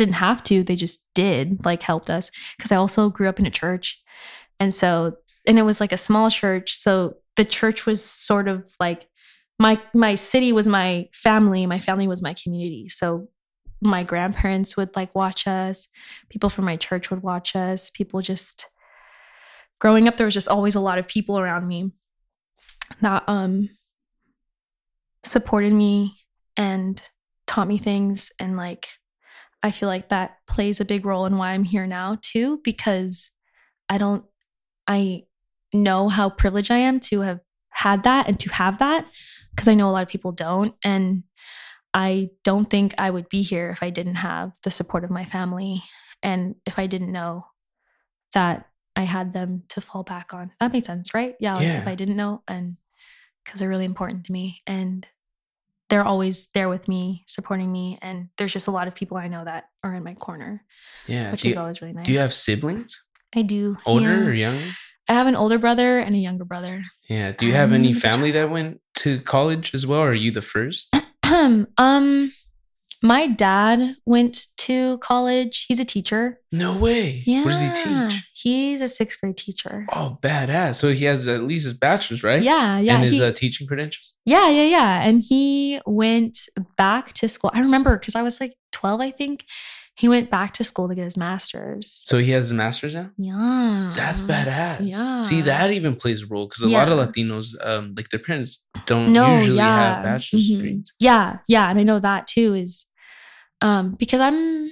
didn't 0.00 0.14
have 0.14 0.42
to, 0.44 0.62
they 0.62 0.76
just 0.76 1.08
did 1.14 1.64
like 1.64 1.82
helped 1.82 2.10
us. 2.10 2.30
Cause 2.58 2.72
I 2.72 2.76
also 2.76 3.08
grew 3.10 3.28
up 3.28 3.38
in 3.38 3.46
a 3.46 3.50
church. 3.50 4.02
And 4.58 4.74
so, 4.74 5.16
and 5.46 5.58
it 5.58 5.62
was 5.62 5.80
like 5.80 5.92
a 5.92 5.96
small 5.96 6.30
church. 6.30 6.74
So 6.74 7.14
the 7.36 7.44
church 7.44 7.86
was 7.86 8.04
sort 8.04 8.48
of 8.48 8.70
like 8.78 9.08
my 9.58 9.78
my 9.94 10.14
city 10.14 10.52
was 10.52 10.66
my 10.66 11.08
family 11.12 11.66
my 11.66 11.78
family 11.78 12.08
was 12.08 12.22
my 12.22 12.34
community 12.34 12.88
so 12.88 13.28
my 13.82 14.02
grandparents 14.02 14.76
would 14.76 14.94
like 14.96 15.14
watch 15.14 15.46
us 15.46 15.88
people 16.30 16.50
from 16.50 16.64
my 16.64 16.76
church 16.76 17.10
would 17.10 17.22
watch 17.22 17.54
us 17.54 17.90
people 17.90 18.20
just 18.20 18.66
growing 19.78 20.08
up 20.08 20.16
there 20.16 20.26
was 20.26 20.34
just 20.34 20.48
always 20.48 20.74
a 20.74 20.80
lot 20.80 20.98
of 20.98 21.06
people 21.06 21.38
around 21.38 21.68
me 21.68 21.92
that 23.02 23.22
um 23.28 23.68
supported 25.24 25.72
me 25.72 26.18
and 26.56 27.02
taught 27.46 27.68
me 27.68 27.76
things 27.76 28.30
and 28.38 28.56
like 28.56 28.88
i 29.62 29.70
feel 29.70 29.88
like 29.88 30.08
that 30.08 30.36
plays 30.46 30.80
a 30.80 30.84
big 30.84 31.04
role 31.04 31.26
in 31.26 31.36
why 31.36 31.52
i'm 31.52 31.64
here 31.64 31.86
now 31.86 32.16
too 32.20 32.60
because 32.64 33.30
i 33.88 33.98
don't 33.98 34.24
i 34.86 35.22
know 35.72 36.08
how 36.08 36.28
privileged 36.28 36.70
i 36.70 36.78
am 36.78 36.98
to 37.00 37.20
have 37.20 37.40
had 37.70 38.02
that 38.02 38.28
and 38.28 38.38
to 38.38 38.52
have 38.52 38.78
that 38.78 39.08
because 39.50 39.68
I 39.68 39.74
know 39.74 39.88
a 39.88 39.92
lot 39.92 40.02
of 40.02 40.08
people 40.08 40.32
don't. 40.32 40.74
And 40.84 41.24
I 41.92 42.30
don't 42.44 42.70
think 42.70 42.94
I 42.98 43.10
would 43.10 43.28
be 43.28 43.42
here 43.42 43.70
if 43.70 43.82
I 43.82 43.90
didn't 43.90 44.16
have 44.16 44.52
the 44.62 44.70
support 44.70 45.04
of 45.04 45.10
my 45.10 45.24
family 45.24 45.82
and 46.22 46.54
if 46.66 46.78
I 46.78 46.86
didn't 46.86 47.12
know 47.12 47.46
that 48.34 48.66
I 48.94 49.02
had 49.02 49.32
them 49.32 49.64
to 49.70 49.80
fall 49.80 50.02
back 50.02 50.32
on. 50.32 50.52
That 50.60 50.72
makes 50.72 50.86
sense, 50.86 51.14
right? 51.14 51.34
Yeah. 51.40 51.54
Like 51.54 51.64
if 51.64 51.86
I 51.86 51.94
didn't 51.94 52.16
know, 52.16 52.42
and 52.46 52.76
because 53.44 53.60
they're 53.60 53.68
really 53.68 53.86
important 53.86 54.24
to 54.26 54.32
me 54.32 54.60
and 54.66 55.06
they're 55.90 56.04
always 56.04 56.46
there 56.54 56.68
with 56.68 56.88
me, 56.88 57.24
supporting 57.26 57.70
me. 57.70 57.98
And 58.00 58.28
there's 58.38 58.52
just 58.52 58.68
a 58.68 58.70
lot 58.70 58.88
of 58.88 58.94
people 58.94 59.16
I 59.18 59.28
know 59.28 59.44
that 59.44 59.64
are 59.84 59.94
in 59.94 60.02
my 60.04 60.14
corner, 60.14 60.64
Yeah. 61.06 61.30
which 61.32 61.42
Do 61.42 61.48
is 61.48 61.54
you, 61.56 61.60
always 61.60 61.82
really 61.82 61.92
nice. 61.94 62.06
do 62.06 62.12
you 62.12 62.20
have 62.20 62.32
siblings? 62.32 63.02
I 63.36 63.42
do. 63.42 63.76
Older 63.84 64.04
yeah. 64.22 64.26
or 64.26 64.32
younger? 64.32 64.64
I 65.08 65.12
have 65.14 65.26
an 65.26 65.36
older 65.36 65.58
brother 65.58 65.98
and 65.98 66.14
a 66.14 66.18
younger 66.18 66.44
brother. 66.44 66.80
Yeah. 67.08 67.32
Do 67.32 67.44
you 67.46 67.52
have 67.52 67.72
any 67.72 67.88
Um, 67.88 67.94
family 67.94 68.30
that 68.30 68.50
went 68.50 68.80
to 69.00 69.20
college 69.20 69.74
as 69.74 69.86
well? 69.86 70.00
Or 70.00 70.10
are 70.10 70.16
you 70.16 70.30
the 70.30 70.42
first? 70.42 70.94
um, 71.24 71.66
my 73.02 73.26
dad 73.26 73.96
went 74.06 74.46
to 74.58 74.98
college. 74.98 75.64
He's 75.68 75.80
a 75.80 75.84
teacher. 75.84 76.38
No 76.52 76.76
way. 76.76 77.22
Yeah. 77.26 77.44
What 77.44 77.52
does 77.52 77.60
he 77.60 77.70
teach? 77.84 78.22
He's 78.34 78.80
a 78.80 78.88
sixth 78.88 79.20
grade 79.20 79.36
teacher. 79.36 79.86
Oh, 79.92 80.18
badass. 80.20 80.76
So 80.76 80.92
he 80.92 81.04
has 81.06 81.26
at 81.28 81.42
least 81.44 81.64
his 81.64 81.74
bachelor's, 81.74 82.22
right? 82.22 82.42
Yeah, 82.42 82.78
yeah. 82.78 82.94
and 82.94 83.02
his 83.02 83.12
he- 83.12 83.22
uh, 83.24 83.32
teaching 83.32 83.66
credentials. 83.66 84.14
yeah, 84.26 84.48
yeah, 84.50 84.64
yeah. 84.64 85.02
And 85.02 85.22
he 85.26 85.80
went 85.86 86.38
back 86.76 87.12
to 87.14 87.28
school. 87.28 87.50
I 87.54 87.60
remember 87.60 87.98
because 87.98 88.14
I 88.14 88.22
was 88.22 88.40
like 88.40 88.54
12, 88.72 89.00
I 89.00 89.10
think. 89.10 89.44
He 89.96 90.08
went 90.08 90.30
back 90.30 90.54
to 90.54 90.64
school 90.64 90.88
to 90.88 90.94
get 90.94 91.04
his 91.04 91.18
master's. 91.18 92.00
So 92.06 92.18
he 92.18 92.30
has 92.30 92.44
his 92.44 92.52
master's 92.54 92.94
now? 92.94 93.10
Yeah. 93.18 93.92
That's 93.94 94.22
badass. 94.22 94.78
yeah. 94.80 95.20
See, 95.20 95.42
that 95.42 95.72
even 95.72 95.94
plays 95.94 96.22
a 96.22 96.26
role 96.26 96.46
because 96.46 96.62
a 96.62 96.68
lot 96.68 96.88
of 96.88 96.96
Latinos, 96.98 97.54
um, 97.62 97.92
like 97.94 98.08
their 98.08 98.20
parents 98.20 98.64
don't 98.86 99.12
no, 99.12 99.36
usually 99.36 99.58
yeah. 99.58 99.94
have 99.96 100.04
bachelor's 100.04 100.48
Mhm. 100.48 100.56
degrees. 100.56 100.92
Yeah, 101.00 101.38
yeah, 101.48 101.68
and 101.68 101.78
I 101.78 101.82
know 101.82 101.98
that 101.98 102.26
too 102.26 102.54
is 102.54 102.86
um 103.60 103.92
because 103.98 104.20
I'm 104.20 104.70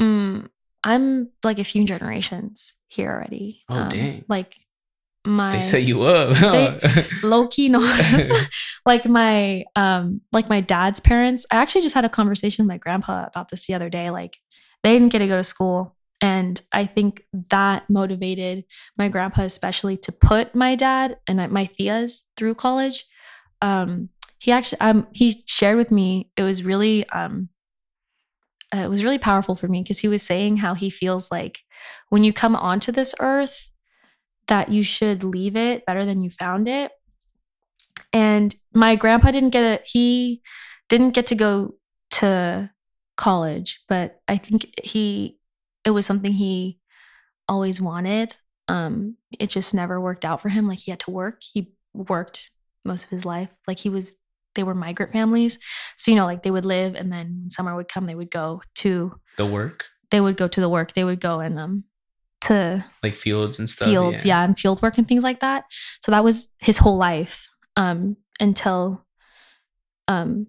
mm, 0.00 0.48
I'm 0.82 1.30
like 1.42 1.58
a 1.58 1.64
few 1.64 1.84
generations 1.84 2.74
here 2.88 3.10
already. 3.10 3.62
Oh, 3.68 3.74
Um, 3.76 3.88
dang. 3.88 4.24
Like 4.28 4.54
my 5.26 5.52
They 5.52 5.60
set 5.60 5.82
you 5.84 6.02
up. 6.02 6.36
They- 6.82 7.04
low 7.22 7.46
key 7.48 7.68
no 7.70 7.80
like 8.84 9.06
my 9.06 9.64
um 9.74 10.20
like 10.32 10.50
my 10.50 10.60
dad's 10.60 11.00
parents 11.00 11.46
i 11.50 11.56
actually 11.56 11.80
just 11.80 11.94
had 11.94 12.04
a 12.04 12.10
conversation 12.10 12.64
with 12.64 12.68
my 12.68 12.76
grandpa 12.76 13.24
about 13.26 13.48
this 13.48 13.66
the 13.66 13.72
other 13.72 13.88
day 13.88 14.10
like 14.10 14.36
they 14.82 14.92
didn't 14.92 15.10
get 15.12 15.20
to 15.20 15.26
go 15.26 15.36
to 15.36 15.42
school 15.42 15.96
and 16.20 16.60
i 16.72 16.84
think 16.84 17.22
that 17.48 17.88
motivated 17.88 18.64
my 18.98 19.08
grandpa 19.08 19.42
especially 19.42 19.96
to 19.96 20.12
put 20.12 20.54
my 20.54 20.74
dad 20.74 21.16
and 21.26 21.50
my 21.50 21.64
theas 21.64 22.26
through 22.36 22.54
college 22.54 23.06
um 23.62 24.10
he 24.38 24.52
actually 24.52 24.80
um 24.82 25.06
he 25.12 25.32
shared 25.46 25.78
with 25.78 25.90
me 25.90 26.30
it 26.36 26.42
was 26.42 26.62
really 26.62 27.08
um 27.08 27.48
uh, 28.74 28.78
it 28.80 28.90
was 28.90 29.04
really 29.04 29.18
powerful 29.18 29.54
for 29.54 29.68
me 29.68 29.82
because 29.82 30.00
he 30.00 30.08
was 30.08 30.22
saying 30.22 30.58
how 30.58 30.74
he 30.74 30.90
feels 30.90 31.30
like 31.30 31.60
when 32.08 32.24
you 32.24 32.32
come 32.32 32.56
onto 32.56 32.90
this 32.90 33.14
earth 33.20 33.70
that 34.48 34.70
you 34.70 34.82
should 34.82 35.22
leave 35.22 35.56
it 35.56 35.86
better 35.86 36.04
than 36.04 36.20
you 36.20 36.30
found 36.30 36.68
it. 36.68 36.90
And 38.12 38.54
my 38.74 38.96
grandpa 38.96 39.30
didn't 39.30 39.50
get 39.50 39.64
it. 39.64 39.86
He 39.86 40.42
didn't 40.88 41.14
get 41.14 41.26
to 41.28 41.34
go 41.34 41.74
to 42.12 42.70
college, 43.16 43.82
but 43.88 44.20
I 44.28 44.36
think 44.36 44.66
he 44.82 45.38
it 45.84 45.90
was 45.90 46.06
something 46.06 46.32
he 46.32 46.80
always 47.48 47.80
wanted. 47.80 48.36
Um, 48.68 49.18
it 49.38 49.48
just 49.50 49.74
never 49.74 50.00
worked 50.00 50.24
out 50.24 50.40
for 50.40 50.48
him. 50.48 50.66
Like 50.66 50.80
he 50.80 50.90
had 50.90 51.00
to 51.00 51.10
work. 51.10 51.42
He 51.42 51.74
worked 51.92 52.50
most 52.84 53.04
of 53.04 53.10
his 53.10 53.24
life. 53.24 53.50
Like 53.68 53.80
he 53.80 53.88
was 53.88 54.14
they 54.54 54.62
were 54.62 54.74
migrant 54.74 55.12
families. 55.12 55.58
So, 55.96 56.10
you 56.10 56.16
know, 56.16 56.26
like 56.26 56.42
they 56.42 56.50
would 56.50 56.66
live 56.66 56.94
and 56.94 57.12
then 57.12 57.38
when 57.40 57.50
summer 57.50 57.74
would 57.74 57.88
come, 57.88 58.06
they 58.06 58.14
would 58.14 58.30
go 58.30 58.62
to 58.76 59.18
the 59.36 59.46
work, 59.46 59.86
they 60.10 60.20
would 60.20 60.36
go 60.36 60.48
to 60.48 60.60
the 60.60 60.68
work. 60.68 60.92
They 60.92 61.04
would 61.04 61.20
go 61.20 61.40
and 61.40 61.58
um 61.58 61.84
to 62.42 62.84
like 63.02 63.14
fields 63.14 63.58
and 63.58 63.68
stuff. 63.68 63.88
fields, 63.88 64.24
yeah. 64.24 64.44
and 64.44 64.58
field 64.58 64.82
work 64.82 64.98
and 64.98 65.06
things 65.06 65.24
like 65.24 65.40
that. 65.40 65.64
So 66.02 66.12
that 66.12 66.24
was 66.24 66.48
his 66.58 66.78
whole 66.78 66.96
life 66.96 67.48
um, 67.76 68.16
until 68.38 69.04
um, 70.08 70.48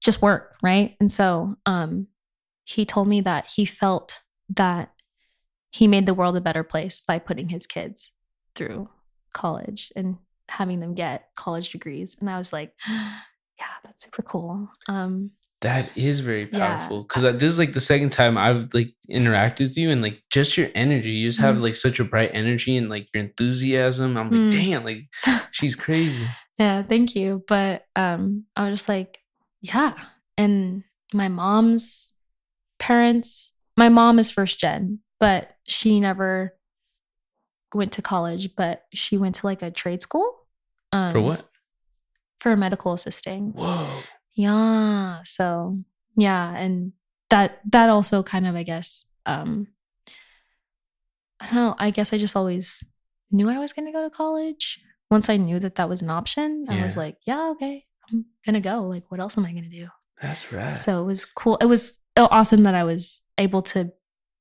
just 0.00 0.20
work, 0.20 0.56
right? 0.62 0.96
And 1.00 1.10
so 1.10 1.56
um, 1.64 2.08
he 2.64 2.84
told 2.84 3.08
me 3.08 3.20
that 3.20 3.52
he 3.54 3.64
felt 3.64 4.20
that 4.48 4.90
he 5.70 5.86
made 5.86 6.06
the 6.06 6.14
world 6.14 6.36
a 6.36 6.40
better 6.40 6.64
place 6.64 7.00
by 7.00 7.18
putting 7.18 7.48
his 7.48 7.66
kids 7.66 8.12
through 8.54 8.90
college 9.32 9.92
and 9.96 10.18
having 10.48 10.80
them 10.80 10.94
get 10.94 11.26
college 11.36 11.70
degrees. 11.70 12.16
And 12.20 12.28
I 12.30 12.38
was 12.38 12.52
like, 12.52 12.72
yeah, 12.88 13.74
that's 13.84 14.04
super 14.04 14.22
cool. 14.22 14.68
Um, 14.88 15.30
That 15.60 15.96
is 15.96 16.20
very 16.20 16.46
powerful 16.46 17.02
because 17.04 17.22
this 17.22 17.44
is 17.52 17.58
like 17.58 17.72
the 17.72 17.80
second 17.80 18.10
time 18.10 18.36
I've 18.36 18.74
like 18.74 18.94
interacted 19.10 19.60
with 19.60 19.76
you 19.78 19.90
and 19.90 20.02
like 20.02 20.22
just 20.30 20.56
your 20.56 20.68
energy. 20.74 21.10
You 21.10 21.28
just 21.28 21.38
have 21.40 21.56
Mhm. 21.56 21.62
like 21.62 21.76
such 21.76 22.00
a 22.00 22.04
bright 22.04 22.30
energy 22.34 22.76
and 22.76 22.88
like 22.90 23.06
your 23.14 23.22
enthusiasm. 23.22 24.16
I'm 24.16 24.30
Mm. 24.30 24.44
like, 24.44 24.50
damn, 24.52 24.84
like 24.84 25.02
she's 25.52 25.76
crazy. 25.76 26.26
Yeah, 26.58 26.82
thank 26.82 27.14
you. 27.16 27.42
But 27.48 27.86
um 27.96 28.44
I 28.56 28.68
was 28.68 28.80
just 28.80 28.88
like, 28.88 29.18
yeah. 29.62 29.94
And 30.36 30.84
my 31.14 31.28
mom's 31.28 32.12
parents, 32.78 33.52
my 33.76 33.88
mom 33.88 34.18
is 34.18 34.30
first 34.30 34.58
gen, 34.60 35.00
but 35.18 35.50
she 35.66 35.98
never 36.00 36.54
went 37.74 37.92
to 37.92 38.02
college, 38.02 38.54
but 38.56 38.84
she 38.92 39.16
went 39.16 39.34
to 39.36 39.46
like 39.46 39.62
a 39.62 39.70
trade 39.70 40.02
school. 40.02 40.46
Um, 40.92 41.10
For 41.10 41.20
what? 41.20 41.48
For 42.38 42.56
medical 42.56 42.92
assisting. 42.92 43.52
Whoa. 43.52 43.88
Yeah. 44.34 45.20
So 45.24 45.78
yeah, 46.16 46.54
and 46.56 46.92
that 47.30 47.60
that 47.70 47.88
also 47.88 48.22
kind 48.22 48.46
of 48.46 48.54
I 48.56 48.62
guess 48.62 49.06
um 49.26 49.68
I 51.40 51.46
don't 51.46 51.54
know. 51.54 51.74
I 51.78 51.90
guess 51.90 52.12
I 52.12 52.18
just 52.18 52.36
always 52.36 52.84
knew 53.30 53.48
I 53.48 53.58
was 53.58 53.72
going 53.72 53.86
to 53.86 53.92
go 53.92 54.02
to 54.02 54.10
college. 54.10 54.78
Once 55.10 55.28
I 55.28 55.36
knew 55.36 55.58
that 55.58 55.74
that 55.74 55.88
was 55.88 56.00
an 56.02 56.08
option, 56.10 56.66
I 56.68 56.82
was 56.82 56.96
like, 56.96 57.16
yeah, 57.26 57.50
okay, 57.50 57.84
I'm 58.10 58.24
gonna 58.46 58.60
go. 58.60 58.82
Like, 58.84 59.10
what 59.10 59.20
else 59.20 59.36
am 59.36 59.44
I 59.44 59.52
gonna 59.52 59.68
do? 59.68 59.88
That's 60.22 60.50
right. 60.52 60.72
So 60.78 61.02
it 61.02 61.04
was 61.04 61.26
cool. 61.26 61.58
It 61.60 61.66
was 61.66 62.00
awesome 62.16 62.62
that 62.62 62.74
I 62.74 62.84
was 62.84 63.22
able 63.36 63.60
to 63.62 63.92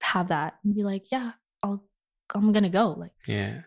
have 0.01 0.29
that 0.29 0.55
and 0.63 0.73
be 0.73 0.83
like, 0.83 1.11
yeah, 1.11 1.31
I'll, 1.61 1.83
I'm 2.35 2.51
gonna 2.51 2.69
go. 2.69 2.91
Like, 2.91 3.11
yeah. 3.27 3.61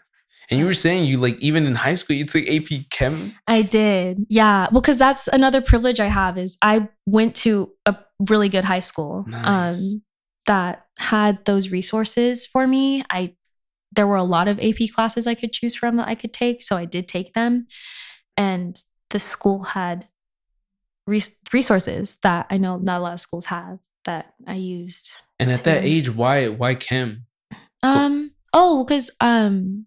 And 0.51 0.61
you 0.61 0.67
were 0.67 0.75
saying 0.75 1.05
you 1.07 1.19
like 1.19 1.39
even 1.41 1.65
in 1.67 1.75
high 1.75 1.95
school 1.95 2.17
you 2.17 2.27
took 2.27 2.47
AP 2.47 2.91
Chem. 2.91 3.35
I 3.47 3.63
did. 3.63 4.27
Yeah. 4.29 4.69
Well, 4.71 4.83
because 4.83 4.99
that's 4.99 5.27
another 5.29 5.61
privilege 5.63 6.01
I 6.01 6.07
have 6.09 6.37
is 6.37 6.59
I 6.61 6.89
went 7.07 7.35
to 7.37 7.73
a 7.87 7.97
really 8.29 8.49
good 8.51 8.65
high 8.65 8.81
school 8.81 9.25
Nice. 9.27 9.79
um, 9.79 10.03
that 10.47 10.87
had 10.99 11.45
those 11.47 11.71
resources 11.71 12.47
for 12.47 12.67
me. 12.67 13.03
I 13.11 13.35
there 13.93 14.07
were 14.07 14.17
a 14.17 14.25
lot 14.25 14.49
of 14.49 14.59
AP 14.61 14.91
classes 14.95 15.27
I 15.27 15.35
could 15.35 15.53
choose 15.53 15.75
from 15.75 15.97
that 15.97 16.09
I 16.09 16.15
could 16.15 16.33
take, 16.33 16.63
so 16.63 16.77
I 16.77 16.85
did 16.85 17.09
take 17.09 17.33
them. 17.33 17.67
And 18.37 18.77
the 19.11 19.19
school 19.21 19.63
had 19.63 20.09
res- 21.07 21.39
resources 21.53 22.19
that 22.23 22.47
I 22.51 22.59
know 22.59 22.77
not 22.77 22.99
a 22.99 23.03
lot 23.03 23.13
of 23.15 23.21
schools 23.21 23.47
have 23.47 23.79
that 24.05 24.35
I 24.47 24.55
used. 24.57 25.11
And 25.39 25.51
at 25.51 25.65
that 25.65 25.85
age, 25.85 26.11
why 26.11 26.49
why 26.49 26.75
Chem? 26.75 27.27
Um. 27.83 28.33
Oh, 28.55 28.85
because 28.85 29.11
um. 29.21 29.87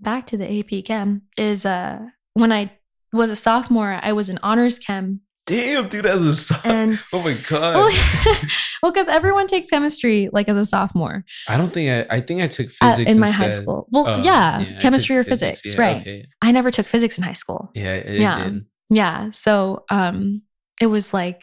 Back 0.00 0.26
to 0.26 0.36
the 0.36 0.60
AP 0.60 0.84
Chem 0.84 1.22
is 1.36 1.66
uh 1.66 1.98
when 2.34 2.52
I 2.52 2.70
was 3.12 3.30
a 3.30 3.36
sophomore, 3.36 3.98
I 4.00 4.12
was 4.12 4.28
in 4.30 4.38
honors 4.44 4.78
chem, 4.78 5.22
Damn, 5.46 5.88
dude, 5.88 6.06
as 6.06 6.24
a 6.24 6.34
son. 6.34 6.60
and 6.64 7.00
oh 7.12 7.20
my 7.20 7.32
god. 7.34 7.74
well, 7.74 7.90
because 8.92 9.08
everyone 9.08 9.48
takes 9.48 9.70
chemistry 9.70 10.28
like 10.32 10.48
as 10.48 10.56
a 10.56 10.64
sophomore 10.64 11.24
I 11.48 11.56
don't 11.56 11.72
think 11.72 11.90
I 12.10 12.16
I 12.18 12.20
think 12.20 12.42
I 12.42 12.46
took 12.46 12.66
at- 12.66 12.72
physics 12.72 13.10
in 13.12 13.18
my 13.18 13.28
high 13.30 13.50
school. 13.50 13.88
Well, 13.90 14.04
Oh, 14.08 14.22
yeah, 14.22 14.64
I 14.76 14.78
chemistry 14.80 15.16
or 15.16 15.24
physics, 15.24 15.62
Yeah, 15.64 15.80
right? 15.80 16.00
Okay. 16.00 16.26
I 16.40 16.52
never 16.52 16.70
took 16.70 16.86
physics 16.86 17.18
in 17.18 17.24
high 17.24 17.32
school. 17.32 17.70
Yeah, 17.74 17.94
it 17.94 18.20
Yeah. 18.20 18.44
did. 18.44 18.66
Yeah, 18.90 19.30
so 19.30 19.84
um, 19.90 20.42
it 20.80 20.86
was 20.86 21.12
like 21.12 21.42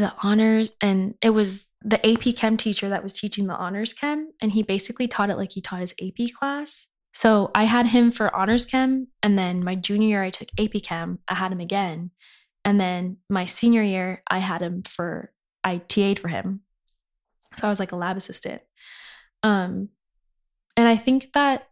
the 0.00 0.14
honors, 0.22 0.76
and 0.80 1.14
it 1.22 1.30
was 1.30 1.66
the 1.82 2.04
AP 2.06 2.36
Chem 2.36 2.56
teacher 2.56 2.88
that 2.88 3.02
was 3.02 3.12
teaching 3.12 3.46
the 3.46 3.54
honors 3.54 3.92
chem, 3.92 4.32
and 4.40 4.52
he 4.52 4.62
basically 4.62 5.08
taught 5.08 5.30
it 5.30 5.36
like 5.36 5.52
he 5.52 5.60
taught 5.60 5.80
his 5.80 5.94
AP 6.02 6.32
class. 6.34 6.88
So 7.14 7.50
I 7.54 7.64
had 7.64 7.88
him 7.88 8.10
for 8.10 8.34
honors 8.34 8.66
chem, 8.66 9.08
and 9.22 9.38
then 9.38 9.64
my 9.64 9.74
junior 9.74 10.08
year 10.08 10.22
I 10.22 10.30
took 10.30 10.48
AP 10.58 10.82
Chem. 10.82 11.20
I 11.28 11.34
had 11.34 11.50
him 11.50 11.60
again, 11.60 12.10
and 12.64 12.80
then 12.80 13.18
my 13.30 13.46
senior 13.46 13.82
year 13.82 14.22
I 14.28 14.38
had 14.38 14.60
him 14.60 14.82
for 14.82 15.32
I 15.64 15.78
TA'd 15.78 16.18
for 16.18 16.28
him. 16.28 16.60
So 17.58 17.66
I 17.66 17.70
was 17.70 17.80
like 17.80 17.92
a 17.92 17.96
lab 17.96 18.16
assistant. 18.16 18.62
Um, 19.42 19.88
and 20.76 20.86
I 20.86 20.96
think 20.96 21.32
that 21.32 21.68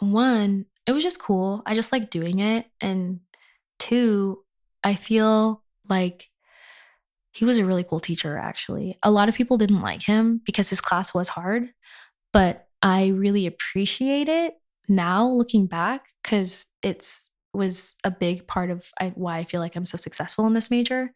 one, 0.00 0.66
it 0.86 0.92
was 0.92 1.02
just 1.02 1.20
cool. 1.20 1.62
I 1.66 1.74
just 1.74 1.92
like 1.92 2.10
doing 2.10 2.38
it. 2.38 2.66
And 2.80 3.20
two, 3.78 4.44
I 4.82 4.94
feel 4.94 5.62
like 5.88 6.30
he 7.36 7.44
was 7.44 7.58
a 7.58 7.66
really 7.66 7.84
cool 7.84 8.00
teacher, 8.00 8.38
actually. 8.38 8.98
A 9.02 9.10
lot 9.10 9.28
of 9.28 9.34
people 9.34 9.58
didn't 9.58 9.82
like 9.82 10.02
him 10.02 10.40
because 10.46 10.70
his 10.70 10.80
class 10.80 11.12
was 11.12 11.28
hard, 11.28 11.68
but 12.32 12.66
I 12.80 13.08
really 13.08 13.46
appreciate 13.46 14.30
it 14.30 14.54
now 14.88 15.28
looking 15.28 15.66
back 15.66 16.06
because 16.22 16.64
it's 16.82 17.28
was 17.52 17.94
a 18.04 18.10
big 18.10 18.46
part 18.46 18.70
of 18.70 18.90
why 19.16 19.36
I 19.36 19.44
feel 19.44 19.60
like 19.60 19.76
I'm 19.76 19.84
so 19.84 19.98
successful 19.98 20.46
in 20.46 20.54
this 20.54 20.70
major, 20.70 21.12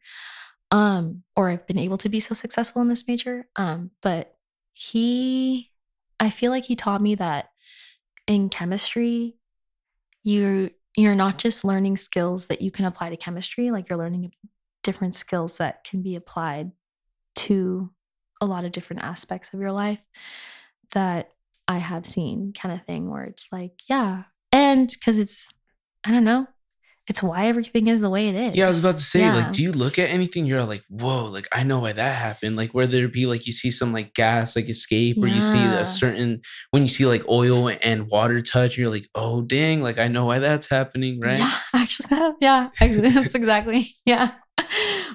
um, 0.71 1.23
or 1.37 1.49
I've 1.49 1.67
been 1.67 1.79
able 1.79 1.97
to 1.97 2.11
be 2.11 2.21
so 2.21 2.35
successful 2.35 2.83
in 2.83 2.89
this 2.89 3.09
major. 3.09 3.47
Um, 3.57 3.91
but 4.03 4.35
he, 4.75 5.71
I 6.19 6.29
feel 6.29 6.51
like 6.51 6.67
he 6.67 6.77
taught 6.77 7.01
me 7.01 7.15
that 7.15 7.49
in 8.27 8.51
chemistry, 8.51 9.37
you're 10.23 10.69
you're 10.99 11.15
not 11.15 11.39
just 11.39 11.65
learning 11.65 11.97
skills 11.97 12.49
that 12.49 12.61
you 12.61 12.71
can 12.71 12.85
apply 12.85 13.09
to 13.09 13.17
chemistry, 13.17 13.71
like 13.71 13.89
you're 13.89 13.99
learning 13.99 14.33
different 14.83 15.15
skills 15.15 15.59
that 15.59 15.85
can 15.85 16.03
be 16.03 16.15
applied 16.17 16.73
to 17.37 17.91
a 18.41 18.47
lot 18.47 18.65
of 18.65 18.73
different 18.73 19.03
aspects 19.03 19.53
of 19.53 19.61
your 19.61 19.73
life 19.73 20.05
that 20.93 21.31
I 21.69 21.79
have 21.79 22.05
seen 22.07 22.53
kind 22.53 22.75
of 22.75 22.85
thing 22.85 23.11
where 23.11 23.25
it's 23.25 23.49
like, 23.53 23.73
yeah. 23.89 24.25
And 24.53 24.89
because 24.89 25.19
it's, 25.19 25.53
I 26.05 26.11
don't 26.11 26.25
know, 26.25 26.47
it's 27.07 27.23
why 27.23 27.47
everything 27.47 27.89
is 27.89 28.01
the 28.03 28.11
way 28.11 28.29
it 28.29 28.35
is. 28.35 28.57
Yeah, 28.57 28.67
I 28.67 28.69
was 28.69 28.85
about 28.85 28.97
to 28.99 29.03
say, 29.03 29.21
Yeah. 29.21 29.35
like, 29.35 29.53
do 29.53 29.63
you 29.63 29.73
look 29.73 29.99
at 29.99 30.11
anything? 30.11 30.47
You're 30.47 30.65
like, 30.65 30.83
whoa, 30.89 31.27
like 31.27 31.49
I 31.53 31.63
know 31.65 31.81
why 31.81 31.93
that 31.93 32.15
happened. 32.17 32.57
Like, 32.57 32.73
whether 32.73 33.05
it 33.05 33.13
be 33.13 33.27
like 33.27 33.47
you 33.47 33.53
see 33.53 33.71
some 33.71 33.93
like 33.93 34.15
gas 34.15 34.55
like 34.55 34.69
escape, 34.69 35.17
or 35.23 35.27
you 35.27 35.41
see 35.41 35.65
a 35.65 35.85
certain 35.85 36.41
when 36.71 36.83
you 36.83 36.89
see 36.89 37.07
like 37.07 37.27
oil 37.29 37.69
and 37.83 38.09
water 38.11 38.41
touch, 38.41 38.79
you're 38.79 38.91
like, 38.91 39.07
oh 39.15 39.43
dang, 39.43 39.83
like 39.83 39.99
I 39.99 40.09
know 40.09 40.25
why 40.27 40.39
that's 40.39 40.69
happening, 40.71 41.21
right? 41.21 41.39
Yeah, 41.39 41.55
actually, 41.75 42.33
yeah, 42.41 42.69
actually, 42.81 43.09
that's 43.11 43.35
exactly 43.35 43.87
yeah. 44.07 44.33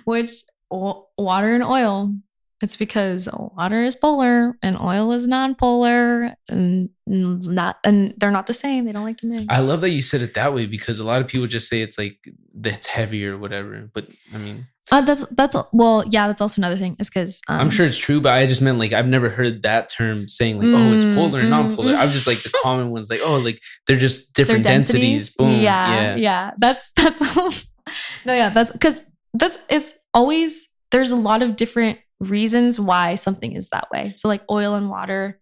Which 0.06 0.32
water 0.70 1.54
and 1.54 1.64
oil, 1.64 2.14
it's 2.62 2.76
because 2.78 3.28
water 3.34 3.84
is 3.84 3.96
polar 3.96 4.58
and 4.64 4.80
oil 4.80 5.12
is 5.12 5.28
non-polar, 5.28 6.34
and 6.50 6.90
not 7.06 7.78
and 7.84 8.14
they're 8.18 8.32
not 8.32 8.48
the 8.48 8.54
same. 8.54 8.86
They 8.86 8.92
don't 8.94 9.04
like 9.04 9.18
to 9.18 9.28
mix. 9.28 9.46
I 9.50 9.60
love 9.60 9.82
that 9.82 9.90
you 9.92 10.02
said 10.02 10.22
it 10.22 10.34
that 10.36 10.54
way 10.54 10.66
because 10.66 11.00
a 11.00 11.04
lot 11.04 11.22
of 11.22 11.28
people 11.28 11.48
just 11.48 11.68
say 11.70 11.82
it's 11.82 11.98
like 11.98 12.18
that's 12.54 12.78
it's 12.78 12.88
heavy 12.88 13.26
or 13.28 13.38
whatever. 13.38 13.90
But 13.94 14.08
I 14.34 14.38
mean, 14.38 14.68
Uh, 14.92 15.02
that's 15.02 15.26
that's 15.36 15.58
well, 15.74 16.04
yeah. 16.10 16.28
That's 16.28 16.42
also 16.42 16.60
another 16.62 16.78
thing 16.78 16.96
is 17.00 17.10
because 17.10 17.42
um, 17.48 17.60
I'm 17.60 17.70
sure 17.70 17.86
it's 17.86 17.98
true, 17.98 18.22
but 18.22 18.34
I 18.34 18.46
just 18.48 18.62
meant 18.62 18.80
like 18.80 18.94
I've 18.94 19.08
never 19.08 19.30
heard 19.30 19.64
that 19.64 19.90
term 19.90 20.28
saying 20.28 20.58
like, 20.60 20.70
oh, 20.74 20.94
it's 20.94 21.04
Mm, 21.06 21.16
polar 21.16 21.40
and 21.40 21.48
mm, 21.48 21.56
non-polar. 21.58 21.94
mm. 21.94 21.98
I'm 21.98 22.10
just 22.10 22.28
like 22.28 22.42
the 22.44 22.52
common 22.64 22.90
ones, 22.92 23.10
like, 23.10 23.22
oh, 23.24 23.38
like 23.40 23.60
they're 23.88 23.98
just 23.98 24.34
different 24.34 24.64
densities. 24.64 25.36
Boom. 25.36 25.62
Yeah, 25.62 26.16
yeah, 26.16 26.52
That's 26.58 26.92
that's 26.96 27.22
no, 28.26 28.34
yeah. 28.34 28.50
That's 28.50 28.72
because 28.72 29.02
that's 29.40 29.58
it's 29.70 29.94
always 30.14 30.68
there's 30.92 31.12
a 31.12 31.16
lot 31.16 31.42
of 31.42 31.56
different 31.56 32.00
reasons 32.20 32.80
why 32.80 33.16
something 33.16 33.54
is 33.54 33.70
that 33.70 33.88
way. 33.92 34.14
So 34.16 34.28
like 34.28 34.44
oil 34.50 34.74
and 34.76 34.90
water. 34.90 35.40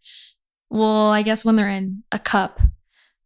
Well, 0.70 1.12
I 1.12 1.22
guess 1.22 1.46
when 1.46 1.56
they're 1.56 1.70
in 1.70 2.04
a 2.12 2.18
cup, 2.18 2.60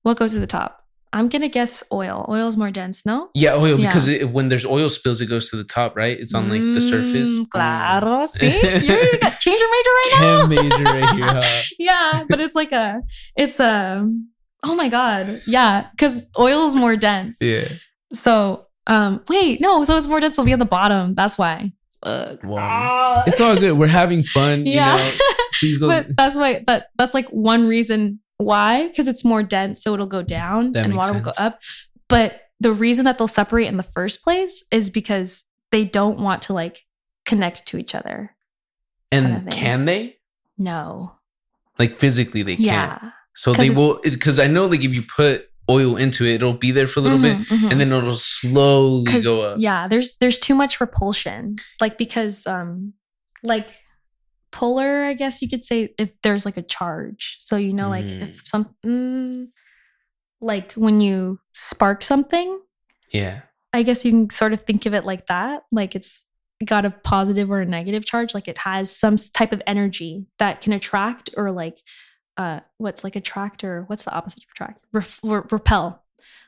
what 0.03 0.18
goes 0.18 0.34
to 0.34 0.39
the 0.39 0.47
top? 0.47 0.84
I'm 1.13 1.30
gonna 1.30 1.47
guess 1.47 1.82
oil. 1.91 2.26
Oil 2.28 2.47
is 2.47 2.57
more 2.57 2.70
dense, 2.70 3.05
no? 3.05 3.30
Yeah, 3.34 3.53
oil 3.55 3.80
Yeah. 3.80 3.88
because 3.88 4.09
it, 4.09 4.30
when 4.30 4.49
there's 4.49 4.65
oil 4.65 4.89
spills, 4.89 5.22
it 5.22 5.28
goes 5.28 5.49
to 5.51 5.55
the 5.55 5.63
top, 5.63 5.95
right? 5.95 6.20
It's 6.20 6.34
on 6.34 6.49
like 6.49 6.59
the 6.61 6.82
surface. 6.82 7.39
Mm. 7.39 7.49
Claro, 7.49 8.26
see, 8.26 8.47
you 8.47 9.20
got 9.20 9.39
change 9.39 9.61
your 9.61 9.72
major 9.72 9.89
right 9.89 10.18
now. 10.20 10.47
Major 10.47 10.84
right 10.84 11.15
here. 11.15 11.41
Huh? 11.41 11.61
yeah, 11.80 12.24
but 12.28 12.41
it's 12.41 12.55
like 12.55 12.74
a, 12.74 13.01
it's 13.38 13.59
a, 13.61 14.05
oh 14.63 14.76
my 14.76 14.89
god, 14.89 15.30
yeah, 15.47 15.88
because 15.91 16.26
oil 16.38 16.65
is 16.65 16.76
more 16.76 16.97
dense. 16.97 17.38
Yeah. 17.41 17.70
So, 18.11 18.66
um, 18.88 19.21
wait, 19.29 19.61
no, 19.61 19.83
so 19.83 19.95
it's 19.97 20.07
more 20.07 20.19
dense. 20.19 20.35
It'll 20.35 20.45
be 20.45 20.53
at 20.53 20.59
the 20.59 20.65
bottom. 20.65 21.13
That's 21.15 21.38
why. 21.38 21.73
Fuck. 22.03 22.43
Wow. 22.43 22.57
Ah. 22.61 23.23
It's 23.27 23.41
all 23.41 23.55
good. 23.55 23.77
We're 23.77 23.88
having 23.88 24.23
fun. 24.23 24.65
yeah, 24.65 24.93
You 24.95 25.01
know? 25.03 25.17
Please 25.59 25.79
don't. 25.79 25.89
but 25.89 26.15
that's 26.15 26.38
why. 26.38 26.63
That 26.67 26.88
that's 26.97 27.13
like 27.13 27.27
one 27.29 27.67
reason 27.67 28.19
why, 28.38 28.88
because 28.88 29.07
it's 29.07 29.25
more 29.25 29.43
dense, 29.43 29.81
so 29.83 29.93
it'll 29.93 30.05
go 30.05 30.21
down 30.21 30.71
That 30.73 30.85
and 30.85 30.93
makes 30.93 31.07
water 31.07 31.19
will 31.19 31.25
go 31.25 31.31
up. 31.39 31.59
But 32.07 32.41
the 32.59 32.71
reason 32.71 33.05
that 33.05 33.17
they'll 33.17 33.27
separate 33.27 33.67
in 33.67 33.77
the 33.77 33.83
first 33.83 34.23
place 34.23 34.63
is 34.71 34.89
because 34.89 35.43
they 35.71 35.83
don't 35.85 36.19
want 36.19 36.41
to 36.43 36.53
like 36.53 36.85
connect 37.25 37.65
to 37.67 37.77
each 37.77 37.93
other. 37.95 38.35
kinda 39.11 39.29
and 39.43 39.51
can 39.51 39.85
they? 39.85 40.17
No. 40.57 41.13
Like 41.79 41.97
physically, 41.97 42.41
they 42.43 42.55
can't. 42.55 42.65
Yeah. 42.65 43.11
So 43.35 43.53
'Cause 43.53 43.67
they 43.67 43.73
will, 43.73 43.99
because 44.03 44.39
I 44.39 44.47
know 44.47 44.65
like 44.67 44.83
if 44.83 44.93
you 44.93 45.01
put 45.03 45.47
oil 45.70 45.95
into 45.97 46.26
it, 46.26 46.36
it'll 46.36 46.53
be 46.53 46.72
there 46.72 46.88
for 46.88 46.99
a 46.99 47.03
little 47.03 47.22
bit, 47.22 47.38
Mhm, 47.38 47.45
mhm. 47.45 47.72
and 47.72 47.80
then 47.82 47.91
it'll 47.91 48.13
slowly 48.15 49.22
go 49.22 49.41
up. 49.43 49.57
Yeah, 49.59 49.88
there's 49.88 50.18
there's 50.18 50.38
too 50.38 50.55
much 50.55 50.80
repulsion. 50.80 51.55
Like 51.82 51.97
because 51.97 52.45
um 52.47 52.93
like 53.43 53.70
polar, 54.51 55.03
I 55.03 55.13
guess 55.13 55.41
you 55.41 55.49
could 55.49 55.63
say 55.63 55.93
if 55.99 56.11
there's 56.22 56.45
like 56.45 56.57
a 56.57 56.61
charge. 56.61 57.36
So 57.39 57.57
you 57.57 57.74
know 57.74 57.89
like 57.89 58.05
Mm. 58.05 58.22
if 58.22 58.45
some 58.45 58.74
mm, 58.86 59.47
like 60.41 60.74
when 60.74 60.99
you 60.99 61.39
spark 61.53 62.03
something, 62.03 62.59
Yeah. 63.11 63.41
I 63.74 63.84
guess 63.84 64.05
you 64.05 64.11
can 64.11 64.30
sort 64.30 64.53
of 64.53 64.61
think 64.63 64.86
of 64.86 64.93
it 64.93 65.05
like 65.05 65.26
that. 65.28 65.63
Like 65.72 65.95
it's 65.95 66.24
got 66.65 66.86
a 66.86 66.89
positive 66.89 67.51
or 67.51 67.61
a 67.61 67.65
negative 67.65 68.05
charge, 68.05 68.34
like 68.34 68.47
it 68.47 68.59
has 68.59 68.89
some 68.95 69.15
type 69.18 69.51
of 69.51 69.61
energy 69.68 70.26
that 70.39 70.61
can 70.61 70.74
attract 70.74 71.30
or 71.38 71.51
like 71.51 71.82
uh 72.38 72.61
what's 72.77 73.03
like 73.03 73.15
attract 73.15 73.63
or 73.63 73.83
what's 73.83 74.03
the 74.03 74.13
opposite 74.13 74.43
of 74.43 74.49
attract? 74.51 74.81
Ref- 74.91 75.19
repel. 75.23 76.03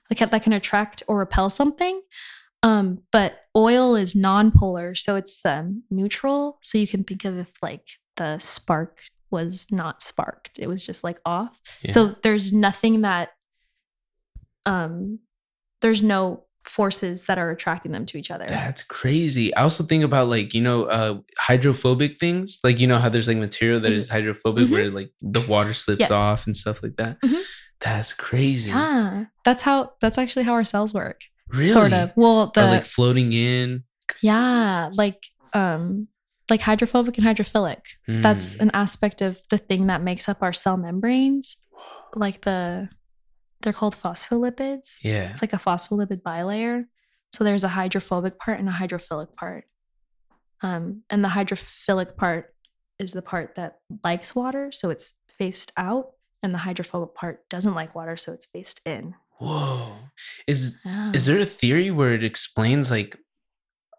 Like 0.10 0.30
that 0.30 0.44
can 0.44 0.54
attract 0.54 1.04
or 1.08 1.20
repel 1.20 1.50
something. 1.50 2.02
Um, 2.62 3.04
but 3.12 3.46
oil 3.56 3.96
is 3.96 4.16
non-polar, 4.16 4.96
so 4.96 5.16
it's 5.16 5.46
um, 5.46 5.84
neutral. 5.90 6.58
So 6.62 6.78
you 6.78 6.88
can 6.88 7.04
think 7.04 7.24
of 7.24 7.38
if 7.38 7.54
like 7.62 7.88
the 8.18 8.38
spark 8.40 9.00
was 9.32 9.68
not 9.72 10.02
sparked. 10.02 10.60
It 10.60 10.68
was 10.68 10.86
just 10.86 11.04
like 11.04 11.20
off. 11.26 11.62
Yeah. 11.84 11.92
So 11.92 12.08
there's 12.24 12.52
nothing 12.52 13.02
that 13.02 13.30
um 14.66 15.20
there's 15.82 16.04
no 16.04 16.44
forces 16.64 17.24
that 17.24 17.38
are 17.38 17.50
attracting 17.52 17.92
them 17.92 18.06
to 18.06 18.18
each 18.18 18.30
other. 18.32 18.46
That's 18.48 18.84
crazy. 18.84 19.56
I 19.56 19.64
also 19.64 19.84
think 19.84 20.04
about 20.04 20.28
like, 20.28 20.54
you 20.54 20.62
know, 20.62 20.84
uh 20.86 21.20
hydrophobic 21.38 22.20
things. 22.20 22.60
Like, 22.64 22.80
you 22.80 22.88
know 22.88 22.98
how 22.98 23.10
there's 23.10 23.28
like 23.28 23.38
material 23.38 23.80
that 23.82 23.92
is 23.92 24.10
hydrophobic 24.10 24.68
Mhm. 24.68 24.72
where 24.72 24.90
like 24.92 25.12
the 25.22 25.42
water 25.42 25.74
slips 25.74 26.02
Yes. 26.02 26.12
off 26.12 26.46
and 26.46 26.56
stuff 26.56 26.84
like 26.84 26.96
that. 26.98 27.20
Mhm. 27.22 27.42
That's 27.82 28.14
crazy. 28.14 28.72
Yeah. 28.72 29.26
That's 29.46 29.64
how 29.64 29.94
that's 30.02 30.18
actually 30.18 30.44
how 30.44 30.54
our 30.54 30.66
cells 30.66 30.94
work. 30.94 31.22
Really? 31.50 31.72
Sort 31.72 31.94
of. 31.94 32.12
Well, 32.16 32.52
the 32.54 32.64
or 32.66 32.70
like 32.72 32.84
floating 32.84 33.32
in. 33.34 33.84
yeah, 34.22 34.90
like 34.94 35.24
um 35.54 36.08
like 36.50 36.62
hydrophobic 36.62 37.18
and 37.18 37.26
hydrophilic. 37.26 37.82
That's 38.08 38.56
Mm. 38.56 38.62
an 38.62 38.72
aspect 38.74 39.22
of 39.22 39.40
the 39.50 39.58
thing 39.58 39.88
that 39.88 40.02
makes 40.04 40.28
up 40.28 40.40
our 40.42 40.52
cell 40.54 40.78
membranes. 40.78 41.58
Like 42.16 42.42
the 42.42 42.90
they're 43.62 43.74
called 43.74 43.94
phospholipids. 43.96 45.00
yeah. 45.04 45.32
It's 45.32 45.42
like 45.42 45.54
a 45.54 45.58
phospholipid 45.58 46.22
bilayer. 46.22 46.86
So 47.32 47.44
there's 47.44 47.64
a 47.64 47.70
hydrophobic 47.70 48.40
part 48.40 48.60
and 48.60 48.70
a 48.70 48.72
hydrophilic 48.72 49.36
part. 49.36 49.66
Um, 50.62 51.04
and 51.10 51.24
the 51.24 51.30
hydrophilic 51.30 52.16
part 52.18 52.54
is 52.98 53.12
the 53.12 53.22
part 53.22 53.56
that 53.56 53.80
likes 54.04 54.36
water, 54.36 54.72
so 54.72 54.90
it's 54.90 55.14
faced 55.38 55.72
out, 55.78 56.12
and 56.44 56.54
the 56.54 56.58
hydrophobic 56.60 57.16
part 57.16 57.48
doesn't 57.50 57.76
like 57.76 57.96
water, 57.96 58.18
so 58.18 58.34
it's 58.34 58.46
faced 58.46 58.82
in. 58.86 59.16
Whoa. 59.38 59.96
Is 60.48 60.80
is 61.14 61.26
there 61.28 61.40
a 61.40 61.46
theory 61.46 61.92
where 61.92 62.14
it 62.14 62.26
explains 62.26 62.92
like 62.92 63.18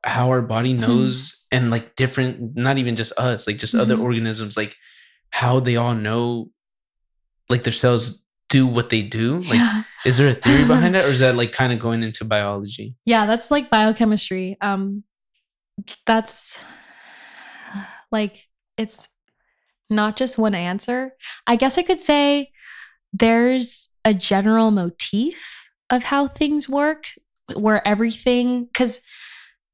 how 0.04 0.28
our 0.30 0.42
body 0.42 0.74
Hmm. 0.74 0.80
knows 0.82 1.46
and 1.50 1.70
like 1.70 1.94
different 1.94 2.56
not 2.56 2.76
even 2.76 2.94
just 2.96 3.12
us, 3.18 3.46
like 3.46 3.56
just 3.56 3.74
other 3.74 3.96
Mhm. 3.96 4.02
organisms, 4.02 4.56
like 4.56 4.76
how 5.30 5.60
they 5.60 5.76
all 5.76 5.94
know 5.94 6.50
like 7.48 7.62
their 7.62 7.72
cells 7.72 8.22
do 8.50 8.66
what 8.66 8.90
they 8.90 9.00
do? 9.00 9.40
Like 9.40 9.54
yeah. 9.54 9.82
is 10.04 10.18
there 10.18 10.28
a 10.28 10.34
theory 10.34 10.66
behind 10.66 10.94
that 10.94 11.06
or 11.06 11.08
is 11.08 11.20
that 11.20 11.36
like 11.36 11.52
kind 11.52 11.72
of 11.72 11.78
going 11.78 12.02
into 12.02 12.24
biology? 12.24 12.96
yeah, 13.06 13.24
that's 13.24 13.50
like 13.50 13.70
biochemistry. 13.70 14.58
Um, 14.60 15.04
that's 16.04 16.58
like 18.12 18.48
it's 18.76 19.08
not 19.88 20.16
just 20.16 20.38
one 20.38 20.54
answer. 20.54 21.12
I 21.46 21.56
guess 21.56 21.78
I 21.78 21.82
could 21.82 22.00
say 22.00 22.50
there's 23.12 23.88
a 24.04 24.14
general 24.14 24.70
motif 24.70 25.66
of 25.88 26.04
how 26.04 26.26
things 26.26 26.68
work 26.68 27.06
where 27.54 27.86
everything 27.86 28.64
because 28.64 29.00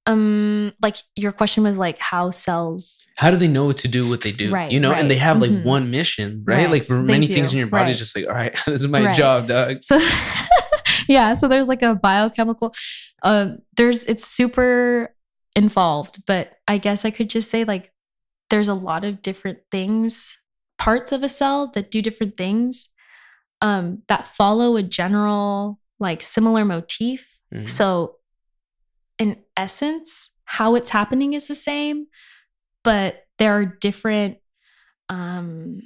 um 0.06 0.72
like 0.82 0.96
your 1.16 1.32
question 1.32 1.64
was 1.64 1.78
like 1.78 1.98
how 1.98 2.30
cells 2.30 3.06
How 3.16 3.30
do 3.30 3.36
they 3.36 3.48
know 3.48 3.64
what 3.66 3.78
to 3.78 3.88
do 3.88 4.08
what 4.08 4.20
they 4.20 4.32
do? 4.32 4.50
Right, 4.52 4.70
you 4.70 4.78
know, 4.80 4.92
and 4.92 5.10
they 5.10 5.16
have 5.16 5.40
like 5.40 5.50
Mhm. 5.50 5.64
one 5.64 5.90
mission, 5.90 6.42
right? 6.46 6.58
Right, 6.58 6.70
Like 6.70 6.84
for 6.84 7.02
they 7.02 7.12
many 7.12 7.26
things 7.26 7.52
in 7.52 7.58
your 7.58 7.66
body, 7.68 7.82
right. 7.84 7.90
it's 7.90 7.98
just 7.98 8.14
like, 8.16 8.26
all 8.28 8.34
right, 8.34 8.54
this 8.66 8.82
is 8.82 8.88
my 8.88 9.04
Right. 9.06 9.16
job, 9.16 9.48
dog. 9.48 9.82
so 9.82 9.98
yeah 11.08 11.34
so 11.34 11.46
there's 11.48 11.68
like 11.68 11.82
a 11.82 11.94
biochemical 11.94 12.72
uh 13.22 13.50
there's 13.76 14.04
it's 14.06 14.26
super 14.26 15.14
involved 15.54 16.24
but 16.26 16.54
i 16.68 16.78
guess 16.78 17.04
i 17.04 17.10
could 17.10 17.30
just 17.30 17.48
say 17.50 17.64
like 17.64 17.92
there's 18.50 18.68
a 18.68 18.74
lot 18.74 19.04
of 19.04 19.22
different 19.22 19.58
things 19.70 20.36
parts 20.78 21.12
of 21.12 21.22
a 21.22 21.28
cell 21.28 21.70
that 21.74 21.90
do 21.90 22.02
different 22.02 22.36
things 22.36 22.88
um 23.62 24.02
that 24.08 24.26
follow 24.26 24.76
a 24.76 24.82
general 24.82 25.78
like 26.00 26.22
similar 26.22 26.64
motif 26.64 27.40
Mhm. 27.54 27.68
so 27.68 28.16
in 29.18 29.42
essence 29.56 30.30
how 30.44 30.74
it's 30.74 30.90
happening 30.90 31.32
is 31.32 31.48
the 31.48 31.54
same 31.54 32.06
but 32.84 33.24
there 33.38 33.52
are 33.52 33.64
different 33.66 34.38
um 35.08 35.82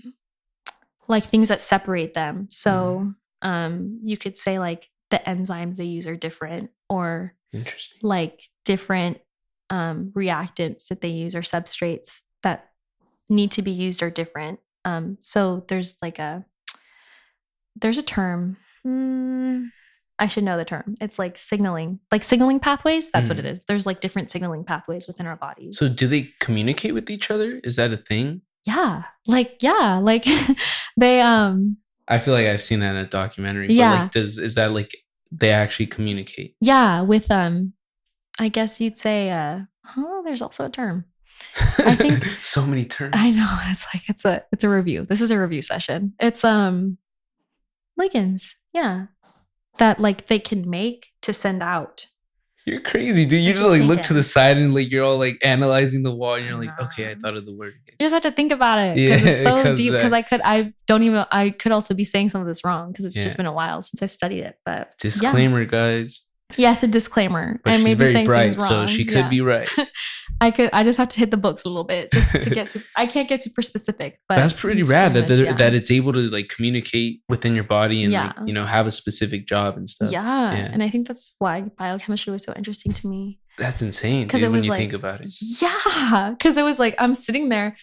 like 1.08 1.24
things 1.24 1.48
that 1.48 1.60
separate 1.60 2.14
them. 2.14 2.46
So 2.50 3.12
um 3.42 4.00
you 4.04 4.16
could 4.16 4.36
say 4.36 4.58
like 4.58 4.88
the 5.10 5.18
enzymes 5.26 5.76
they 5.76 5.84
use 5.84 6.06
are 6.06 6.16
different 6.16 6.70
or 6.88 7.34
Interesting. 7.52 7.98
like 8.02 8.44
different 8.64 9.18
um 9.70 10.12
reactants 10.14 10.88
that 10.88 11.00
they 11.00 11.08
use 11.08 11.34
or 11.34 11.40
substrates 11.42 12.20
that 12.42 12.68
need 13.28 13.50
to 13.52 13.62
be 13.62 13.72
used 13.72 14.02
are 14.02 14.10
different. 14.10 14.60
Um 14.84 15.18
so 15.22 15.64
there's 15.68 15.96
like 16.02 16.18
a 16.18 16.44
there's 17.80 17.98
a 17.98 18.02
term. 18.02 18.56
Hmm, 18.82 19.64
i 20.20 20.26
should 20.28 20.44
know 20.44 20.56
the 20.56 20.64
term 20.64 20.96
it's 21.00 21.18
like 21.18 21.36
signaling 21.38 21.98
like 22.12 22.22
signaling 22.22 22.60
pathways 22.60 23.10
that's 23.10 23.28
what 23.28 23.36
Mm. 23.38 23.40
it 23.40 23.46
is 23.46 23.64
there's 23.64 23.86
like 23.86 24.00
different 24.00 24.30
signaling 24.30 24.62
pathways 24.64 25.06
within 25.08 25.26
our 25.26 25.36
bodies 25.36 25.78
So 25.78 25.88
do 25.88 26.06
they 26.06 26.30
communicate 26.40 26.94
with 26.94 27.10
each 27.10 27.30
other? 27.30 27.60
Is 27.64 27.76
that 27.76 27.90
a 27.92 27.96
thing? 27.96 28.42
yeah 28.66 29.04
like 29.26 29.56
yeah 29.62 29.98
like 30.02 30.24
they 30.96 31.20
um 31.22 31.78
I 32.06 32.18
feel 32.18 32.34
like 32.34 32.46
I've 32.46 32.60
seen 32.60 32.80
that 32.80 32.90
in 32.90 32.96
a 32.96 33.06
documentary. 33.06 33.68
But 33.68 33.76
Yeah. 33.76 34.02
like 34.02 34.10
does 34.10 34.36
is 34.38 34.54
that 34.56 34.72
like 34.72 34.90
they 35.32 35.50
actually 35.50 35.86
communicate? 35.86 36.56
yeah 36.60 37.00
with 37.00 37.30
um 37.30 37.72
i 38.38 38.48
guess 38.48 38.80
you'd 38.80 38.98
say 38.98 39.30
uh 39.30 39.60
oh 39.96 40.22
there's 40.24 40.42
also 40.42 40.64
a 40.66 40.70
term 40.70 41.04
I 41.78 41.94
think- 41.94 42.24
so 42.54 42.66
many 42.66 42.84
terms. 42.84 43.14
i 43.16 43.30
know 43.30 43.48
it's 43.70 43.86
like 43.94 44.04
it's 44.08 44.24
a 44.24 44.44
it's 44.52 44.64
a 44.64 44.68
review 44.68 45.06
this 45.08 45.20
is 45.20 45.30
a 45.30 45.38
review 45.38 45.62
session 45.62 46.12
it's 46.20 46.44
um 46.44 46.98
ligands 47.98 48.54
yeah 48.72 49.06
that 49.80 49.98
like 49.98 50.28
they 50.28 50.38
can 50.38 50.68
make 50.70 51.08
to 51.22 51.32
send 51.32 51.62
out 51.62 52.06
You're 52.66 52.80
crazy, 52.80 53.24
dude. 53.26 53.42
You 53.42 53.52
just 53.52 53.68
like 53.68 53.82
look 53.82 54.02
to 54.02 54.14
the 54.14 54.22
side 54.22 54.56
and 54.58 54.74
like 54.74 54.90
you're 54.92 55.04
all 55.04 55.18
like 55.18 55.38
analyzing 55.44 56.02
the 56.04 56.14
wall 56.14 56.34
and 56.36 56.44
you're 56.46 56.60
like, 56.64 56.78
okay, 56.86 57.10
I 57.10 57.14
thought 57.20 57.36
of 57.36 57.44
the 57.46 57.54
word 57.56 57.74
you 57.98 58.04
just 58.06 58.14
have 58.14 58.22
to 58.22 58.30
think 58.30 58.50
about 58.52 58.78
it 58.78 58.94
because 58.96 59.22
Yeah, 59.22 59.30
it's 59.32 59.42
so 59.42 59.62
'cause, 59.62 59.76
deep 59.76 59.92
because 59.92 60.12
i 60.14 60.22
could 60.22 60.40
i 60.42 60.72
don't 60.86 61.02
even 61.02 61.24
i 61.30 61.50
could 61.50 61.72
also 61.72 61.92
be 61.94 62.04
saying 62.04 62.28
some 62.30 62.40
of 62.40 62.46
this 62.46 62.64
wrong 62.64 62.90
because 62.92 63.04
it's 63.04 63.16
Yeah. 63.16 63.24
just 63.24 63.36
been 63.36 63.44
a 63.46 63.52
while 63.52 63.82
since 63.82 64.00
i've 64.02 64.10
studied 64.10 64.42
it 64.50 64.56
but 64.64 64.78
yeah. 64.78 64.92
Disclaimer, 65.00 65.64
guys. 65.66 66.10
Yes 66.58 66.82
a 66.82 66.86
disclaimer 66.88 67.60
But 67.64 67.74
i 67.74 67.76
may 67.78 67.90
she's 67.90 67.94
be 67.94 67.94
very 67.94 68.12
saying 68.12 68.26
bright, 68.26 68.50
things 68.54 68.66
so 68.68 68.86
she 68.86 69.04
could 69.04 69.16
Yeah. 69.18 69.28
be 69.28 69.40
right. 69.40 69.68
I 70.42 70.50
could. 70.50 70.70
I 70.72 70.84
just 70.84 70.96
have 70.96 71.08
to 71.10 71.18
hit 71.20 71.30
the 71.30 71.36
books 71.36 71.66
a 71.66 71.68
little 71.68 71.84
bit 71.84 72.10
just 72.12 72.32
to 72.32 72.48
get. 72.48 72.66
Super, 72.70 72.86
I 72.96 73.04
can't 73.04 73.28
get 73.28 73.42
super 73.42 73.60
specific, 73.60 74.20
but 74.26 74.36
That's 74.36 74.54
pretty 74.54 74.82
rad 74.82 75.12
that 75.12 75.28
yeah. 75.28 75.52
that 75.52 75.74
it's 75.74 75.90
able 75.90 76.14
to 76.14 76.30
like 76.30 76.48
communicate 76.48 77.20
within 77.28 77.54
your 77.54 77.64
body 77.64 78.04
and 78.04 78.12
like 78.14 78.32
you 78.46 78.54
know 78.54 78.64
have 78.64 78.86
a 78.86 78.90
specific 78.90 79.46
job 79.46 79.76
and 79.76 79.86
stuff. 79.86 80.10
yeah. 80.10 80.22
Yeah. 80.56 80.70
and 80.72 80.82
I 80.82 80.88
think 80.88 81.06
that's 81.08 81.34
why 81.40 81.60
biochemistry 81.76 82.32
was 82.32 82.42
so 82.44 82.54
interesting 82.56 82.94
to 82.94 83.06
me. 83.06 83.38
That's 83.58 83.82
insane, 83.82 84.28
'Cause 84.28 84.40
dude, 84.40 84.46
it 84.46 84.50
when 84.50 84.56
was 84.56 84.64
you 84.64 84.70
like- 84.70 84.78
think 84.80 84.94
about 84.94 85.20
it. 85.20 85.30
Yeah, 85.60 86.30
because 86.30 86.56
it 86.56 86.62
was 86.62 86.78
like 86.78 86.94
I'm 86.98 87.12
sitting 87.12 87.50
there 87.50 87.76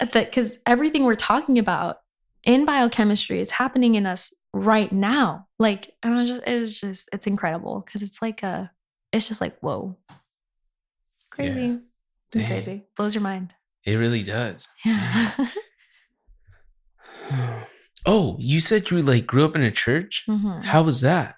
at 0.00 0.10
the 0.10 0.20
because 0.24 0.58
everything 0.66 1.04
we're 1.04 1.14
talking 1.14 1.56
about 1.56 1.98
in 2.42 2.64
biochemistry 2.64 3.38
is 3.40 3.52
happening 3.52 3.94
in 3.94 4.06
us 4.06 4.34
right 4.52 4.90
now. 4.92 5.46
Like, 5.58 5.90
and 6.02 6.14
I 6.14 6.24
just 6.24 6.42
it's 6.46 6.80
just 6.80 7.08
it's 7.12 7.26
incredible 7.26 7.82
because 7.84 8.02
it's 8.02 8.20
like 8.22 8.42
a 8.42 8.70
it's 9.12 9.28
just 9.28 9.40
like 9.40 9.58
whoa, 9.60 9.96
crazy, 11.30 11.78
Dang. 12.30 12.46
crazy, 12.46 12.82
blows 12.96 13.14
your 13.14 13.22
mind. 13.22 13.54
It 13.84 13.94
really 13.96 14.22
does. 14.22 14.68
Yeah. 14.84 15.30
Oh, 18.04 18.36
you 18.40 18.58
said 18.58 18.90
you 18.90 18.98
like 19.00 19.26
grew 19.28 19.44
up 19.44 19.54
in 19.54 19.62
a 19.62 19.70
church? 19.70 20.24
Mhm. 20.28 20.64
How 20.64 20.82
was 20.82 21.02
that? 21.02 21.36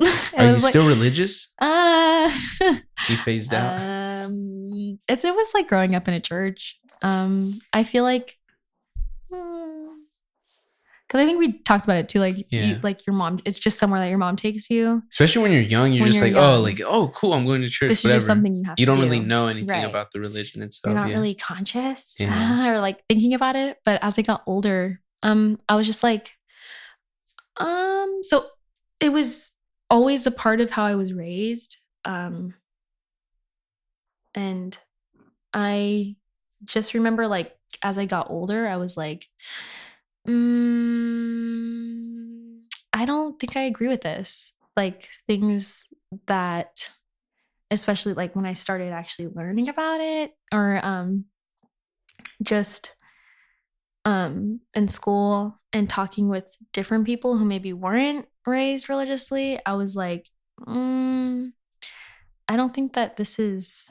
Are 0.34 0.46
you 0.46 0.52
like- 0.52 0.58
still 0.58 0.86
religious? 0.88 1.52
Uh, 1.60 2.30
You 3.08 3.16
phased 3.16 3.52
out. 3.52 3.80
um, 4.26 4.98
it's 5.08 5.24
it 5.24 5.34
was 5.34 5.52
like 5.54 5.68
growing 5.68 5.94
up 5.94 6.06
in 6.08 6.14
a 6.14 6.20
church. 6.20 6.78
Um, 7.02 7.58
I 7.74 7.82
feel 7.84 8.04
like 8.04 8.38
because 11.10 11.24
I 11.24 11.26
think 11.26 11.40
we 11.40 11.58
talked 11.62 11.82
about 11.84 11.96
it 11.96 12.08
too. 12.08 12.20
Like, 12.20 12.36
Yeah. 12.50 12.62
you, 12.66 12.80
like 12.84 13.04
your 13.04 13.16
mom, 13.16 13.40
it's 13.44 13.58
just 13.58 13.80
somewhere 13.80 13.98
that 13.98 14.08
your 14.10 14.18
mom 14.18 14.36
takes 14.36 14.70
you. 14.70 15.02
Especially 15.10 15.42
when 15.42 15.50
you're 15.50 15.60
young, 15.60 15.92
you're 15.92 16.04
When 16.04 16.12
just 16.12 16.24
you're 16.24 16.32
like, 16.34 16.40
oh, 16.40 16.60
like, 16.60 16.80
oh, 16.86 17.10
cool, 17.16 17.32
I'm 17.34 17.44
going 17.46 17.62
to 17.62 17.68
church. 17.68 17.88
This 17.88 17.98
is 17.98 18.04
whatever. 18.04 18.16
just 18.18 18.26
something 18.26 18.54
you 18.54 18.62
have. 18.66 18.76
you 18.78 18.86
don't 18.86 18.94
do. 18.98 19.02
really 19.02 19.18
know 19.18 19.48
anything 19.48 19.68
Right. 19.70 19.84
about 19.90 20.12
the 20.12 20.20
religion 20.20 20.62
itself. 20.62 20.92
You're 20.92 21.00
not 21.02 21.08
yeah. 21.08 21.16
really 21.16 21.34
conscious 21.34 22.14
Yeah. 22.20 22.70
or 22.70 22.78
like 22.78 23.04
thinking 23.08 23.34
about 23.34 23.56
it. 23.56 23.78
But 23.84 23.98
as 24.04 24.20
I 24.20 24.22
got 24.22 24.44
older, 24.46 25.00
um, 25.24 25.58
I 25.68 25.74
was 25.74 25.88
just 25.88 26.04
like, 26.04 26.32
um, 27.56 28.20
so 28.22 28.46
it 29.00 29.08
was 29.10 29.54
always 29.90 30.28
a 30.28 30.30
part 30.30 30.60
of 30.60 30.70
how 30.70 30.84
I 30.84 30.94
was 30.94 31.12
raised. 31.12 31.76
Um, 32.04 32.54
and 34.34 34.78
I 35.52 36.14
just 36.64 36.94
remember 36.94 37.26
like 37.26 37.56
as 37.82 37.98
I 37.98 38.04
got 38.04 38.30
older, 38.30 38.68
I 38.68 38.76
was 38.76 38.96
like, 38.96 39.26
mm, 40.26 41.70
I 42.92 43.04
don't 43.04 43.38
think 43.38 43.56
I 43.56 43.62
agree 43.62 43.88
with 43.88 44.02
this. 44.02 44.52
Like 44.76 45.08
things 45.26 45.86
that 46.26 46.90
especially 47.70 48.14
like 48.14 48.36
when 48.36 48.46
I 48.46 48.54
started 48.54 48.92
actually 48.92 49.28
learning 49.34 49.68
about 49.68 50.00
it 50.00 50.32
or 50.52 50.84
um 50.84 51.26
just 52.42 52.96
um 54.04 54.60
in 54.74 54.88
school 54.88 55.60
and 55.72 55.88
talking 55.88 56.28
with 56.28 56.56
different 56.72 57.06
people 57.06 57.36
who 57.36 57.44
maybe 57.44 57.72
weren't 57.72 58.26
raised 58.46 58.88
religiously, 58.88 59.60
I 59.64 59.74
was 59.74 59.94
like, 59.94 60.26
mm, 60.66 61.52
I 62.48 62.56
don't 62.56 62.74
think 62.74 62.94
that 62.94 63.16
this 63.16 63.38
is 63.38 63.90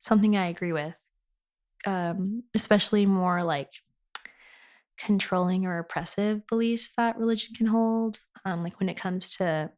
something 0.00 0.36
I 0.36 0.48
agree 0.48 0.72
with. 0.72 0.94
um, 1.86 2.44
especially 2.54 3.06
more 3.06 3.44
like 3.44 3.72
controlling 5.04 5.66
or 5.66 5.78
oppressive 5.78 6.46
beliefs 6.46 6.92
that 6.96 7.18
religion 7.18 7.54
can 7.54 7.66
hold. 7.66 8.18
Um, 8.44 8.62
like 8.62 8.78
when 8.80 8.88
it 8.88 8.96
comes 8.96 9.30
to 9.36 9.70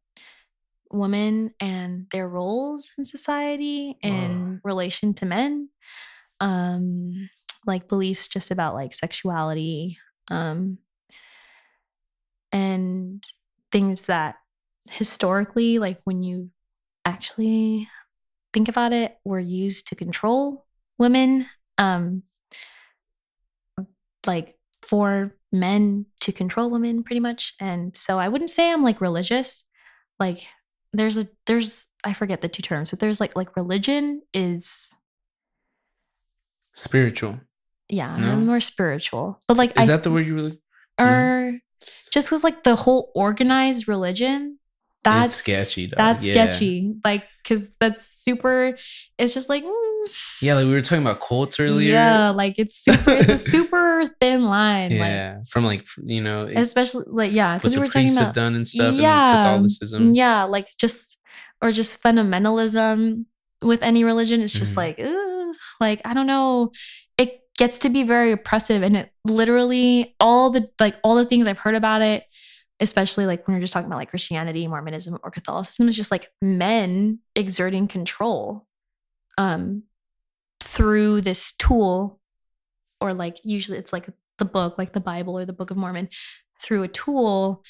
women 0.93 1.53
and 1.59 2.07
their 2.11 2.29
roles 2.29 2.93
in 2.99 3.05
society 3.05 3.97
in 4.03 4.61
relation 4.63 5.15
to 5.15 5.27
men. 5.27 5.69
Um, 6.41 7.29
like 7.67 7.89
beliefs 7.89 8.29
just 8.29 8.51
about 8.51 8.75
like 8.75 8.93
sexuality, 8.93 9.99
um, 10.31 10.79
and 12.51 13.23
things 13.71 14.03
that 14.03 14.37
historically, 14.91 15.79
like 15.79 16.01
when 16.05 16.23
you 16.23 16.51
actually 17.05 17.89
think 18.53 18.69
about 18.69 18.93
it, 18.93 19.17
were 19.25 19.41
used 19.41 19.89
to 19.89 19.97
control 19.97 20.67
women. 20.99 21.47
Um, 21.79 22.25
like 24.27 24.55
for 24.83 25.35
men 25.53 26.07
to 26.21 26.33
control 26.33 26.71
women 26.71 27.03
pretty 27.03 27.21
much. 27.21 27.55
And 27.61 27.95
so 27.97 28.19
I 28.19 28.29
wouldn't 28.29 28.51
say 28.51 28.71
I'm 28.71 28.83
like 28.83 29.01
religious. 29.01 29.65
Like 30.21 30.47
there's 30.93 31.19
a 31.19 31.29
there's 31.47 31.87
I 32.05 32.13
forget 32.13 32.41
the 32.41 32.49
two 32.49 32.63
terms, 32.63 32.91
but 32.91 33.01
there's 33.01 33.21
like 33.21 33.37
like 33.37 33.57
religion 33.57 34.23
is 34.35 34.93
Spiritual. 36.75 37.39
yeah, 37.89 38.17
No? 38.17 38.33
I'm 38.33 38.47
more 38.47 38.61
spiritual. 38.61 39.41
But 39.47 39.57
like 39.59 39.71
Is 39.79 39.85
I 39.85 39.87
that 39.87 40.03
the 40.03 40.11
word 40.11 40.27
you 40.27 40.35
really? 40.35 40.59
or 40.99 41.59
just 42.11 42.29
because 42.29 42.45
like 42.45 42.65
the 42.65 42.77
whole 42.77 43.11
organized 43.15 43.89
religion 43.89 44.59
that's 45.05 45.35
sketchy, 45.35 45.87
dog. 45.89 45.99
That's 45.99 46.23
Yeah. 46.25 46.31
sketchy. 46.49 46.95
Like 47.05 47.25
because 47.43 47.75
that's 47.81 48.01
super. 48.07 48.79
It's 49.19 49.35
just 49.35 49.49
like 49.49 49.65
mm, 49.65 50.41
Yeah, 50.41 50.55
like 50.55 50.65
we 50.65 50.71
were 50.73 50.81
talking 50.81 51.03
about 51.03 51.21
cults 51.21 51.59
earlier. 51.59 51.93
yeah, 51.93 52.31
like 52.31 52.55
it's 52.59 52.75
super. 52.75 53.11
it's 53.11 53.29
a 53.31 53.39
super 53.39 54.05
thin 54.21 54.45
line. 54.45 54.91
Like 54.91 55.11
Yeah, 55.11 55.41
from 55.49 55.65
like 55.65 55.87
you 56.05 56.23
know 56.23 56.47
especially 56.47 57.05
like 57.09 57.33
yeah 57.33 57.57
because 57.57 57.75
we 57.75 57.81
were 57.81 57.89
talking 57.89 58.11
about 58.17 58.35
done 58.35 58.55
and 58.55 58.67
stuff, 58.67 58.95
Yeah, 58.95 59.31
and 59.31 59.43
Catholicism. 59.43 60.15
yeah 60.15 60.45
like 60.45 60.69
just 60.79 61.19
or 61.61 61.71
just 61.73 62.03
fundamentalism 62.03 63.25
with 63.63 63.83
any 63.83 64.03
religion 64.05 64.41
it's 64.41 64.53
just 64.53 64.75
Mhm. 64.75 64.77
like 64.77 64.99
ugh, 64.99 65.55
like 65.81 66.01
i 66.05 66.13
don't 66.15 66.27
know 66.27 66.73
it 67.19 67.41
gets 67.57 67.79
to 67.79 67.89
be 67.89 68.03
very 68.03 68.33
oppressive 68.33 68.83
and 68.83 68.97
it 68.97 69.13
literally 69.25 70.17
all 70.19 70.51
the 70.51 70.69
like 70.81 70.97
all 71.05 71.15
the 71.15 71.25
things 71.25 71.47
i've 71.47 71.59
heard 71.59 71.77
about 71.77 72.03
it 72.03 72.25
especially 72.81 73.27
like 73.27 73.47
when 73.47 73.57
we're 73.57 73.61
just 73.61 73.73
talking 73.73 73.87
about 73.87 73.99
like 73.99 74.11
christianity 74.11 74.67
mormonism 74.67 75.19
or 75.23 75.31
catholicism 75.31 75.89
is 75.89 75.97
just 75.97 76.11
like 76.11 76.31
men 76.41 77.19
exerting 77.35 77.87
control 77.87 78.67
um 79.39 79.83
through 80.61 81.21
this 81.21 81.53
tool 81.53 82.21
or 83.01 83.13
like 83.15 83.39
usually 83.45 83.79
it's 83.79 83.93
like 83.93 84.09
the 84.39 84.45
book 84.45 84.79
like 84.79 84.93
the 84.93 85.01
bible 85.01 85.39
or 85.39 85.45
the 85.45 85.53
book 85.53 85.71
of 85.71 85.77
mormon 85.77 86.09
through 86.61 86.83
a 86.83 86.89
tool 86.89 87.63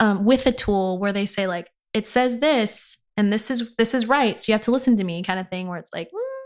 um, 0.00 0.24
with 0.24 0.46
a 0.46 0.52
tool 0.52 0.98
where 0.98 1.12
they 1.12 1.24
say 1.26 1.46
like 1.46 1.70
it 1.92 2.06
says 2.06 2.38
this 2.38 2.98
and 3.16 3.32
this 3.32 3.50
is 3.50 3.74
this 3.76 3.94
is 3.94 4.06
right 4.06 4.38
so 4.38 4.50
you 4.50 4.54
have 4.54 4.60
to 4.60 4.70
listen 4.70 4.96
to 4.96 5.04
me 5.04 5.22
kind 5.22 5.40
of 5.40 5.48
thing 5.48 5.66
where 5.66 5.78
it's 5.78 5.92
like 5.92 6.08
"Mm, 6.08 6.38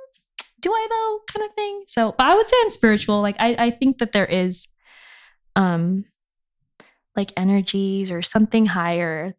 do 0.63 0.73
i 0.73 0.87
though? 0.89 1.21
kind 1.33 1.45
of 1.49 1.55
thing. 1.55 1.83
So 1.87 2.15
but 2.17 2.27
i 2.27 2.35
would 2.35 2.47
say 2.47 2.57
i'm 2.63 2.71
spiritual. 2.71 3.21
Like 3.21 3.37
i 3.39 3.55
i 3.59 3.71
think 3.71 3.99
that 3.99 4.13
there 4.13 4.27
is 4.27 4.69
um 5.57 6.05
like 7.17 7.33
energies 7.37 8.11
or 8.11 8.23
something 8.23 8.67
higher 8.67 9.35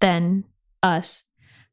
than 0.00 0.44
us 0.82 1.24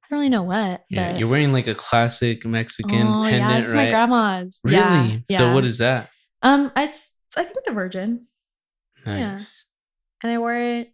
i 0.03 0.07
don't 0.09 0.19
really 0.19 0.29
know 0.29 0.43
what 0.43 0.85
Yeah, 0.89 1.17
you're 1.17 1.27
wearing 1.27 1.51
like 1.53 1.67
a 1.67 1.75
classic 1.75 2.45
Mexican 2.45 3.07
oh 3.07 3.23
pendant, 3.23 3.51
yeah 3.51 3.57
it's 3.57 3.73
right? 3.73 3.85
my 3.85 3.89
grandma's 3.89 4.61
Really? 4.63 5.23
yeah, 5.27 5.37
So 5.37 5.45
yeah. 5.47 5.53
what 5.53 5.65
is 5.65 5.77
that? 5.79 6.09
um 6.41 6.71
it's 6.75 7.15
i 7.37 7.43
think 7.43 7.65
the 7.65 7.73
virgin 7.73 8.27
Yeah. 9.05 9.31
Nice. 9.31 9.65
and 10.23 10.31
i 10.31 10.37
wore 10.37 10.55
it 10.55 10.93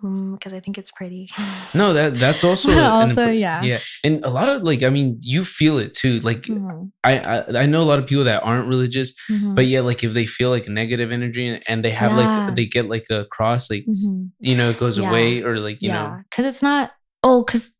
because 0.00 0.52
i 0.54 0.60
think 0.60 0.78
it's 0.78 0.90
pretty 0.90 1.28
No, 1.74 1.92
that 1.92 2.14
that's 2.14 2.44
also 2.48 2.70
also, 2.72 3.26
impor- 3.26 3.38
yeah. 3.38 3.62
yeah, 3.62 3.78
and 4.02 4.24
a 4.24 4.30
lot 4.30 4.48
of 4.48 4.62
like 4.62 4.82
I 4.82 4.88
mean, 4.90 5.18
you 5.22 5.44
feel 5.44 5.78
it 5.78 5.92
too. 5.92 6.18
Like 6.20 6.42
Mhm, 6.48 6.90
I, 7.04 7.18
I 7.18 7.62
I 7.62 7.66
know 7.66 7.82
a 7.82 7.88
lot 7.90 7.98
of 7.98 8.06
people 8.06 8.24
that 8.24 8.42
aren't 8.42 8.68
religious, 8.68 9.12
mhm, 9.30 9.54
but 9.54 9.66
yeah, 9.66 9.80
like 9.80 10.02
if 10.02 10.14
they 10.14 10.24
feel 10.26 10.48
like 10.50 10.66
negative 10.66 11.12
energy 11.12 11.60
and 11.68 11.84
they 11.84 11.90
have 11.90 12.12
Yeah. 12.12 12.24
like 12.46 12.56
they 12.56 12.64
get 12.66 12.88
like 12.88 13.06
a 13.10 13.26
cross, 13.30 13.70
like 13.70 13.84
mhm. 13.86 14.30
you 14.40 14.56
know, 14.56 14.70
it 14.70 14.78
goes 14.78 14.96
Yeah. 14.98 15.08
away 15.10 15.42
or 15.42 15.58
like 15.60 15.82
you 15.82 15.90
yeah 15.90 15.94
know, 15.94 16.22
because 16.30 16.46
it's 16.46 16.62
not 16.62 16.92
oh 17.22 17.44
because 17.44 17.70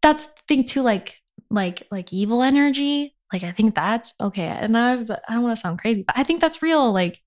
that's 0.00 0.26
the 0.26 0.42
thing 0.48 0.64
too 0.64 0.82
like 0.82 1.16
like 1.50 1.82
like 1.90 2.12
evil 2.12 2.42
energy 2.42 3.16
like 3.32 3.42
i 3.42 3.50
think 3.50 3.74
that's 3.74 4.12
okay 4.20 4.46
and 4.46 4.76
i, 4.78 4.92
I 4.92 4.96
don't 5.34 5.42
want 5.42 5.56
to 5.56 5.60
sound 5.60 5.78
crazy 5.80 6.02
but 6.06 6.16
i 6.16 6.22
think 6.22 6.40
that's 6.40 6.62
real 6.62 6.92
like 6.92 7.18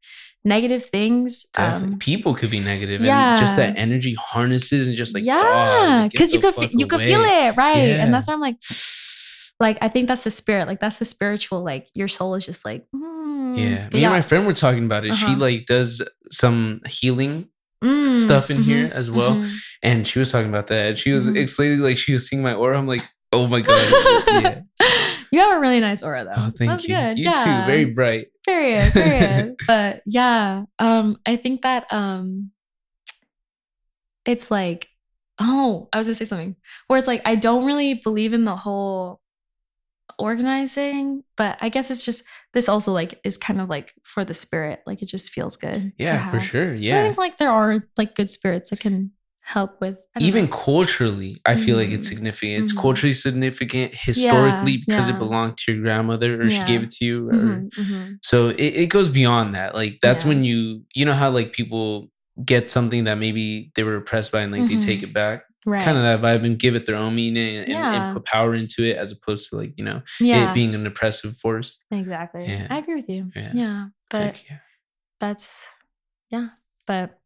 negative 0.48 0.84
things 0.86 1.45
um, 1.58 2.00
people 2.00 2.34
could 2.34 2.50
be 2.50 2.60
negative 2.60 3.02
and 3.02 3.38
just 3.38 3.56
that 3.58 3.78
energy 3.78 4.16
harnesses 4.18 4.88
and 4.88 4.95
just 4.98 5.14
like 5.14 5.24
yeah 5.26 6.08
because 6.12 6.32
you 6.34 6.39
could 6.39 6.56
fe- 6.56 6.70
you 6.72 6.88
could 6.88 7.00
feel 7.02 7.22
it 7.22 7.56
right 7.58 7.88
Yeah. 7.88 8.04
and 8.04 8.14
that's 8.14 8.28
why 8.28 8.34
i'm 8.34 8.39
like 8.41 8.58
like 9.60 9.78
i 9.82 9.88
think 9.89 10.08
that's 10.08 10.24
the 10.24 10.30
spirit 10.32 10.68
like 10.68 10.80
that's 10.80 11.00
the 11.00 11.06
spiritual 11.06 11.64
like 11.64 11.88
your 11.93 12.08
soul 12.08 12.36
is 12.36 12.45
just 12.45 12.64
like 12.66 12.86
mm. 12.95 13.58
Yeah, 13.58 13.89
me 13.91 14.04
and 14.04 14.14
my 14.14 14.22
friend 14.22 14.45
were 14.45 14.54
talking 14.54 14.86
about 14.86 15.04
it. 15.04 15.16
She 15.16 15.26
Uh-huh. 15.26 15.38
like 15.48 15.66
does 15.66 16.04
some 16.30 16.82
healing 16.86 17.50
mm, 17.84 18.08
stuff 18.24 18.52
in 18.52 18.58
mhm, 18.60 18.64
here 18.70 18.91
as 18.93 19.10
well. 19.10 19.34
mhm. 19.38 19.50
And 19.82 20.08
she 20.08 20.20
was 20.20 20.32
talking 20.32 20.50
about 20.50 20.68
that. 20.68 20.84
And 20.89 20.98
she 20.98 21.12
was 21.12 21.26
Mhm. 21.28 21.38
explaining 21.41 21.80
like 21.80 21.98
she 21.98 22.14
was 22.14 22.28
seeing 22.28 22.43
my 22.43 22.54
aura. 22.54 22.78
I'm 22.78 22.86
like, 22.86 23.02
oh 23.34 23.48
my 23.48 23.62
god. 23.68 23.88
yeah. 24.43 24.62
You 25.32 25.39
have 25.39 25.57
a 25.57 25.59
really 25.59 25.80
nice 25.80 26.03
aura 26.03 26.23
though 26.25 26.34
Oh, 26.36 26.49
thank 26.49 26.69
that's 26.71 26.88
you. 26.88 26.95
good 26.95 27.17
You 27.17 27.25
yeah. 27.25 27.43
too. 27.65 27.71
Very 27.71 27.86
bright. 27.86 28.28
period 28.45 28.93
period 28.93 29.55
but 29.67 30.01
yeah 30.05 30.63
um 30.80 31.17
i 31.25 31.36
think 31.36 31.61
that 31.63 31.86
um 31.91 32.51
it's 34.25 34.49
like 34.51 34.88
oh 35.39 35.88
i 35.93 35.97
was 35.97 36.07
gonna 36.07 36.15
say 36.15 36.25
something 36.25 36.55
where 36.88 36.97
it's 36.97 37.07
like 37.07 37.21
i 37.25 37.36
don't 37.36 37.65
really 37.65 37.93
believe 37.95 38.34
in 38.34 38.45
the 38.45 38.55
whole 38.55 39.21
organizing 40.19 41.23
but 41.36 41.57
i 41.61 41.69
guess 41.69 41.91
it's 41.91 42.03
just 42.03 42.23
this 42.53 42.67
also 42.67 42.91
like 42.91 43.19
is 43.23 43.38
kind 43.38 43.61
of 43.61 43.69
like 43.69 43.93
for 44.03 44.23
the 44.25 44.34
spirit 44.34 44.82
like 44.88 45.01
it 45.01 45.05
just 45.05 45.32
feels 45.32 45.55
good 45.55 45.93
Yeah, 45.97 46.32
for 46.32 46.39
sure. 46.39 46.75
So 46.75 46.84
i 46.84 47.03
think 47.03 47.17
like 47.17 47.38
there 47.38 47.51
are 47.51 47.84
like 47.97 48.15
good 48.15 48.30
spirits 48.30 48.69
that 48.71 48.80
can 48.80 49.11
help 49.54 49.80
with 49.80 49.98
Even 50.20 50.45
know. 50.45 50.52
culturally, 50.66 51.39
I 51.45 51.56
feel 51.56 51.78
like 51.78 51.89
it's 51.89 52.08
Mhm. 52.08 52.14
significant. 52.14 52.64
It's 52.64 52.74
Mhm. 52.74 52.82
culturally 52.82 53.14
significant 53.14 53.95
historically 53.95 54.78
because 54.86 55.08
yeah. 55.08 55.16
it 55.16 55.20
belonged 55.20 55.56
to 55.58 55.72
your 55.74 55.82
grandmother 55.82 56.41
or 56.41 56.50
she 56.50 56.64
gave 56.66 56.84
it 56.84 56.91
to 56.98 57.06
you. 57.06 57.30
Or, 57.30 57.34
Mhm, 57.34 57.70
mhm. 57.84 58.18
So 58.22 58.50
it, 58.50 58.72
it 58.84 58.89
goes 58.89 59.10
beyond 59.10 59.56
that. 59.56 59.74
Like 59.74 60.00
that's 60.02 60.24
Yeah. 60.24 60.30
when 60.30 60.43
you 60.43 60.84
you 60.93 61.06
know 61.06 61.14
how 61.22 61.30
like 61.39 61.54
people 61.54 62.12
get 62.54 62.70
something 62.70 63.06
that 63.06 63.18
maybe 63.18 63.72
they 63.76 63.84
were 63.84 63.95
oppressed 63.95 64.32
by 64.34 64.41
and 64.41 64.52
like 64.52 64.68
they 64.68 64.76
Mhm. 64.76 64.86
take 64.91 65.02
it 65.04 65.14
back. 65.14 65.43
right 65.66 65.84
Kind 65.84 65.98
of 65.98 66.04
that 66.04 66.22
vibe 66.22 66.45
and 66.45 66.58
give 66.58 66.76
it 66.76 66.86
their 66.86 66.95
own 66.95 67.14
meaning 67.16 67.58
and, 67.58 67.66
and, 67.68 67.93
Yeah. 67.93 68.14
put 68.14 68.24
power 68.26 68.56
into 68.56 68.80
it 68.89 68.95
as 69.04 69.12
opposed 69.12 69.50
to 69.50 69.58
like, 69.58 69.74
you 69.80 69.84
know, 69.84 70.00
yeah 70.22 70.52
it 70.52 70.54
being 70.54 70.74
an 70.76 70.86
oppressive 70.88 71.36
force. 71.36 71.70
exactly 71.91 72.45
Yeah. 72.48 72.68
i 72.70 72.78
agree 72.78 72.95
with 72.95 73.10
you 73.10 73.32
Yeah. 73.36 73.52
yeah 73.54 73.86
but 74.10 74.43
yeah. 74.50 74.60
that's 75.20 75.68
yeah 76.30 76.48
but 76.86 77.20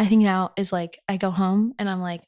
i 0.00 0.06
think 0.06 0.22
now 0.22 0.50
is 0.56 0.72
like 0.72 0.98
i 1.08 1.16
go 1.16 1.30
home 1.30 1.74
and 1.78 1.88
i'm 1.88 2.00
like 2.00 2.22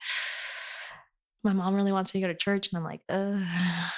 my 1.44 1.52
mom 1.52 1.74
really 1.74 1.92
wants 1.92 2.14
me 2.14 2.20
to 2.20 2.26
go 2.26 2.32
to 2.32 2.38
church 2.38 2.68
and 2.70 2.78
i'm 2.78 2.84
like 2.84 3.00
Ugh. 3.08 3.42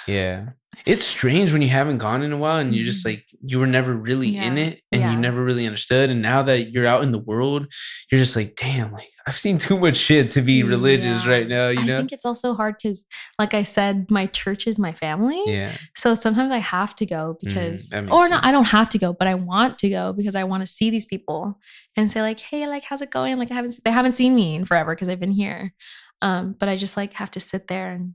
Yeah. 0.07 0.49
It's 0.85 1.05
strange 1.05 1.51
when 1.53 1.61
you 1.61 1.69
haven't 1.69 1.99
gone 1.99 2.21
in 2.23 2.31
a 2.31 2.37
while 2.37 2.57
and 2.57 2.75
you're 2.75 2.85
just 2.85 3.03
Mhm. 3.05 3.09
like 3.11 3.25
you 3.41 3.59
were 3.59 3.67
never 3.67 3.95
really 3.95 4.35
in 4.37 4.57
it 4.57 4.81
and 4.91 5.01
Yeah. 5.01 5.11
you 5.11 5.17
never 5.17 5.43
really 5.43 5.65
understood. 5.65 6.09
And 6.09 6.21
now 6.21 6.41
that 6.43 6.71
you're 6.73 6.85
out 6.85 7.03
in 7.03 7.11
the 7.11 7.19
world, 7.19 7.67
you're 8.11 8.19
just 8.19 8.35
like, 8.35 8.55
damn, 8.55 8.91
like 8.91 9.09
I've 9.27 9.37
seen 9.37 9.57
too 9.57 9.79
much 9.79 9.95
shit 9.95 10.29
to 10.31 10.41
be 10.41 10.61
religious 10.63 11.25
Yeah. 11.25 11.31
right 11.31 11.47
now, 11.47 11.69
you 11.69 11.83
know, 11.85 11.95
i 11.95 11.99
think 11.99 12.11
it's 12.11 12.25
also 12.25 12.53
hard 12.53 12.75
because 12.77 13.05
like 13.39 13.53
i 13.55 13.63
said 13.63 14.05
my 14.11 14.27
church 14.27 14.67
is 14.67 14.77
my 14.77 14.93
family 14.93 15.41
Yeah. 15.47 15.71
so 15.95 16.13
sometimes 16.13 16.51
i 16.51 16.59
have 16.59 16.93
to 16.95 17.05
go 17.07 17.37
because 17.41 17.89
that 17.89 18.01
makes 18.03 18.13
or 18.13 18.29
not 18.29 18.43
i 18.45 18.51
don't 18.51 18.65
have 18.65 18.87
to 18.89 18.99
go 18.99 19.13
but 19.13 19.27
i 19.27 19.33
want 19.33 19.79
to 19.79 19.89
go 19.89 20.13
because 20.13 20.35
i 20.35 20.43
want 20.43 20.61
to 20.61 20.67
see 20.67 20.91
these 20.91 21.07
people 21.07 21.59
and 21.97 22.11
say 22.11 22.21
like 22.21 22.39
hey 22.39 22.67
like 22.67 22.83
how's 22.83 23.01
it 23.01 23.09
going 23.09 23.39
like 23.39 23.49
i 23.49 23.55
haven't 23.55 23.73
they 23.83 23.89
haven't 23.91 24.11
seen 24.11 24.35
me 24.35 24.53
in 24.55 24.65
forever 24.65 24.93
because 24.93 25.09
i've 25.09 25.19
been 25.19 25.31
here 25.31 25.73
um 26.21 26.55
but 26.59 26.69
i 26.69 26.75
just 26.75 26.95
like 26.95 27.13
have 27.13 27.31
to 27.31 27.39
sit 27.39 27.67
there 27.67 27.91
and 27.93 28.13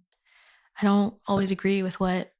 i 0.81 0.85
don't 0.85 1.15
always 1.27 1.51
agree 1.51 1.83
with 1.83 1.99
what 1.99 2.31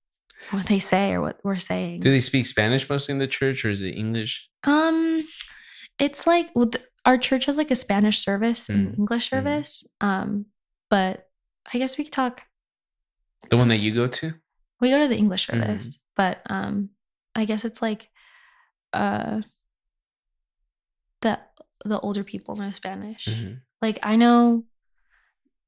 what 0.51 0.67
they 0.67 0.79
say 0.79 1.13
or 1.13 1.21
what 1.21 1.39
we're 1.45 1.57
saying 1.59 2.01
Do 2.01 2.11
they 2.11 2.21
speak 2.21 2.47
Spanish 2.47 2.89
mostly 2.89 3.13
in 3.13 3.19
the 3.19 3.29
church 3.29 3.65
or 3.65 3.71
is 3.71 3.81
it 3.81 3.95
English? 3.97 4.49
um 4.65 5.23
it's 5.99 6.27
like 6.27 6.49
with 6.55 6.77
our 7.07 7.17
church 7.19 7.45
has 7.47 7.57
like 7.57 7.71
a 7.71 7.75
spanish 7.77 8.19
service 8.19 8.69
and 8.69 8.89
Mm, 8.93 8.99
english 8.99 9.27
mm. 9.27 9.31
service 9.31 9.89
um 10.01 10.47
but 10.91 11.29
i 11.73 11.79
guess 11.79 11.97
we 11.97 12.05
could 12.05 12.13
talk 12.13 12.43
The 13.51 13.57
one 13.57 13.69
that 13.69 13.81
you 13.81 13.93
go 13.95 14.07
to? 14.07 14.35
we 14.81 14.91
go 14.91 14.99
to 15.01 15.09
the 15.09 15.17
english 15.17 15.47
Mhm. 15.49 15.61
service 15.61 16.05
but 16.17 16.43
um 16.51 16.91
i 17.35 17.45
guess 17.47 17.65
it's 17.65 17.81
like 17.81 18.09
uh 18.93 19.41
the 21.23 21.39
the 21.85 22.01
older 22.01 22.25
people 22.25 22.57
know 22.57 22.71
spanish 22.71 23.25
Mhm. 23.29 23.61
like 23.81 23.99
i 24.03 24.17
know 24.17 24.65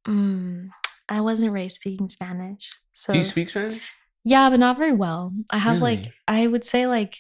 mm, 0.07 0.69
i 1.09 1.21
wasn't 1.21 1.53
raised 1.53 1.77
speaking 1.77 2.09
spanish 2.09 2.71
so 2.93 3.13
Do 3.13 3.19
you 3.19 3.25
speak 3.25 3.49
Spanish? 3.49 3.83
Yeah, 4.25 4.51
but 4.51 4.61
not 4.61 4.79
very 4.79 4.93
well. 4.93 5.33
I 5.51 5.59
have 5.59 5.83
like 5.83 6.13
I 6.29 6.47
would 6.47 6.65
say 6.65 6.87
like 6.87 7.17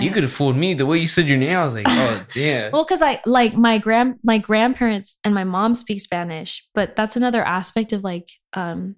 You 0.00 0.10
could 0.10 0.24
have 0.24 0.32
fooled 0.32 0.56
me 0.56 0.74
the 0.74 0.86
way 0.86 0.98
you 0.98 1.06
said 1.06 1.26
your 1.26 1.38
name. 1.38 1.56
I 1.56 1.64
was 1.64 1.74
like, 1.74 1.86
oh 1.88 2.26
damn. 2.34 2.72
Well, 2.72 2.84
because 2.84 3.00
I 3.00 3.20
like 3.24 3.54
my 3.54 3.78
grand 3.78 4.18
my 4.22 4.38
grandparents 4.38 5.18
and 5.24 5.34
my 5.34 5.44
mom 5.44 5.74
speak 5.74 6.00
Spanish, 6.00 6.66
but 6.74 6.96
that's 6.96 7.16
another 7.16 7.44
aspect 7.44 7.92
of 7.92 8.02
like 8.02 8.28
um 8.54 8.96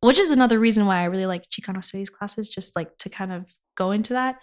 which 0.00 0.18
is 0.18 0.30
another 0.30 0.58
reason 0.58 0.86
why 0.86 1.00
I 1.00 1.04
really 1.04 1.26
like 1.26 1.48
Chicano 1.48 1.82
studies 1.82 2.10
classes, 2.10 2.48
just 2.48 2.76
like 2.76 2.96
to 2.98 3.08
kind 3.08 3.32
of 3.32 3.46
go 3.76 3.90
into 3.90 4.12
that. 4.12 4.36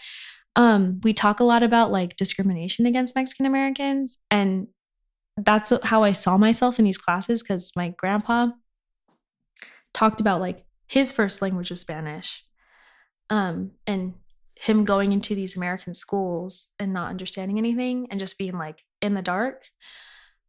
Um, 0.58 1.00
we 1.04 1.14
talk 1.14 1.40
a 1.40 1.46
lot 1.46 1.64
about 1.64 1.92
like 1.92 2.16
discrimination 2.16 2.86
against 2.86 3.16
Mexican 3.16 3.46
Americans, 3.46 4.18
and 4.32 4.68
that's 5.38 5.72
how 5.84 6.04
I 6.04 6.14
saw 6.14 6.38
myself 6.38 6.80
in 6.80 6.86
these 6.86 6.98
classes 6.98 7.44
because 7.44 7.72
my 7.76 7.90
grandpa 7.98 8.48
talked 9.94 10.22
about 10.22 10.40
like 10.40 10.66
his 10.88 11.12
first 11.12 11.42
language 11.42 11.70
was 11.70 11.82
Spanish. 11.82 12.44
Um, 13.30 13.72
and 13.88 14.14
him 14.60 14.86
going 14.86 15.12
into 15.12 15.36
these 15.36 15.58
American 15.58 15.94
schools 15.94 16.70
and 16.80 16.94
not 16.94 17.10
understanding 17.10 17.58
anything 17.58 18.08
and 18.12 18.20
just 18.20 18.38
being 18.38 18.58
like 18.58 18.80
in 19.02 19.14
the 19.16 19.22
dark. 19.22 19.66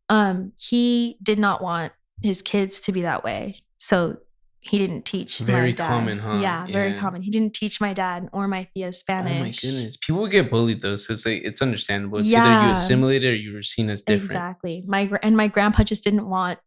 Um, 0.08 0.52
he 0.58 1.18
did 1.22 1.38
not 1.38 1.62
want 1.62 1.92
his 2.22 2.42
kids 2.42 2.78
to 2.80 2.92
be 2.92 3.02
that 3.02 3.24
way. 3.24 3.56
So 3.78 4.18
he 4.60 4.78
didn't 4.78 5.04
teach. 5.04 5.40
my 5.40 5.46
Very 5.46 5.72
dad. 5.72 5.88
common, 5.88 6.18
huh? 6.18 6.38
Yeah, 6.40 6.66
very 6.66 6.90
Yeah. 6.90 6.96
common. 6.98 7.22
He 7.22 7.30
didn't 7.30 7.54
teach 7.54 7.80
my 7.80 7.92
dad 7.92 8.28
or 8.32 8.46
my 8.48 8.64
Thea 8.74 8.92
Spanish. 8.92 9.32
Oh 9.64 9.68
my 9.68 9.72
goodness. 9.74 9.96
People 9.96 10.26
get 10.28 10.50
bullied 10.50 10.80
though, 10.82 10.96
so 10.96 11.12
it's 11.12 11.24
like 11.26 11.42
it's 11.44 11.62
understandable. 11.62 12.18
It's 12.18 12.28
either 12.32 12.36
Yeah. 12.36 12.64
you 12.66 12.70
assimilate 12.72 13.24
it 13.24 13.28
or 13.30 13.34
you 13.34 13.52
were 13.54 13.62
seen 13.62 13.90
as 13.90 14.02
different. 14.02 14.22
Exactly. 14.24 14.84
My 14.86 15.06
gr- 15.06 15.16
and 15.22 15.36
my 15.36 15.48
grandpa 15.48 15.82
just 15.84 16.04
didn't 16.04 16.28
want 16.28 16.58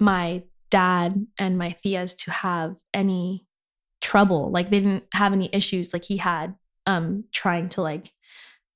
my 0.00 0.42
dad 0.80 1.26
and 1.38 1.56
my 1.58 1.70
Theas 1.82 2.14
to 2.22 2.30
have 2.30 2.76
any 2.94 3.46
trouble. 4.00 4.50
Like 4.50 4.70
they 4.70 4.78
didn't 4.80 5.04
have 5.14 5.32
any 5.32 5.48
issues 5.52 5.92
like 5.92 6.04
he 6.04 6.16
had 6.16 6.54
um 6.86 7.24
trying 7.32 7.68
to 7.74 7.82
like 7.82 8.10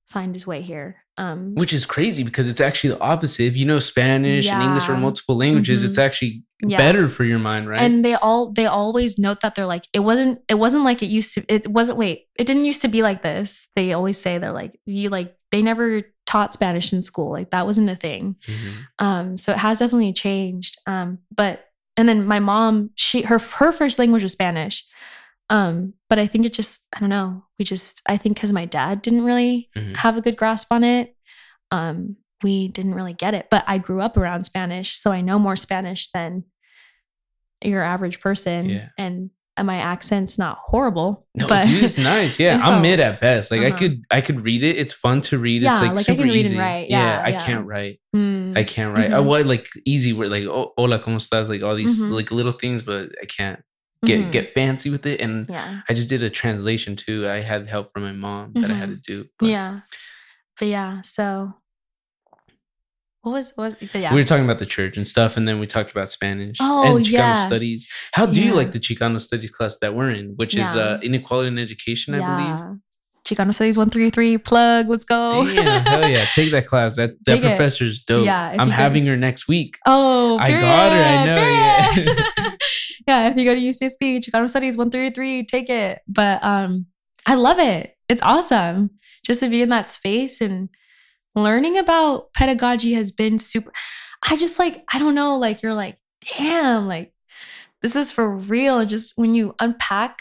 find 0.07 0.33
his 0.33 0.47
way 0.47 0.61
here. 0.61 1.03
Um 1.17 1.55
Which 1.55 1.73
is 1.73 1.85
crazy 1.85 2.23
because 2.23 2.47
it's 2.51 2.61
actually 2.61 2.91
the 2.93 2.99
opposite. 3.01 3.43
If 3.43 3.57
you 3.57 3.65
know 3.65 3.79
Spanish 3.79 4.47
and 4.51 4.63
English 4.63 4.87
or 4.89 4.95
multiple 4.97 5.35
languages, 5.35 5.83
Mhm. 5.83 5.87
it's 5.89 5.97
actually 5.97 6.43
Yeah. 6.65 6.77
better 6.77 7.09
for 7.09 7.23
your 7.25 7.39
mind, 7.39 7.67
right? 7.67 7.81
and 7.81 8.05
they 8.05 8.15
all 8.15 8.51
they 8.57 8.65
always 8.67 9.17
note 9.19 9.39
that 9.41 9.53
they're 9.55 9.65
like 9.75 9.85
it 9.93 9.99
wasn't 10.09 10.39
it 10.47 10.57
wasn't 10.63 10.83
like 10.89 11.01
it 11.03 11.09
used 11.19 11.33
to 11.35 11.39
it 11.55 11.67
wasn't 11.77 11.97
wait 11.97 12.17
it 12.39 12.45
didn't 12.47 12.65
used 12.71 12.81
to 12.83 12.87
be 12.87 13.01
like 13.09 13.21
this 13.23 13.67
they 13.75 13.93
always 13.93 14.17
say 14.25 14.37
they're 14.37 14.59
like 14.63 14.73
you 14.85 15.09
like 15.09 15.29
they 15.51 15.61
never 15.61 16.01
taught 16.25 16.51
spanish 16.53 16.91
in 16.93 17.01
school 17.01 17.31
like 17.31 17.49
that 17.51 17.65
wasn't 17.69 17.89
a 17.89 17.95
thing 17.95 18.35
Mhm. 18.47 18.73
um 19.05 19.37
so 19.37 19.51
it 19.51 19.59
has 19.59 19.79
definitely 19.79 20.13
changed 20.13 20.73
um 20.87 21.19
but 21.41 21.55
and 21.97 22.07
then 22.07 22.25
my 22.25 22.39
mom 22.39 22.91
she 22.95 23.23
her 23.23 23.37
her 23.57 23.71
first 23.71 23.97
language 23.99 24.23
was 24.23 24.31
spanish 24.33 24.85
um 25.49 25.93
but 26.09 26.19
i 26.19 26.25
think 26.27 26.45
it 26.45 26.53
just 26.53 26.81
i 26.95 26.99
don't 26.99 27.09
know 27.09 27.43
we 27.57 27.65
just 27.65 28.01
i 28.07 28.15
think 28.17 28.35
because 28.35 28.53
my 28.53 28.65
dad 28.65 29.01
didn't 29.01 29.23
really 29.23 29.69
Mhm. 29.75 29.95
have 29.97 30.15
a 30.17 30.21
good 30.21 30.35
grasp 30.37 30.71
on 30.71 30.83
it 30.83 31.15
um 31.71 32.17
we 32.43 32.67
didn't 32.67 32.93
really 32.95 33.13
get 33.13 33.33
it 33.33 33.47
but 33.49 33.63
i 33.67 33.77
grew 33.77 34.01
up 34.01 34.15
around 34.17 34.43
spanish 34.45 34.95
so 34.95 35.11
i 35.11 35.21
know 35.21 35.39
more 35.39 35.55
spanish 35.55 36.09
than 36.11 36.43
your 37.63 37.81
average 37.83 38.19
person 38.19 38.69
Yeah. 38.69 38.89
and 38.97 39.31
my 39.65 39.77
accent's 39.77 40.37
not 40.37 40.57
horrible 40.61 41.25
No, 41.35 41.47
but 41.47 41.65
dude, 41.65 41.83
it's 41.83 41.97
nice. 41.97 42.39
Yeah, 42.43 42.53
And 42.55 42.63
I'm 42.63 42.81
mid 42.81 42.99
at 42.99 43.19
best. 43.19 43.51
Like 43.51 43.61
I 43.61 43.67
Uh-huh. 43.67 43.77
could, 43.77 44.01
I 44.11 44.21
could 44.21 44.41
read 44.45 44.61
it. 44.63 44.77
It's 44.77 44.93
fun 44.93 45.21
to 45.21 45.37
read. 45.37 45.61
Yeah, 45.63 45.71
it's 45.71 45.81
like, 45.81 45.93
like, 45.93 46.09
I 46.09 46.15
can 46.15 46.29
read 46.29 46.45
and 46.45 46.57
write. 46.57 46.89
Yeah, 46.89 47.21
I 47.25 47.31
can't 47.33 47.65
write. 47.65 47.99
Mm, 48.15 48.57
I 48.57 48.63
can't 48.63 48.95
write. 48.95 49.11
I 49.11 49.17
Mhm. 49.19 49.25
would 49.25 49.47
like 49.47 49.67
easy 49.85 50.13
word, 50.13 50.29
like 50.29 50.45
oh, 50.45 50.73
hola, 50.77 50.99
cómo 50.99 51.17
estás? 51.17 51.49
Like 51.49 51.63
all 51.63 51.75
these 51.75 51.99
Mhm. 51.99 52.11
like 52.11 52.31
little 52.31 52.51
things, 52.53 52.83
but 52.83 53.09
I 53.21 53.25
can't 53.25 53.59
get 54.05 54.19
mhm. 54.21 54.31
get 54.31 54.53
fancy 54.53 54.89
with 54.89 55.05
it. 55.05 55.19
And 55.21 55.47
yeah 55.49 55.81
I 55.89 55.93
just 55.93 56.07
did 56.09 56.21
a 56.21 56.29
translation 56.29 56.95
too. 56.95 57.27
I 57.27 57.39
had 57.41 57.67
help 57.67 57.91
from 57.91 58.03
my 58.03 58.11
mom 58.13 58.53
that 58.55 58.69
I 58.69 58.75
had 58.75 58.89
to 58.89 58.97
do. 59.01 59.25
but 59.39 59.49
yeah 59.49 59.79
but 60.59 60.67
yeah 60.67 61.01
so 61.01 61.53
what 63.21 63.31
was 63.33 63.51
what 63.55 63.63
was 63.65 63.73
but 63.91 64.01
yeah 64.01 64.13
We 64.13 64.19
were 64.19 64.25
talking 64.25 64.45
about 64.45 64.59
the 64.59 64.65
church 64.65 64.95
and 64.97 65.05
stuff, 65.07 65.37
and 65.37 65.47
then 65.47 65.59
we 65.59 65.67
talked 65.67 65.91
about 65.91 66.09
Spanish 66.09 66.57
Oh, 66.61 66.95
and 66.97 67.05
Chicano 67.05 67.11
yeah. 67.11 67.45
studies. 67.45 67.87
How 68.13 68.25
do 68.25 68.41
you 68.41 68.53
like 68.53 68.71
the 68.71 68.79
Chicano 68.79 69.19
studies 69.21 69.51
class 69.51 69.77
that 69.79 69.93
we're 69.95 70.11
in, 70.11 70.33
which 70.37 70.55
is 70.55 70.75
uh, 70.75 70.99
inequality 71.03 71.47
in 71.49 71.57
education, 71.59 72.13
I 72.15 72.19
believe? 72.19 72.79
Chicano 73.25 73.53
Studies 73.53 73.77
133 73.77 74.37
plug. 74.37 74.87
Let's 74.87 75.03
go. 75.03 75.43
Damn, 75.43 75.85
hell 75.85 76.07
yeah, 76.09 76.23
take 76.33 76.51
that 76.51 76.65
class. 76.65 76.95
That 76.95 77.11
that 77.25 77.33
Take 77.33 77.41
professor's 77.41 77.99
dope. 77.99 78.23
Yeah, 78.25 78.55
I'm 78.57 78.69
having 78.69 79.05
her 79.07 79.17
next 79.17 79.49
week. 79.49 79.77
oh, 79.85 80.37
I 80.39 80.51
got 80.51 80.91
her, 80.93 81.03
I 81.03 81.25
know, 81.25 82.13
yeah. 82.13 82.51
yeah, 83.07 83.29
if 83.29 83.35
you 83.37 83.43
go 83.43 83.53
to 83.53 83.59
UCSB, 83.59 84.23
Chicano 84.23 84.47
Studies 84.47 84.77
133, 84.77 85.43
take 85.45 85.69
it. 85.69 85.99
But 86.07 86.41
um, 86.41 86.85
I 87.25 87.35
love 87.35 87.59
it. 87.59 87.97
It's 88.07 88.21
awesome 88.21 88.91
just 89.25 89.41
to 89.41 89.49
be 89.49 89.61
in 89.61 89.67
that 89.69 89.87
space 89.89 90.39
and 90.39 90.69
learning 91.37 91.77
about 91.77 92.33
pedagogy 92.33 92.93
has 92.93 93.11
been 93.11 93.39
super. 93.39 93.71
I 94.27 94.35
just 94.35 94.59
like, 94.59 94.83
I 94.91 94.99
don't 94.99 95.15
know, 95.15 95.37
like 95.37 95.61
you're 95.61 95.73
like, 95.73 95.97
damn, 96.37 96.87
like 96.87 97.13
this 97.81 97.95
is 97.95 98.11
for 98.11 98.29
real. 98.29 98.85
Just 98.85 99.13
when 99.15 99.35
you 99.35 99.55
unpack 99.59 100.19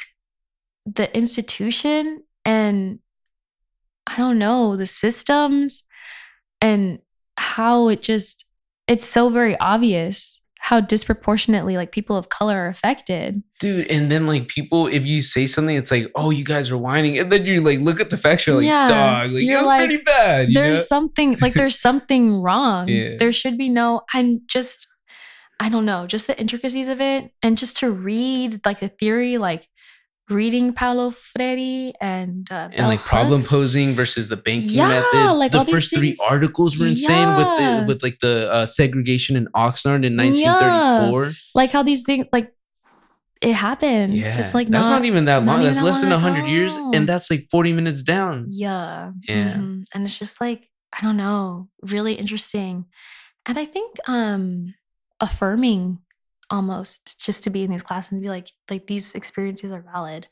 the 0.85 1.15
institution 1.17 2.23
and 2.45 3.01
I 4.07 4.17
don't 4.17 4.39
know, 4.39 4.77
the 4.77 4.87
systems 4.87 5.83
and 6.61 7.01
how 7.37 7.89
it 7.89 8.03
just, 8.03 8.45
it's 8.87 9.05
so 9.05 9.29
very 9.29 9.59
obvious 9.59 10.41
how 10.67 10.81
disproportionately 10.81 11.77
like 11.77 11.93
people 11.93 12.17
of 12.17 12.29
color 12.29 12.59
are 12.59 12.67
affected. 12.67 13.41
Dude, 13.61 13.87
and 13.89 14.11
then 14.11 14.27
like 14.27 14.49
people, 14.49 14.89
if 14.89 15.07
you 15.07 15.23
say 15.23 15.47
something, 15.47 15.77
it's 15.77 15.93
like, 15.93 16.11
oh, 16.17 16.31
you 16.31 16.43
guys 16.45 16.73
are 16.73 16.77
whining. 16.77 17.17
And 17.21 17.31
then 17.31 17.47
you 17.47 17.61
like 17.61 17.79
look 17.79 18.01
at 18.01 18.11
the 18.11 18.17
facts, 18.17 18.49
you're 18.49 18.57
like, 18.57 18.65
Yeah. 18.67 18.89
dog, 18.89 19.31
like 19.31 19.45
You're 19.45 19.63
like, 19.65 19.89
pretty 19.89 20.03
bad. 20.03 20.49
You 20.49 20.55
there's 20.55 20.79
know? 20.79 20.83
something 20.83 21.37
like 21.41 21.55
there's 21.61 21.79
something 21.79 22.43
wrong. 22.43 22.89
Yeah. 22.89 23.15
There 23.17 23.31
should 23.31 23.57
be 23.57 23.69
no 23.69 24.01
and 24.13 24.41
just 24.49 24.89
I 25.61 25.69
don't 25.69 25.87
know, 25.87 26.05
just 26.09 26.27
the 26.27 26.37
intricacies 26.37 26.89
of 26.89 27.01
it 27.01 27.31
and 27.45 27.57
just 27.57 27.77
to 27.79 27.93
read 27.93 28.61
like 28.67 28.81
the 28.81 28.89
theory 28.89 29.39
like 29.39 29.69
reading 30.29 30.73
Paulo 30.73 31.11
Freire 31.11 31.93
and 32.01 32.51
uh, 32.51 32.69
and 32.73 32.89
like 32.89 33.01
problem 33.01 33.43
posing 33.43 33.95
versus 33.95 34.29
the 34.29 34.37
banking 34.37 34.71
Yeah, 34.71 34.89
method. 34.89 35.33
like 35.35 35.53
the 35.53 35.65
first 35.65 35.95
three 35.95 36.17
articles 36.29 36.77
were 36.79 36.87
insane 36.87 37.29
Yeah. 37.29 37.37
with 37.39 37.47
the 37.59 37.85
with 37.87 38.03
like 38.03 38.19
the 38.19 38.51
uh, 38.53 38.67
segregation 38.67 39.37
in 39.37 39.47
Oxnard 39.55 40.05
in 40.05 40.17
1934. 40.17 41.25
Yeah. 41.27 41.33
like 41.55 41.71
how 41.71 41.83
these 41.83 42.03
things 42.03 42.27
like 42.33 42.53
it 43.41 43.53
happened. 43.53 44.15
Yeah, 44.15 44.41
It's 44.41 44.55
like 44.55 44.67
that's 44.69 44.89
not, 44.89 45.05
even 45.05 45.27
that 45.27 45.45
long. 45.45 45.57
even 45.61 45.65
That's 45.67 45.77
that 45.79 45.85
less 45.85 46.01
than 46.01 46.11
long 46.11 46.21
hundred 46.21 46.47
years, 46.49 46.75
and 46.77 47.07
that's 47.09 47.31
like 47.31 47.47
40 47.51 47.75
minutes 47.75 48.03
down. 48.03 48.47
Yeah. 48.49 49.13
Yeah. 49.29 49.55
mhm. 49.55 49.85
And 49.95 50.05
it's 50.05 50.19
just 50.19 50.41
like, 50.41 50.71
I 50.93 51.03
don't 51.03 51.19
know, 51.19 51.69
really 51.83 52.15
interesting. 52.15 52.87
And 53.45 53.59
I 53.59 53.65
think 53.67 53.97
um 54.09 54.75
affirming 55.21 55.99
almost 56.51 57.21
just 57.25 57.45
to 57.45 57.51
be 57.51 57.63
in 57.65 57.71
these 57.71 57.83
classes 57.83 58.13
and 58.13 58.23
be 58.23 58.29
like, 58.29 58.51
like 58.71 58.87
these 58.87 59.15
experiences 59.15 59.73
are 59.73 59.83
valid. 59.83 60.29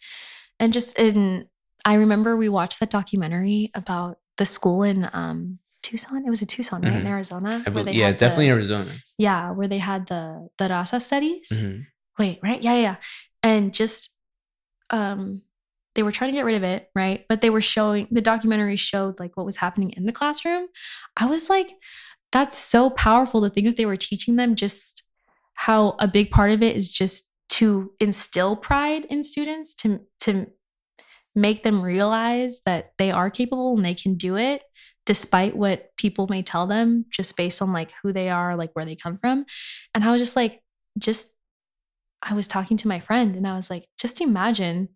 And 0.60 0.72
just 0.72 0.98
in 0.98 1.48
I 1.84 1.94
remember 1.94 2.36
we 2.36 2.48
watched 2.48 2.80
that 2.80 2.90
documentary 2.90 3.70
about 3.74 4.18
the 4.38 4.46
school 4.46 4.82
in 4.82 5.08
um 5.12 5.58
Tucson. 5.82 6.24
It 6.26 6.30
was 6.30 6.40
in 6.40 6.48
Tucson, 6.48 6.80
right? 6.82 6.94
In 6.94 7.02
Mhm. 7.02 7.08
Arizona. 7.08 7.62
I 7.66 7.70
where 7.70 7.84
they 7.84 7.92
yeah, 7.92 8.12
definitely 8.12 8.46
the, 8.46 8.52
Arizona. 8.52 8.90
yeah, 9.18 9.50
where 9.50 9.68
they 9.68 9.78
had 9.78 10.06
the 10.06 10.48
the 10.58 10.68
Raza 10.68 11.00
studies. 11.00 11.48
Mhm. 11.52 11.86
Wait, 12.18 12.38
right? 12.42 12.62
Yeah, 12.62 12.74
yeah, 12.74 12.80
yeah. 12.80 12.96
And 13.42 13.74
just 13.74 14.10
um 14.90 15.42
they 15.94 16.02
were 16.02 16.10
trying 16.10 16.30
to 16.32 16.36
get 16.36 16.44
rid 16.44 16.56
of 16.56 16.64
it, 16.64 16.88
right? 16.96 17.24
But 17.28 17.40
they 17.40 17.50
were 17.50 17.60
showing 17.60 18.08
the 18.10 18.20
documentary 18.20 18.74
showed 18.76 19.20
like 19.20 19.36
what 19.36 19.46
was 19.46 19.58
happening 19.58 19.90
in 19.92 20.06
the 20.06 20.12
classroom. 20.12 20.66
I 21.16 21.26
was 21.26 21.48
like, 21.48 21.70
that's 22.32 22.56
so 22.58 22.90
powerful. 22.90 23.40
The 23.40 23.48
things 23.50 23.74
they 23.76 23.86
were 23.86 23.96
teaching 23.96 24.34
them, 24.34 24.56
just 24.56 25.03
how 25.54 25.96
a 25.98 26.08
big 26.08 26.30
part 26.30 26.50
of 26.50 26.62
it 26.62 26.76
is 26.76 26.92
just 26.92 27.30
to 27.50 27.92
instill 28.00 28.56
pride 28.56 29.04
in 29.06 29.22
students, 29.22 29.74
to 29.76 30.00
to 30.20 30.46
make 31.34 31.62
them 31.62 31.82
realize 31.82 32.60
that 32.64 32.92
they 32.98 33.10
are 33.10 33.30
capable 33.30 33.76
and 33.76 33.84
they 33.84 33.94
can 33.94 34.14
do 34.14 34.36
it 34.36 34.62
despite 35.06 35.56
what 35.56 35.90
people 35.96 36.26
may 36.28 36.42
tell 36.42 36.66
them 36.66 37.04
just 37.10 37.36
based 37.36 37.60
on 37.60 37.72
like 37.72 37.92
who 38.02 38.12
they 38.12 38.28
are 38.28 38.56
like 38.56 38.70
where 38.74 38.84
they 38.84 38.94
come 38.94 39.18
from 39.18 39.44
and 39.94 40.04
i 40.04 40.12
was 40.12 40.20
just 40.20 40.36
like 40.36 40.62
just 40.96 41.34
i 42.22 42.32
was 42.32 42.46
talking 42.46 42.76
to 42.76 42.86
my 42.86 43.00
friend 43.00 43.34
and 43.34 43.48
i 43.48 43.54
was 43.54 43.68
like 43.68 43.86
just 43.98 44.20
imagine 44.20 44.88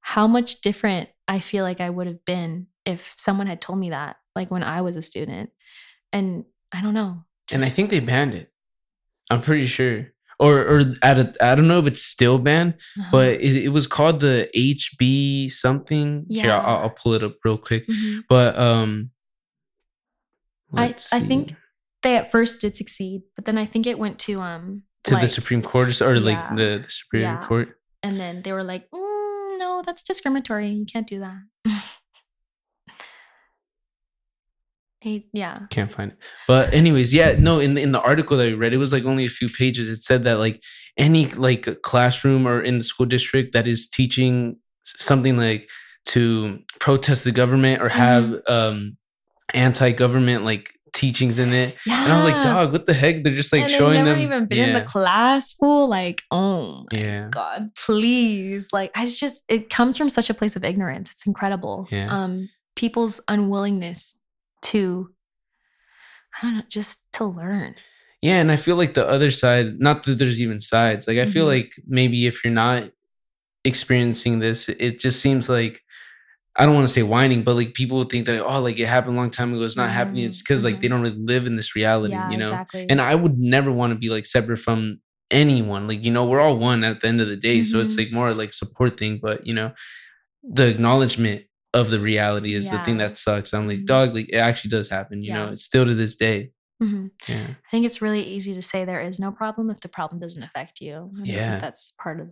how 0.00 0.26
much 0.26 0.62
different 0.62 1.08
i 1.28 1.38
feel 1.38 1.64
like 1.64 1.82
i 1.82 1.90
would 1.90 2.06
have 2.06 2.24
been 2.24 2.66
if 2.86 3.14
someone 3.18 3.46
had 3.46 3.60
told 3.60 3.78
me 3.78 3.90
that 3.90 4.16
like 4.34 4.50
when 4.50 4.62
i 4.62 4.80
was 4.80 4.96
a 4.96 5.02
student 5.02 5.50
and 6.12 6.46
i 6.72 6.80
don't 6.80 6.94
know 6.94 7.24
and 7.52 7.64
I 7.64 7.68
think 7.68 7.90
they 7.90 8.00
banned 8.00 8.34
it. 8.34 8.50
I'm 9.30 9.40
pretty 9.40 9.66
sure, 9.66 10.06
or 10.38 10.60
or 10.62 10.78
at 11.02 11.18
a, 11.18 11.34
I 11.40 11.54
don't 11.54 11.68
know 11.68 11.78
if 11.80 11.86
it's 11.86 12.02
still 12.02 12.38
banned, 12.38 12.74
Uh-huh. 12.98 13.08
but 13.12 13.28
it, 13.40 13.64
it 13.64 13.68
was 13.68 13.86
called 13.86 14.20
the 14.20 14.48
HB 14.56 15.50
something. 15.50 16.24
Here, 16.28 16.46
Yeah. 16.46 16.58
I'll, 16.60 16.82
I'll 16.84 16.90
pull 16.90 17.14
it 17.14 17.22
up 17.22 17.36
real 17.44 17.58
quick. 17.58 17.86
Mhm. 17.86 18.22
But 18.28 18.58
um, 18.58 19.10
I- 20.74 20.86
let's 20.86 21.12
I 21.12 21.20
think 21.20 21.54
they 22.02 22.16
at 22.16 22.30
first 22.30 22.60
did 22.60 22.76
succeed 22.76 23.22
but 23.34 23.44
then 23.44 23.58
i 23.58 23.64
think 23.66 23.84
it 23.86 23.98
went 23.98 24.18
to 24.20 24.40
um 24.40 24.82
to 25.04 25.16
the 25.16 25.26
Supreme 25.26 25.62
Court 25.62 26.00
or, 26.00 26.12
or 26.12 26.20
like 26.20 26.36
Yeah. 26.36 26.54
the, 26.54 26.68
the 26.84 26.90
Supreme 26.90 27.22
Yeah. 27.22 27.40
Court. 27.40 27.80
and 28.02 28.16
then 28.18 28.42
they 28.42 28.52
were 28.52 28.62
like 28.64 28.84
mm, 28.90 29.58
no, 29.58 29.82
that's 29.84 30.02
discriminatory. 30.04 30.68
You 30.70 30.84
can't 30.86 31.06
do 31.08 31.18
that. 31.20 31.40
yeah. 35.02 35.56
Can't 35.70 35.90
find 35.90 36.12
it. 36.12 36.18
But 36.46 36.72
anyways, 36.74 37.12
yeah, 37.14 37.36
no, 37.38 37.58
in 37.60 37.74
the, 37.74 37.82
in 37.82 37.92
the 37.92 38.00
article 38.00 38.36
that 38.38 38.48
I 38.48 38.52
read, 38.52 38.72
it 38.72 38.78
was 38.78 38.92
like 38.92 39.04
only 39.04 39.24
a 39.24 39.28
few 39.30 39.48
pages. 39.48 39.88
It 39.88 40.02
said 40.02 40.24
that 40.24 40.38
like 40.38 40.62
any 40.96 41.26
like 41.26 41.82
classroom 41.82 42.46
or 42.46 42.60
in 42.60 42.78
the 42.78 42.84
school 42.84 43.06
district 43.06 43.52
that 43.52 43.66
is 43.66 43.88
teaching 43.88 44.56
something 44.84 45.36
like 45.36 45.68
to 46.06 46.58
protest 46.80 47.24
the 47.24 47.32
government 47.32 47.82
or 47.82 47.88
have 47.90 48.24
Mm-hmm. 48.24 48.52
um 48.52 48.96
anti-government 49.54 50.44
like 50.44 50.72
teachings 50.92 51.38
in 51.38 51.52
it. 51.52 51.76
Yeah. 51.86 52.02
And 52.04 52.12
I 52.12 52.16
was 52.16 52.24
like, 52.24 52.42
dog, 52.42 52.72
what 52.72 52.86
the 52.86 52.92
heck? 52.94 53.22
They're 53.22 53.34
just 53.34 53.52
like 53.52 53.62
and 53.62 53.70
showing 53.70 54.04
never 54.04 54.10
them. 54.10 54.18
even 54.20 54.46
been 54.46 54.68
in 54.68 54.74
the 54.74 54.82
class 54.82 55.52
fool. 55.52 55.88
Like, 55.88 56.22
oh 56.30 56.84
my 56.92 56.98
Yeah. 56.98 57.28
God, 57.30 57.70
please. 57.76 58.72
Like, 58.72 58.90
I 58.96 59.06
just 59.06 59.44
it 59.48 59.70
comes 59.70 59.96
from 59.96 60.08
such 60.08 60.28
a 60.28 60.34
place 60.34 60.56
of 60.56 60.64
ignorance. 60.64 61.10
It's 61.10 61.26
incredible. 61.26 61.86
Yeah. 61.90 62.08
Um, 62.10 62.48
people's 62.76 63.20
unwillingness 63.28 64.16
to 64.62 65.10
I 66.40 66.46
don't 66.46 66.56
know, 66.56 66.62
just 66.68 67.10
to 67.14 67.24
learn. 67.24 67.74
Yeah, 68.22 68.40
and 68.40 68.50
I 68.50 68.56
feel 68.56 68.76
like 68.76 68.94
the 68.94 69.08
other 69.08 69.30
side, 69.30 69.78
not 69.80 70.02
that 70.04 70.18
there's 70.18 70.40
even 70.40 70.60
sides. 70.60 71.06
Like 71.06 71.18
I 71.18 71.24
feel 71.24 71.44
Mhm. 71.46 71.48
like 71.48 71.72
maybe 71.86 72.26
if 72.26 72.44
you're 72.44 72.52
not 72.52 72.90
experiencing 73.64 74.38
this, 74.40 74.68
it 74.68 75.00
just 75.00 75.20
seems 75.20 75.48
like 75.48 75.82
I 76.56 76.66
don't 76.66 76.74
want 76.74 76.88
to 76.88 76.92
say 76.92 77.04
whining, 77.04 77.42
but 77.44 77.54
like 77.56 77.74
people 77.74 77.98
would 77.98 78.10
think 78.10 78.26
that 78.26 78.44
oh, 78.44 78.60
like 78.60 78.78
it 78.80 78.88
happened 78.88 79.14
a 79.16 79.20
long 79.20 79.30
time 79.30 79.54
ago, 79.54 79.62
it's 79.64 79.76
not 79.76 79.90
happening. 79.90 80.24
It's 80.24 80.42
because 80.42 80.64
like 80.64 80.80
they 80.80 80.88
don't 80.88 81.02
really 81.02 81.16
live 81.18 81.46
in 81.46 81.56
this 81.56 81.76
reality, 81.76 82.16
Mm-hmm. 82.16 82.30
yeah, 82.30 82.32
you 82.32 82.38
know. 82.38 82.52
exactly. 82.54 82.86
And 82.90 83.00
I 83.00 83.14
would 83.14 83.38
never 83.38 83.70
want 83.72 83.92
to 83.92 83.98
be 83.98 84.10
like 84.10 84.26
separate 84.26 84.58
from 84.58 85.00
anyone. 85.30 85.86
Like 85.88 86.04
you 86.04 86.12
know, 86.12 86.24
we're 86.26 86.40
all 86.40 86.58
one 86.58 86.84
at 86.84 87.00
the 87.00 87.08
end 87.08 87.20
of 87.20 87.28
the 87.28 87.36
day, 87.36 87.62
so 87.64 87.80
it's 87.80 87.94
Mhm. 87.94 87.98
like 87.98 88.12
more 88.12 88.34
like 88.34 88.52
support 88.52 88.98
thing. 88.98 89.20
But 89.22 89.46
you 89.46 89.54
know, 89.54 89.72
the 90.42 90.66
acknowledgement 90.68 91.44
of 91.74 91.90
the 91.90 92.00
reality 92.00 92.54
is 92.54 92.70
the 92.70 92.78
thing 92.84 92.98
that 92.98 93.18
sucks. 93.18 93.52
I'm 93.52 93.68
like, 93.68 93.80
Mhm. 93.80 93.86
dog, 93.86 94.14
like 94.14 94.28
it 94.30 94.36
actually 94.36 94.70
does 94.70 94.88
happen. 94.88 95.22
You 95.22 95.34
know, 95.34 95.48
it's 95.48 95.62
still 95.64 95.84
to 95.84 95.94
this 95.94 96.16
day. 96.16 96.50
Mhm. 96.82 97.10
Yeah. 97.28 97.46
I 97.50 97.70
think 97.70 97.84
it's 97.84 98.00
really 98.00 98.22
easy 98.22 98.54
to 98.54 98.62
say 98.62 98.84
there 98.84 99.00
is 99.00 99.18
no 99.18 99.30
problem 99.32 99.68
if 99.70 99.80
the 99.80 99.88
problem 99.88 100.20
doesn't 100.20 100.42
affect 100.42 100.80
you. 100.80 101.10
I 101.18 101.22
Yeah. 101.24 101.58
that's 101.58 101.92
part 102.02 102.20
of 102.20 102.28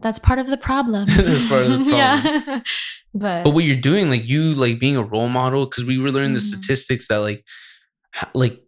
that's 0.00 0.18
part 0.18 0.38
of 0.38 0.46
the 0.46 0.56
problem. 0.56 1.04
That's 1.16 1.48
part 1.48 1.66
of 1.66 1.70
the 1.84 1.90
problem. 1.90 1.92
yeah. 1.94 2.60
but 3.14 3.44
but 3.44 3.50
what 3.50 3.64
you're 3.64 3.76
doing 3.76 4.08
like 4.10 4.26
you 4.26 4.54
like 4.54 4.78
being 4.80 4.96
a 4.96 5.02
role 5.02 5.28
model 5.28 5.66
because 5.66 5.84
we 5.84 5.98
were 5.98 6.10
learning 6.10 6.32
the 6.34 6.40
Mhm. 6.40 6.52
statistics 6.54 7.08
that 7.08 7.18
like 7.18 7.46
like 8.34 8.60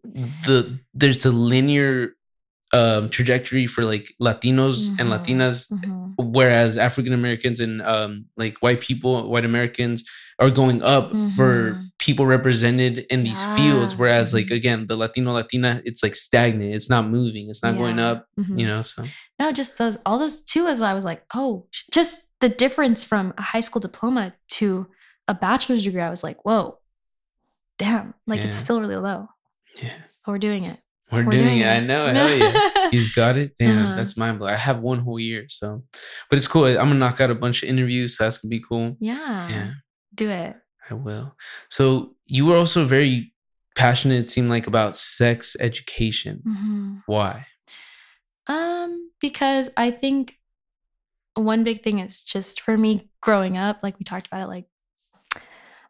the 0.44 0.78
there's 0.94 1.22
the 1.22 1.32
linear 1.32 2.14
um 2.72 3.08
trajectory 3.10 3.66
for 3.66 3.84
like 3.84 4.14
latinos 4.20 4.88
and 4.98 5.08
Mhm. 5.08 5.12
latinas 5.14 5.70
Mhm. 5.70 6.14
whereas 6.18 6.78
african 6.78 7.12
americans 7.12 7.60
and 7.60 7.82
um 7.82 8.24
like 8.36 8.56
white 8.64 8.80
people 8.80 9.28
white 9.28 9.44
americans 9.44 10.04
are 10.38 10.50
going 10.50 10.82
up 10.82 11.10
for 11.36 11.74
Mhm. 11.74 11.90
people 11.98 12.24
represented 12.26 13.04
in 13.10 13.24
these 13.24 13.44
fields 13.54 13.94
whereas 13.96 14.32
like 14.32 14.46
Mhm. 14.46 14.56
again 14.56 14.86
the 14.86 14.96
latino 14.96 15.32
latina 15.32 15.82
it's 15.84 16.02
like 16.02 16.16
stagnant 16.16 16.74
it's 16.74 16.88
not 16.88 17.08
moving 17.08 17.48
it's 17.50 17.62
not 17.62 17.76
going 17.76 17.98
Yeah. 17.98 18.10
up 18.10 18.26
Mhm. 18.40 18.58
you 18.60 18.66
know 18.66 18.80
so 18.82 19.04
No, 19.38 19.50
just 19.50 19.76
those 19.76 19.98
all 20.06 20.18
those 20.20 20.44
too. 20.44 20.68
As 20.68 20.80
I 20.80 20.94
was 20.94 21.04
like, 21.04 21.24
oh, 21.34 21.66
just 21.92 22.28
the 22.38 22.48
difference 22.48 23.02
from 23.02 23.34
a 23.36 23.42
high 23.42 23.58
school 23.66 23.80
diploma 23.80 24.34
to 24.58 24.86
a 25.26 25.34
bachelor's 25.34 25.82
degree. 25.82 26.00
I 26.00 26.10
was 26.10 26.22
like, 26.22 26.44
whoa, 26.44 26.78
damn, 27.78 28.14
like 28.26 28.44
it's 28.44 28.54
still 28.54 28.80
really 28.80 28.96
low. 28.96 29.28
yeah 29.82 29.98
But 30.24 30.30
we're 30.32 30.38
doing 30.38 30.62
it. 30.64 30.78
We're, 31.12 31.24
doing, 31.24 31.60
it. 31.60 31.66
i 31.66 31.80
know 31.80 32.06
hell 32.06 32.34
yeah 32.38 32.68
He's 32.92 33.08
got 33.14 33.38
it. 33.38 33.52
Damn, 33.58 33.86
Uh-huh. 33.86 33.96
that's 33.96 34.18
mind 34.18 34.38
blowing. 34.38 34.52
I 34.52 34.56
have 34.58 34.80
one 34.80 34.98
whole 34.98 35.18
year, 35.18 35.46
so 35.48 35.82
but 36.28 36.36
it's 36.36 36.46
cool. 36.46 36.66
I'm 36.66 36.74
gonna 36.76 36.96
knock 36.96 37.22
out 37.22 37.30
a 37.30 37.34
bunch 37.34 37.62
of 37.62 37.70
interviews, 37.70 38.18
so 38.18 38.24
that's 38.24 38.36
gonna 38.38 38.50
be 38.50 38.60
cool. 38.68 38.98
yeah, 39.00 39.48
Yeah, 39.48 39.70
do 40.14 40.28
it. 40.28 40.56
I 40.90 40.94
will. 40.94 41.34
So 41.70 42.16
you 42.26 42.44
were 42.44 42.56
also 42.56 42.84
very 42.84 43.32
passionate, 43.76 44.24
it 44.24 44.30
seemed 44.30 44.50
like, 44.50 44.66
about 44.66 44.94
sex 44.96 45.56
education. 45.58 46.42
Mhm. 46.46 47.02
Why? 47.06 47.46
Um, 48.46 49.10
because 49.20 49.70
I 49.76 49.90
think 49.90 50.38
one 51.34 51.64
big 51.64 51.80
thing 51.82 51.98
is 52.00 52.22
just 52.22 52.60
for 52.60 52.76
me 52.76 53.08
growing 53.22 53.56
up, 53.56 53.78
like 53.82 53.98
we 53.98 54.04
talked 54.04 54.26
about 54.26 54.42
it, 54.42 54.48
like 54.48 54.66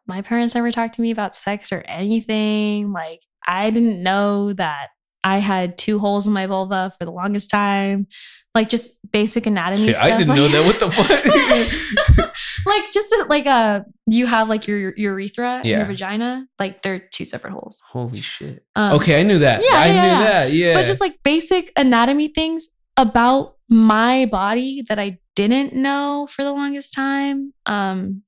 my 0.06 0.22
parents 0.22 0.54
never 0.54 0.70
talked 0.70 0.94
to 0.96 1.02
me 1.02 1.10
about 1.10 1.34
sex 1.34 1.72
or 1.72 1.80
anything. 1.88 2.92
Like 2.92 3.22
I 3.44 3.70
didn't 3.70 4.02
know 4.04 4.52
that 4.52 4.88
I 5.24 5.38
had 5.38 5.78
two 5.78 5.98
holes 5.98 6.26
in 6.26 6.32
my 6.32 6.46
vulva 6.46 6.92
for 6.98 7.04
the 7.04 7.12
longest 7.12 7.50
time. 7.50 8.06
Like 8.54 8.68
just 8.68 8.90
basic 9.12 9.46
anatomy 9.46 9.86
Shit, 9.86 9.94
stuff. 9.96 10.08
I 10.10 10.18
didn't 10.18 10.28
like- 10.28 10.36
know 10.36 10.48
that. 10.48 10.66
What 10.66 10.78
the 10.80 10.90
fuck? 12.26 12.34
like 12.66 12.92
just 12.92 13.14
like 13.28 13.46
uh 13.46 13.80
you 14.06 14.26
have 14.26 14.48
like 14.48 14.66
your 14.68 14.92
urethra 14.96 15.56
and 15.58 15.64
your 15.66 15.84
vagina, 15.84 16.46
like 16.58 16.82
they're 16.82 16.98
two 16.98 17.24
separate 17.24 17.52
holes. 17.52 17.80
Holy 17.88 18.20
shit. 18.20 18.64
Um, 18.76 18.94
okay, 18.96 19.18
I 19.20 19.22
knew 19.22 19.38
that. 19.38 19.62
yeah, 19.62 19.70
I 19.78 19.86
yeah, 19.86 19.92
knew 19.92 20.08
yeah. 20.08 20.18
that. 20.24 20.52
Yeah. 20.52 20.74
but 20.74 20.84
just 20.84 21.00
like 21.00 21.22
basic 21.22 21.72
anatomy 21.76 22.28
things 22.28 22.68
about 22.96 23.56
my 23.70 24.26
body 24.26 24.82
that 24.88 24.98
I 24.98 25.18
didn't 25.34 25.72
know 25.74 26.26
for 26.30 26.44
the 26.44 26.52
longest 26.52 26.92
time. 26.94 27.54
Um, 27.64 28.22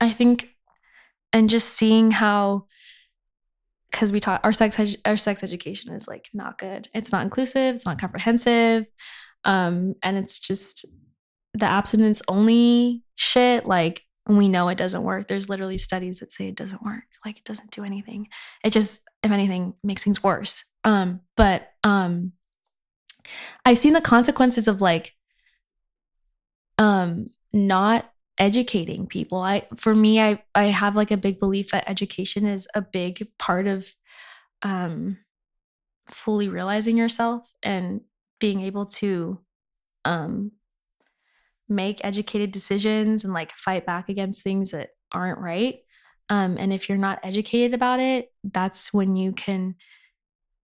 I 0.00 0.10
think, 0.10 0.54
and 1.32 1.48
just 1.48 1.70
seeing 1.70 2.10
how, 2.10 2.66
because 3.92 4.10
we 4.10 4.18
taught 4.18 4.40
our 4.42 4.52
sex 4.52 4.76
edu- 4.76 5.00
our 5.04 5.16
sex 5.16 5.44
education 5.44 5.92
is 5.92 6.08
like 6.08 6.30
not 6.34 6.58
good. 6.58 6.88
It's 6.94 7.12
not 7.12 7.22
inclusive. 7.22 7.76
It's 7.76 7.86
not 7.86 8.00
comprehensive, 8.00 8.88
um, 9.44 9.94
and 10.02 10.16
it's 10.16 10.38
just 10.38 10.86
the 11.54 11.66
abstinence 11.66 12.22
only 12.26 13.04
shit. 13.14 13.66
Like 13.66 14.02
we 14.26 14.48
know 14.48 14.68
it 14.68 14.78
doesn't 14.78 15.02
work. 15.02 15.28
There's 15.28 15.48
literally 15.48 15.78
studies 15.78 16.18
that 16.20 16.32
say 16.32 16.48
it 16.48 16.56
doesn't 16.56 16.82
work. 16.82 17.04
Like 17.24 17.38
it 17.38 17.44
doesn't 17.44 17.70
do 17.70 17.84
anything. 17.84 18.28
It 18.64 18.70
just, 18.70 19.02
if 19.22 19.30
anything, 19.30 19.74
makes 19.82 20.04
things 20.04 20.22
worse. 20.22 20.64
Um, 20.84 21.20
but 21.36 21.70
um, 21.84 22.32
I've 23.64 23.78
seen 23.78 23.92
the 23.92 24.00
consequences 24.00 24.66
of 24.68 24.80
like 24.80 25.12
um 26.78 27.26
not 27.52 28.11
educating 28.38 29.06
people. 29.06 29.38
I 29.38 29.66
for 29.76 29.94
me, 29.94 30.20
I 30.20 30.42
I 30.54 30.64
have 30.64 30.96
like 30.96 31.10
a 31.10 31.16
big 31.16 31.38
belief 31.40 31.70
that 31.70 31.88
education 31.88 32.46
is 32.46 32.68
a 32.74 32.82
big 32.82 33.28
part 33.38 33.66
of 33.66 33.94
um 34.62 35.18
fully 36.08 36.48
realizing 36.48 36.96
yourself 36.96 37.52
and 37.62 38.02
being 38.40 38.62
able 38.62 38.86
to 38.86 39.40
um 40.04 40.52
make 41.68 42.00
educated 42.04 42.50
decisions 42.50 43.24
and 43.24 43.32
like 43.32 43.52
fight 43.52 43.86
back 43.86 44.08
against 44.08 44.42
things 44.42 44.72
that 44.72 44.90
aren't 45.12 45.38
right. 45.38 45.78
Um, 46.28 46.56
and 46.58 46.72
if 46.72 46.88
you're 46.88 46.98
not 46.98 47.20
educated 47.22 47.74
about 47.74 48.00
it, 48.00 48.32
that's 48.44 48.92
when 48.92 49.16
you 49.16 49.32
can 49.32 49.74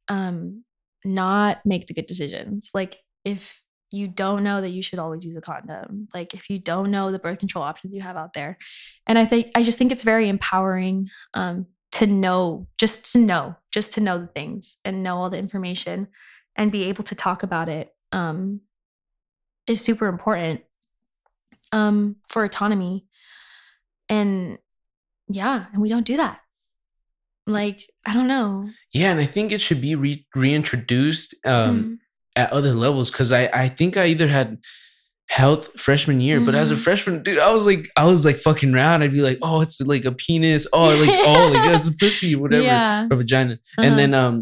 um, 0.08 0.64
not 1.04 1.64
make 1.64 1.86
the 1.86 1.94
good 1.94 2.06
decisions. 2.06 2.70
Like 2.74 2.98
if 3.24 3.62
you 3.91 4.09
don't 4.09 4.45
know 4.45 4.61
that 4.61 4.70
you 4.70 4.82
should 4.82 4.99
always 4.99 5.24
use 5.24 5.36
a 5.36 5.41
condom, 5.41 6.09
like 6.14 6.34
if 6.34 6.51
you 6.51 6.59
don't 6.59 6.91
know 6.91 7.11
the 7.11 7.18
birth 7.18 7.39
control 7.39 7.64
options 7.64 7.95
you 7.95 8.03
have 8.03 8.16
out 8.16 8.32
there, 8.34 8.59
and 9.07 9.18
I 9.18 9.24
think 9.24 9.51
I 9.55 9.62
just 9.62 9.78
think 9.78 9.93
it's 9.93 10.05
very 10.05 10.28
empowering 10.28 11.09
um, 11.34 11.66
to 11.93 12.07
know, 12.07 12.68
just 12.78 13.12
to 13.12 13.18
know, 13.18 13.57
just 13.72 13.93
to 13.95 14.01
know 14.01 14.18
the 14.18 14.26
things 14.26 14.76
and 14.84 15.03
know 15.03 15.16
all 15.18 15.30
the 15.30 15.39
information 15.39 16.09
and 16.55 16.70
be 16.72 16.84
able 16.84 17.05
to 17.05 17.14
talk 17.14 17.43
about 17.43 17.68
it 17.68 17.95
um, 18.12 18.61
is 19.66 19.80
super 19.80 20.07
important 20.07 20.62
um, 21.72 22.16
for 22.28 22.45
autonomy. 22.45 23.07
And 24.09 24.59
yeah, 25.28 25.66
and 25.72 25.80
we 25.82 25.89
don't 25.89 26.07
do 26.07 26.16
that. 26.16 26.41
Like, 27.47 27.80
I 28.07 28.12
don't 28.12 28.28
know. 28.28 28.68
yeah, 28.93 29.11
and 29.11 29.20
I 29.20 29.24
think 29.24 29.53
it 29.53 29.61
should 29.61 29.80
be 29.80 29.95
re- 29.95 30.26
reintroduced 30.34 31.34
um, 31.47 31.82
Mhm. 31.82 31.99
At 32.41 32.53
other 32.59 32.74
levels 32.84 33.11
because 33.11 33.30
I 33.41 33.43
I 33.64 33.66
think 33.78 33.97
I 33.97 34.07
either 34.07 34.28
had 34.39 34.49
health 35.28 35.64
freshman 35.78 36.20
year, 36.20 36.41
but 36.41 36.55
as 36.55 36.70
a 36.70 36.74
Mhm. 36.74 36.78
freshman, 36.86 37.22
dude, 37.22 37.39
I 37.39 37.53
was 37.53 37.66
like 37.66 37.84
I 37.97 38.05
was 38.07 38.24
like 38.24 38.36
fucking 38.49 38.72
around. 38.74 39.03
I'd 39.03 39.12
be 39.12 39.20
like, 39.30 39.39
oh, 39.43 39.61
it's 39.61 39.80
like 39.80 40.05
a 40.07 40.12
penis. 40.12 40.66
Oh, 40.72 40.89
like 41.05 41.11
oh, 41.30 41.51
like 41.55 41.76
it's 41.76 41.89
a 41.89 41.93
pussy, 42.03 42.34
whatever, 42.43 42.64
Yeah. 42.64 43.07
or 43.11 43.16
vagina. 43.16 43.55
Uh-huh. 43.55 43.82
And 43.86 43.99
then 43.99 44.14
um, 44.14 44.34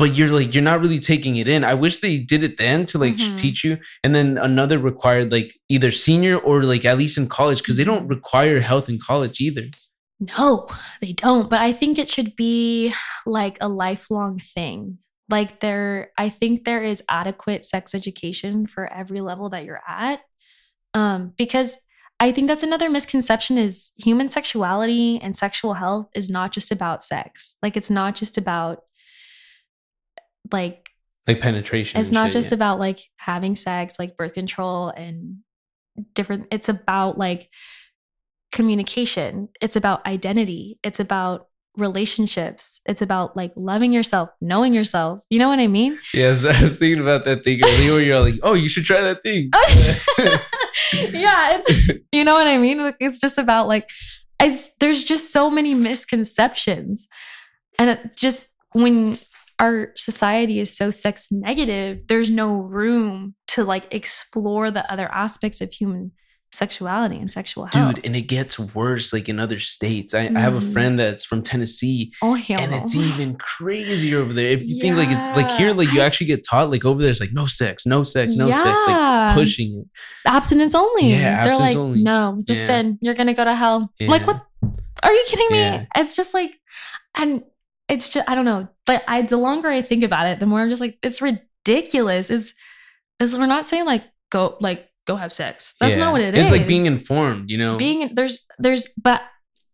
but 0.00 0.16
you're 0.16 0.28
like 0.38 0.54
you're 0.54 0.62
not 0.72 0.80
really 0.84 1.00
taking 1.12 1.34
it 1.42 1.48
in. 1.48 1.64
I 1.64 1.74
wish 1.74 1.98
they 1.98 2.18
did 2.18 2.42
it 2.48 2.58
then 2.58 2.84
to 2.90 2.98
like 2.98 3.16
Mhm. 3.16 3.36
teach 3.38 3.64
you, 3.64 3.78
and 4.04 4.14
then 4.14 4.38
another 4.38 4.78
required 4.78 5.32
like 5.32 5.50
either 5.74 5.90
senior 5.90 6.36
or 6.48 6.62
like 6.64 6.84
at 6.84 6.98
least 6.98 7.18
in 7.18 7.26
college 7.38 7.58
because 7.62 7.76
they 7.78 7.84
don't 7.90 8.06
Mhm. 8.06 8.10
require 8.16 8.60
health 8.60 8.88
in 8.88 8.98
college 9.10 9.40
either. 9.40 9.66
No, 10.38 10.68
they 11.00 11.12
don't. 11.12 11.50
But 11.50 11.60
I 11.60 11.72
think 11.72 11.98
it 11.98 12.08
should 12.08 12.36
be 12.36 12.94
like 13.26 13.56
a 13.60 13.68
lifelong 13.68 14.38
thing. 14.38 14.98
Like 15.28 15.60
there, 15.60 16.10
I 16.18 16.28
think 16.28 16.64
there 16.64 16.82
is 16.82 17.02
adequate 17.08 17.64
sex 17.64 17.94
education 17.94 18.66
for 18.66 18.92
every 18.92 19.20
level 19.20 19.48
that 19.50 19.64
you're 19.64 19.82
at. 19.88 20.20
Um, 20.92 21.32
because 21.36 21.78
I 22.20 22.30
think 22.30 22.48
that's 22.48 22.62
another 22.62 22.88
misconception 22.88 23.58
is 23.58 23.92
human 23.96 24.28
sexuality 24.28 25.20
and 25.20 25.34
sexual 25.34 25.74
health 25.74 26.08
is 26.14 26.30
not 26.30 26.52
just 26.52 26.70
about 26.70 27.02
sex. 27.02 27.56
Like 27.62 27.76
it's 27.76 27.90
not 27.90 28.14
just 28.14 28.38
about 28.38 28.82
like 30.52 30.90
Like 31.26 31.40
penetration. 31.40 31.98
it's 31.98 32.12
not 32.12 32.26
shit, 32.26 32.32
just 32.34 32.50
yeah. 32.50 32.56
about 32.56 32.78
like 32.78 33.00
having 33.16 33.56
sex, 33.56 33.96
like 33.98 34.16
birth 34.16 34.34
control 34.34 34.88
and 34.90 35.38
different 36.14 36.46
it's 36.50 36.68
about 36.68 37.18
like 37.18 37.48
communication 38.52 39.48
it's 39.60 39.76
about 39.76 40.04
identity 40.06 40.78
it's 40.82 41.00
about 41.00 41.46
relationships. 41.76 42.80
It's 42.86 43.02
about 43.02 43.36
like 43.36 43.52
loving 43.56 43.92
yourself 43.92 44.30
knowing 44.40 44.74
yourself. 44.74 45.24
You 45.30 45.38
know 45.38 45.48
what 45.48 45.58
i 45.58 45.66
mean? 45.66 45.98
Yeah, 46.12 46.34
so 46.34 46.50
I 46.50 46.62
was 46.62 46.78
thinking 46.78 47.02
about 47.02 47.24
that 47.24 47.44
thing 47.44 47.60
earlier 47.64 47.92
where 47.92 48.04
you're 48.04 48.20
like, 48.20 48.38
oh, 48.42 48.54
you 48.54 48.68
should 48.68 48.84
try 48.84 49.00
that 49.02 49.22
thing. 49.22 49.50
yeah 51.12 51.56
it's 51.56 51.88
you 52.12 52.24
know 52.24 52.34
what 52.34 52.46
i 52.46 52.58
mean? 52.58 52.92
It's 53.00 53.18
just 53.18 53.38
about 53.38 53.68
like 53.68 53.88
it's 54.40 54.76
there's 54.76 55.04
just 55.04 55.32
so 55.32 55.50
many 55.50 55.74
misconceptions. 55.74 57.08
And 57.78 58.10
just 58.16 58.48
when 58.72 59.18
our 59.58 59.92
society 59.96 60.58
is 60.58 60.76
so 60.76 60.90
sex 60.90 61.28
negative 61.30 62.06
there's 62.08 62.28
no 62.28 62.56
room 62.56 63.34
to 63.46 63.62
like 63.62 63.86
explore 63.92 64.70
the 64.70 64.90
other 64.92 65.08
aspects 65.12 65.60
of 65.60 65.72
human 65.72 66.10
sexuality 66.54 67.16
and 67.16 67.30
sexual 67.32 67.66
health 67.66 67.96
Dude, 67.96 68.06
and 68.06 68.16
it 68.16 68.22
gets 68.22 68.58
worse 68.58 69.12
like 69.12 69.28
in 69.28 69.38
other 69.38 69.58
states. 69.58 70.14
I, 70.14 70.30
I 70.34 70.40
have 70.40 70.54
a 70.54 70.60
Mhm. 70.60 70.72
friend 70.72 70.98
that's 70.98 71.24
from 71.24 71.42
Tennessee 71.42 72.12
oh 72.22 72.34
hell 72.34 72.60
and 72.60 72.72
it's 72.74 72.94
even 72.96 73.36
crazier 73.36 74.20
over 74.20 74.32
there. 74.32 74.48
If 74.50 74.62
you 74.64 74.80
think 74.80 74.96
like 74.96 75.08
it's 75.10 75.36
like 75.36 75.50
here, 75.52 75.72
like 75.72 75.92
you 75.92 76.00
actually 76.00 76.28
get 76.28 76.44
taught 76.48 76.70
like 76.70 76.84
over 76.84 77.00
there, 77.02 77.10
it's 77.10 77.20
like 77.20 77.32
no 77.32 77.46
sex, 77.46 77.84
no 77.86 78.02
sex, 78.02 78.34
no 78.36 78.50
sex, 78.50 78.84
like 78.86 79.34
pushing 79.34 79.80
it. 79.80 79.86
abstinence 80.30 80.74
only. 80.74 81.10
Yeah, 81.10 81.44
They're 81.44 81.54
like, 81.54 81.76
abstinence 81.76 81.76
only. 81.76 82.02
no, 82.02 82.38
a 82.48 82.52
Yeah. 82.54 82.66
sin. 82.66 82.98
You're 83.02 83.14
gonna 83.14 83.34
go 83.34 83.44
to 83.44 83.54
hell. 83.54 83.92
Like 84.00 84.26
what? 84.26 84.44
Are 85.02 85.12
you 85.12 85.24
kidding 85.26 85.48
me? 85.50 85.58
Yeah. 85.58 85.84
It's 85.96 86.16
just 86.16 86.32
like, 86.32 86.52
and 87.16 87.42
it's 87.88 88.08
just 88.08 88.28
I 88.28 88.34
don't 88.34 88.44
know. 88.46 88.68
But 88.86 89.02
I 89.08 89.22
the 89.22 89.36
longer 89.36 89.68
I 89.68 89.82
think 89.82 90.02
about 90.04 90.26
it, 90.28 90.40
the 90.40 90.46
more 90.46 90.60
I'm 90.60 90.68
just 90.70 90.80
like, 90.80 90.98
it's 91.02 91.20
ridiculous. 91.20 92.30
It's, 92.30 92.54
it's 93.20 93.34
we're 93.34 93.46
not 93.46 93.66
saying 93.66 93.84
like 93.86 94.04
go 94.30 94.56
like 94.60 94.88
go 95.06 95.16
have 95.16 95.32
sex. 95.32 95.74
That's 95.80 95.94
Yeah. 95.96 96.04
not 96.04 96.12
what 96.12 96.20
it 96.22 96.34
it's 96.34 96.46
is. 96.46 96.52
like 96.52 96.66
being 96.66 96.86
informed, 96.86 97.50
you 97.50 97.58
know. 97.58 97.76
being 97.76 98.14
there's 98.14 98.46
there's 98.58 98.88
but 99.02 99.22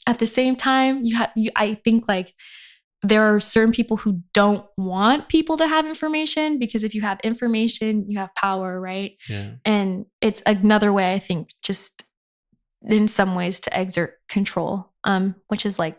at 0.06 0.18
the 0.18 0.26
same 0.26 0.56
time 0.56 1.04
you 1.04 1.16
have 1.16 1.30
you 1.36 1.50
I 1.56 1.74
think 1.74 2.08
like 2.08 2.32
there 3.02 3.22
are 3.34 3.40
certain 3.40 3.72
people 3.72 3.96
who 3.96 4.20
don't 4.34 4.66
want 4.76 5.28
people 5.28 5.56
to 5.56 5.66
have 5.66 5.86
information 5.86 6.58
because 6.58 6.84
if 6.84 6.94
you 6.94 7.00
have 7.00 7.18
information, 7.24 8.04
you 8.10 8.18
have 8.18 8.34
power, 8.34 8.78
right? 8.80 9.12
yeah. 9.28 9.52
and 9.64 10.04
it's 10.20 10.42
another 10.46 10.92
way 10.92 11.14
i 11.14 11.18
think 11.18 11.48
just 11.62 12.04
in 12.88 13.06
some 13.08 13.34
ways 13.34 13.60
to 13.60 13.70
exert 13.80 14.14
control 14.28 14.90
um 15.04 15.34
which 15.48 15.64
is 15.66 15.78
like 15.78 15.98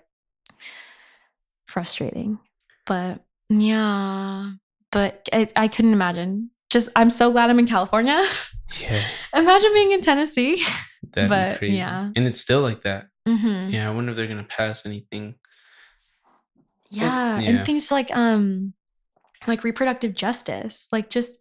frustrating 1.67 2.39
but 2.85 3.19
yeah 3.49 4.51
but 4.91 5.27
i, 5.33 5.47
I 5.55 5.67
couldn't 5.67 5.93
imagine 5.93 6.49
just 6.71 6.89
i'm 6.95 7.09
so 7.09 7.31
glad 7.31 7.49
i'm 7.51 7.59
in 7.59 7.67
california 7.67 8.19
Yeah. 8.81 9.03
imagine 9.35 9.71
being 9.73 9.91
in 9.91 10.01
tennessee 10.01 10.63
That'd 11.13 11.29
But, 11.29 11.53
be 11.53 11.57
crazy. 11.57 11.77
yeah. 11.77 12.11
And 12.15 12.25
it's 12.27 12.39
still 12.39 12.61
like 12.61 12.83
that. 12.83 13.07
Mm-hmm. 13.27 13.71
Yeah. 13.73 13.89
I 13.89 13.93
wonder 13.93 14.11
if 14.11 14.17
they're 14.17 14.27
gonna 14.27 14.43
pass 14.43 14.85
anything. 14.85 15.35
yeah. 16.89 17.39
yeah. 17.39 17.49
and 17.49 17.65
things 17.65 17.91
like 17.91 18.15
um 18.15 18.73
like 19.47 19.63
reproductive 19.63 20.13
justice 20.13 20.87
like 20.91 21.09
just 21.09 21.37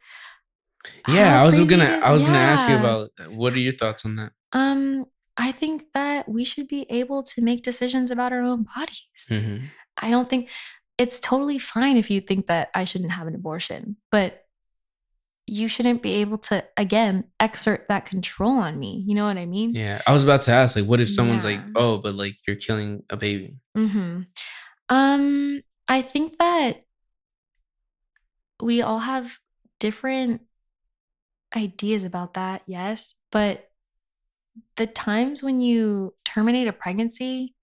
Yeah, 1.06 1.40
I 1.40 1.44
was 1.44 1.58
gonna 1.58 1.86
to- 1.86 2.06
I 2.06 2.10
was 2.10 2.22
gonna 2.22 2.38
ask 2.38 2.68
you 2.68 2.76
about 2.76 3.10
what 3.28 3.52
are 3.52 3.58
your 3.58 3.74
thoughts 3.74 4.04
on 4.04 4.16
that? 4.16 4.32
um 4.52 5.04
i 5.36 5.52
think 5.52 5.84
that 5.94 6.28
we 6.28 6.44
should 6.44 6.66
be 6.66 6.86
able 6.90 7.22
to 7.22 7.42
make 7.42 7.62
decisions 7.62 8.10
about 8.10 8.32
our 8.32 8.42
own 8.42 8.64
bodies 8.74 9.28
Mm-hmm. 9.30 9.66
I 10.02 10.08
don't 10.10 10.28
think 10.28 10.48
it's 10.96 11.20
totally 11.20 11.58
fine 11.58 11.96
if 11.98 12.10
you 12.10 12.20
think 12.22 12.46
that 12.46 12.70
I 12.74 12.84
shouldn't 12.84 13.12
have 13.12 13.26
an 13.26 13.34
abortion, 13.34 13.96
but 14.10 14.39
you 15.50 15.66
shouldn't 15.66 16.00
be 16.00 16.14
able 16.14 16.38
to 16.38 16.64
again 16.76 17.24
exert 17.40 17.86
that 17.88 18.06
control 18.06 18.52
on 18.52 18.78
me. 18.78 19.02
You 19.04 19.16
know 19.16 19.26
what 19.26 19.36
I 19.36 19.46
mean? 19.46 19.74
Yeah. 19.74 20.00
I 20.06 20.12
was 20.12 20.22
about 20.22 20.42
to 20.42 20.52
ask, 20.52 20.76
like, 20.76 20.86
what 20.86 21.00
if 21.00 21.10
someone's 21.10 21.44
like, 21.44 21.60
oh, 21.74 21.98
but 21.98 22.14
like 22.14 22.36
you're 22.46 22.56
killing 22.56 23.02
a 23.10 23.16
baby? 23.16 23.56
hmm 23.74 24.22
Um, 24.88 25.60
I 25.88 26.02
think 26.02 26.38
that 26.38 26.84
we 28.62 28.80
all 28.80 29.00
have 29.00 29.38
different 29.80 30.42
ideas 31.56 32.04
about 32.04 32.34
that, 32.34 32.62
yes, 32.66 33.14
but 33.32 33.70
the 34.76 34.86
times 34.86 35.42
when 35.42 35.60
you 35.60 36.14
terminate 36.24 36.68
a 36.68 36.72
pregnancy, 36.72 37.54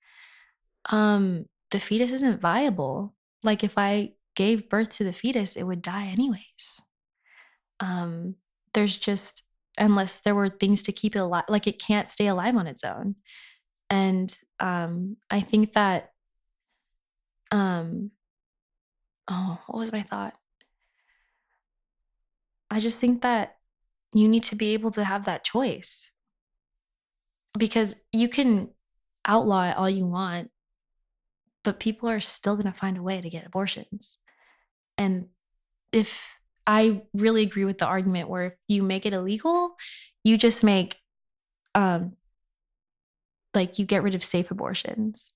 um, 0.90 1.46
the 1.72 1.80
fetus 1.80 2.12
isn't 2.12 2.42
viable. 2.42 3.16
Like 3.44 3.64
if 3.64 3.78
I 3.78 4.14
gave 4.36 4.68
birth 4.70 4.90
to 4.98 5.04
the 5.04 5.14
fetus, 5.14 5.56
it 5.56 5.64
would 5.64 5.82
die 5.82 6.08
anyways. 6.08 6.82
Um, 7.80 8.36
there's 8.74 8.98
just 8.98 9.44
unless 9.78 10.20
there 10.20 10.36
were 10.36 10.50
things 10.50 10.82
to 10.84 10.92
keep 10.92 11.16
it 11.16 11.20
alive, 11.20 11.46
like 11.48 11.68
it 11.68 11.80
can't 11.80 12.10
stay 12.10 12.28
alive 12.28 12.56
on 12.56 12.68
its 12.68 12.84
own. 12.84 13.16
And 13.90 14.36
um, 14.60 15.18
I 15.30 15.40
think 15.40 15.74
that 15.74 16.12
um 17.50 18.12
oh 19.30 19.60
what 19.68 19.80
was 19.80 19.92
my 19.92 20.02
thought? 20.02 20.34
I 22.70 22.80
just 22.80 23.00
think 23.00 23.22
that 23.22 23.56
you 24.14 24.28
need 24.28 24.44
to 24.44 24.56
be 24.56 24.74
able 24.74 24.92
to 24.92 25.04
have 25.04 25.26
that 25.26 25.44
choice. 25.44 26.12
Because 27.58 27.96
you 28.12 28.28
can 28.28 28.70
outlaw 29.26 29.70
it 29.70 29.78
all 29.78 29.90
you 29.90 30.06
want 30.06 30.52
but 31.68 31.82
people 31.82 32.08
are 32.08 32.22
still 32.22 32.56
going 32.56 32.66
to 32.66 32.72
find 32.72 32.98
a 32.98 33.02
way 33.02 33.20
to 33.20 33.30
get 33.30 33.46
abortions. 33.46 34.20
And 34.98 35.28
if 35.92 36.37
i 36.68 37.02
really 37.16 37.42
agree 37.42 37.66
with 37.66 37.80
the 37.80 37.88
argument 37.88 38.30
where 38.30 38.44
if 38.44 38.56
you 38.68 38.84
make 38.84 39.06
it 39.06 39.14
illegal 39.14 39.76
you 40.24 40.38
just 40.38 40.64
make 40.64 40.98
um 41.74 42.14
like 43.58 43.80
you 43.80 43.86
get 43.86 44.04
rid 44.04 44.16
of 44.16 44.24
safe 44.24 44.52
abortions. 44.52 45.34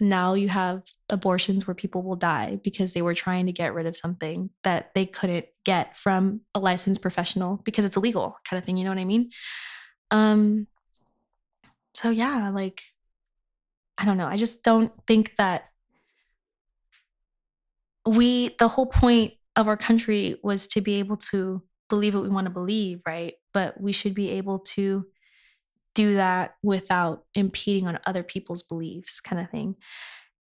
Now 0.00 0.34
you 0.34 0.48
have 0.48 0.82
abortions 1.08 1.66
where 1.66 1.74
people 1.74 2.02
will 2.02 2.16
die 2.16 2.60
because 2.62 2.92
they 2.92 3.02
were 3.02 3.14
trying 3.14 3.46
to 3.46 3.52
get 3.52 3.74
rid 3.74 3.86
of 3.86 3.96
something 3.96 4.50
that 4.62 4.92
they 4.94 5.06
couldn't 5.06 5.46
get 5.64 5.96
from 5.96 6.42
a 6.54 6.60
licensed 6.60 7.02
professional 7.02 7.60
because 7.64 7.84
it's 7.84 7.96
illegal 7.96 8.36
kind 8.48 8.58
of 8.58 8.64
thing 8.64 8.76
you 8.76 8.84
know 8.84 8.90
what 8.90 8.98
i 8.98 9.04
mean? 9.04 9.30
Um 10.10 10.66
so 11.94 12.10
yeah 12.10 12.50
like 12.50 12.82
i 13.96 14.04
don't 14.04 14.18
know 14.18 14.26
i 14.26 14.36
just 14.36 14.62
don't 14.62 14.92
think 15.06 15.34
that 15.36 15.64
we 18.06 18.54
the 18.58 18.68
whole 18.68 18.86
point 18.86 19.32
of 19.58 19.66
our 19.66 19.76
country 19.76 20.36
was 20.42 20.68
to 20.68 20.80
be 20.80 20.94
able 20.94 21.16
to 21.16 21.62
believe 21.90 22.14
what 22.14 22.22
we 22.22 22.28
want 22.28 22.46
to 22.46 22.50
believe 22.50 23.02
right? 23.06 23.34
But 23.52 23.78
we 23.80 23.92
should 23.92 24.14
be 24.14 24.30
able 24.30 24.60
to 24.60 25.04
do 25.94 26.14
that 26.14 26.54
without 26.62 27.24
impeding 27.34 27.88
on 27.88 27.98
other 28.06 28.22
people's 28.22 28.62
beliefs 28.62 29.20
kind 29.20 29.42
of 29.42 29.50
thing. 29.50 29.74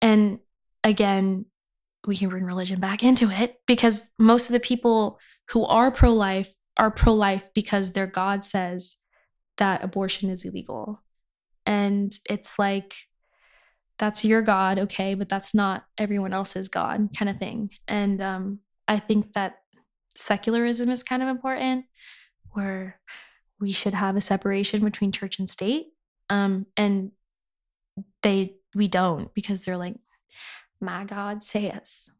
And 0.02 0.38
again 0.84 1.46
we 2.06 2.16
can 2.16 2.28
bring 2.28 2.44
religion 2.44 2.78
back 2.78 3.02
into 3.02 3.30
it 3.30 3.56
because 3.66 4.10
most 4.18 4.48
of 4.48 4.52
the 4.52 4.60
people 4.60 5.18
who 5.48 5.64
are 5.64 5.90
pro-life 5.90 6.54
are 6.76 6.90
pro-life 6.90 7.48
because 7.54 7.92
their 7.92 8.06
god 8.06 8.44
says 8.44 8.96
that 9.56 9.82
abortion 9.82 10.28
is 10.28 10.44
illegal. 10.44 11.02
And 11.64 12.12
it's 12.28 12.58
like 12.58 12.94
that's 13.98 14.26
your 14.26 14.42
god 14.42 14.78
okay 14.78 15.14
but 15.14 15.26
that's 15.26 15.54
not 15.54 15.84
everyone 15.96 16.34
else's 16.34 16.68
god 16.68 17.08
kind 17.16 17.30
of 17.30 17.38
thing. 17.38 17.70
And 17.88 18.20
um 18.20 18.58
i 18.88 18.96
think 18.96 19.32
that 19.32 19.58
secularism 20.14 20.90
is 20.90 21.02
kind 21.02 21.22
of 21.22 21.28
important 21.28 21.84
where 22.52 22.98
we 23.60 23.72
should 23.72 23.94
have 23.94 24.16
a 24.16 24.20
separation 24.20 24.84
between 24.84 25.12
church 25.12 25.38
and 25.38 25.48
state 25.48 25.86
um 26.30 26.66
and 26.76 27.10
they 28.22 28.54
we 28.74 28.88
don't 28.88 29.32
because 29.34 29.64
they're 29.64 29.76
like 29.76 29.96
my 30.80 31.04
god 31.04 31.42
says 31.42 32.10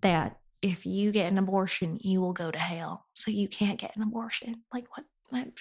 that 0.00 0.40
if 0.62 0.84
you 0.84 1.10
get 1.12 1.30
an 1.30 1.38
abortion 1.38 1.98
you 2.00 2.20
will 2.20 2.32
go 2.32 2.50
to 2.50 2.58
hell. 2.58 3.06
So 3.14 3.30
you 3.30 3.48
can't 3.48 3.78
get 3.78 3.96
an 3.96 4.02
abortion. 4.02 4.62
Like 4.72 4.86
what 4.96 5.06
like 5.32 5.58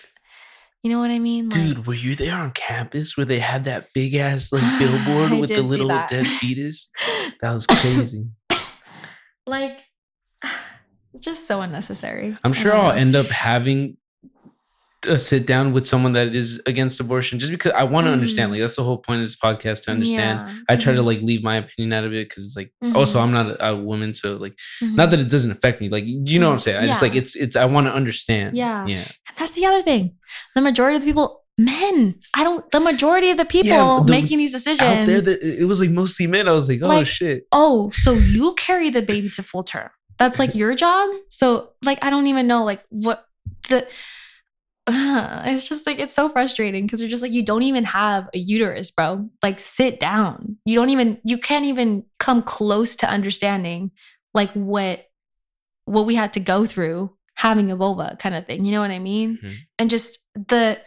you 0.84 0.90
know 0.90 0.99
what 0.99 1.11
i 1.11 1.20
mean? 1.20 1.49
Like, 1.49 1.60
Dude, 1.60 1.88
were 1.88 1.94
you 1.94 2.16
there 2.16 2.36
on 2.36 2.52
campus 2.52 3.18
where 3.18 3.26
they 3.26 3.40
had 3.40 3.66
that 3.66 3.94
big 3.94 4.16
ass 4.16 4.52
like 4.52 4.64
billboard 4.80 5.40
with 5.40 5.53
the 5.53 5.61
little 5.61 5.88
dead 5.88 6.26
fetus? 6.26 6.90
That 7.41 7.53
was 7.53 7.66
crazy. 7.66 8.28
like 9.45 9.80
it's 11.14 11.23
just 11.23 11.48
so 11.48 11.61
unnecessary 11.61 12.38
I'm 12.44 12.53
sure 12.53 12.73
I'll 12.76 12.91
end 12.91 13.15
up 13.15 13.27
having 13.27 13.98
a 15.07 15.18
sit 15.18 15.45
down 15.48 15.72
with 15.72 15.88
someone 15.88 16.11
that 16.11 16.36
is 16.36 16.61
against 16.65 16.99
abortion 16.99 17.40
just 17.40 17.52
because 17.53 17.72
I 17.72 17.84
want 17.84 18.07
to 18.07 18.11
understand. 18.11 18.49
Mhm. 18.49 18.56
Like 18.56 18.61
that's 18.61 18.76
the 18.76 18.84
whole 18.84 18.98
point 18.98 19.19
of 19.22 19.26
this 19.26 19.36
podcast 19.38 19.84
to 19.84 19.91
understand. 19.91 20.45
Yeah. 20.49 20.56
I 20.68 20.76
try 20.76 20.94
to 20.94 20.99
Mhm. 21.02 21.06
like 21.06 21.22
leave 21.22 21.41
my 21.41 21.56
opinion 21.56 21.94
out 21.94 22.03
of 22.03 22.11
it 22.14 22.27
because 22.27 22.44
it's 22.44 22.57
like 22.57 22.73
also 22.94 23.18
Mhm. 23.18 23.23
I'm 23.23 23.31
not 23.31 23.45
a, 23.52 23.65
a 23.69 23.76
woman, 23.77 24.14
so 24.14 24.36
like 24.36 24.56
Mhm. 24.84 24.95
not 24.95 25.10
that 25.11 25.22
it 25.22 25.30
doesn't 25.30 25.52
affect 25.52 25.80
me. 25.80 25.88
Like 25.88 26.03
you 26.06 26.38
know 26.38 26.48
what 26.48 26.53
I'm 26.53 26.60
saying. 26.60 26.84
I 26.84 26.88
just 26.88 27.02
like 27.02 27.15
it's 27.15 27.34
it's 27.38 27.56
I 27.56 27.64
want 27.64 27.88
to 27.88 27.94
understand. 27.94 28.57
Yeah. 28.57 28.86
Yeah. 28.88 28.98
And 29.27 29.38
that's 29.38 29.56
the 29.56 29.65
other 29.65 29.81
thing. 29.81 30.15
The 30.53 30.60
majority 30.61 30.98
of 30.98 31.02
the 31.03 31.07
people, 31.07 31.45
men, 31.57 32.15
I 32.34 32.44
don't, 32.44 32.69
the 32.72 32.81
majority 32.81 33.31
of 33.31 33.38
the 33.38 33.45
people 33.45 33.69
Yeah, 33.69 34.02
the- 34.06 34.11
making 34.11 34.38
these 34.38 34.52
decisions. 34.52 34.81
Out 34.81 35.06
there, 35.07 35.22
the, 35.22 35.61
it 35.61 35.65
was 35.65 35.80
like 35.80 35.91
mostly 35.91 36.27
men. 36.27 36.49
I 36.49 36.52
was 36.52 36.68
like, 36.68 36.81
oh 36.84 36.88
Like, 36.88 37.07
shit. 37.07 37.44
oh, 37.53 37.90
so 37.94 38.11
you 38.14 38.53
carry 38.57 38.90
the 38.90 39.02
baby 39.02 39.30
to 39.30 39.44
full 39.44 39.64
term. 39.64 39.90
That's 40.20 40.38
like 40.38 40.54
your 40.62 40.76
job. 40.76 41.10
So, 41.30 41.72
like, 41.84 42.04
I 42.04 42.10
don't 42.10 42.28
even 42.28 42.46
know, 42.48 42.64
like, 42.66 42.84
what 42.90 43.26
the, 43.70 43.88
it's 44.91 45.68
just 45.70 45.86
like 45.86 46.00
it's 46.00 46.14
so 46.14 46.30
frustrating 46.30 46.86
because 46.86 47.00
you're 47.02 47.10
just 47.10 47.22
like 47.22 47.32
you 47.32 47.44
don't 47.44 47.62
even 47.62 47.84
have 47.86 48.28
a 48.34 48.38
uterus, 48.40 48.91
bro. 48.91 49.30
Like 49.44 49.60
sit 49.60 50.00
down. 50.00 50.58
You 50.66 50.76
don't 50.76 50.90
even 50.90 51.20
you 51.24 51.38
can't 51.38 51.66
even 51.66 52.06
come 52.18 52.41
close 52.41 52.96
to 52.98 53.08
understanding 53.08 53.91
like 54.34 54.52
what 54.54 55.06
what 55.86 56.06
we 56.06 56.16
had 56.16 56.34
to 56.34 56.40
go 56.40 56.66
through 56.66 57.16
having 57.36 57.72
a 57.72 57.76
vulva 57.76 58.18
kind 58.20 58.34
of 58.36 58.48
thing. 58.48 58.66
You 58.66 58.72
know 58.72 58.82
what 58.82 58.91
I 58.91 59.00
mean? 59.00 59.38
Mhm. 59.44 59.54
And 59.78 59.90
just 59.91 60.20
the 60.34 60.80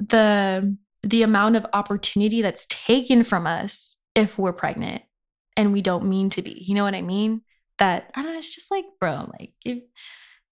the 0.00 0.76
the 1.02 1.22
amount 1.22 1.54
of 1.54 1.66
opportunity 1.72 2.42
that's 2.42 2.66
taken 2.68 3.22
from 3.22 3.46
us 3.46 3.96
if 4.16 4.38
we're 4.38 4.52
pregnant 4.52 5.02
and 5.56 5.72
we 5.72 5.82
don't 5.82 6.08
mean 6.08 6.30
to 6.30 6.42
be. 6.42 6.64
You 6.66 6.74
know 6.74 6.82
what 6.82 6.94
I 6.96 7.02
mean? 7.02 7.42
That 7.78 8.10
I 8.14 8.22
don't 8.22 8.32
know, 8.32 8.38
it's 8.38 8.54
just 8.54 8.70
like, 8.70 8.84
bro, 9.00 9.30
like 9.38 9.52
if 9.64 9.82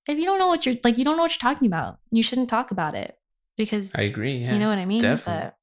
if 0.07 0.19
you 0.19 0.25
don't 0.27 0.39
know 0.39 0.49
what 0.49 0.67
you're 0.67 0.75
like 0.85 0.99
you 0.99 1.05
don't 1.05 1.17
know 1.17 1.23
what 1.23 1.33
you're 1.33 1.53
talking 1.53 1.67
about, 1.67 1.99
you 2.11 2.23
shouldn't 2.23 2.49
talk 2.51 2.71
about 2.71 2.95
it 2.95 3.17
because 3.57 3.93
I 3.95 4.03
agree. 4.03 4.37
Yeah. 4.37 4.53
you 4.53 4.59
know 4.59 4.69
what 4.69 4.79
I 4.79 4.85
mean? 4.85 5.01
definitely. 5.01 5.45
But 5.45 5.57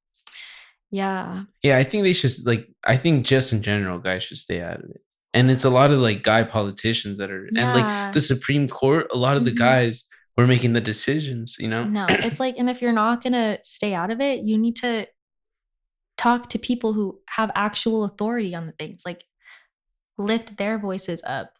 yeah. 0.90 1.44
Yeah, 1.62 1.78
I 1.78 1.84
think 1.84 2.02
they 2.04 2.12
should 2.12 2.32
like. 2.44 2.68
I 2.84 2.96
think 2.96 3.24
just 3.24 3.52
in 3.52 3.62
general, 3.62 3.98
guys 3.98 4.24
should 4.24 4.38
stay 4.38 4.60
out 4.60 4.80
of 4.82 4.90
it. 4.90 5.00
And 5.32 5.50
it's 5.50 5.64
a 5.64 5.70
lot 5.70 5.90
of 5.90 5.98
like 6.00 6.22
guy 6.22 6.42
politicians 6.42 7.16
that 7.18 7.30
are, 7.30 7.46
and 7.56 7.56
like 7.80 8.12
the 8.12 8.20
Supreme 8.20 8.68
Court. 8.68 9.06
A 9.14 9.16
lot 9.16 9.36
of 9.38 9.44
the 9.46 9.52
Mhm. 9.52 9.56
guys 9.58 10.08
were 10.36 10.46
making 10.46 10.74
the 10.74 10.80
decisions. 10.82 11.56
You 11.58 11.68
know. 11.68 11.84
No, 11.84 12.06
it's 12.10 12.38
like, 12.40 12.56
and 12.58 12.68
if 12.68 12.82
you're 12.82 12.92
not 12.92 13.22
gonna 13.22 13.58
stay 13.64 13.94
out 13.94 14.10
of 14.10 14.20
it, 14.20 14.40
you 14.44 14.58
need 14.58 14.76
to 14.76 15.06
talk 16.18 16.48
to 16.50 16.58
people 16.58 16.92
who 16.92 17.20
have 17.30 17.50
actual 17.54 18.04
authority 18.04 18.54
on 18.54 18.66
the 18.66 18.72
things. 18.72 19.04
Like 19.06 19.24
lift 20.18 20.56
their 20.56 20.78
voices 20.78 21.22
up. 21.26 21.52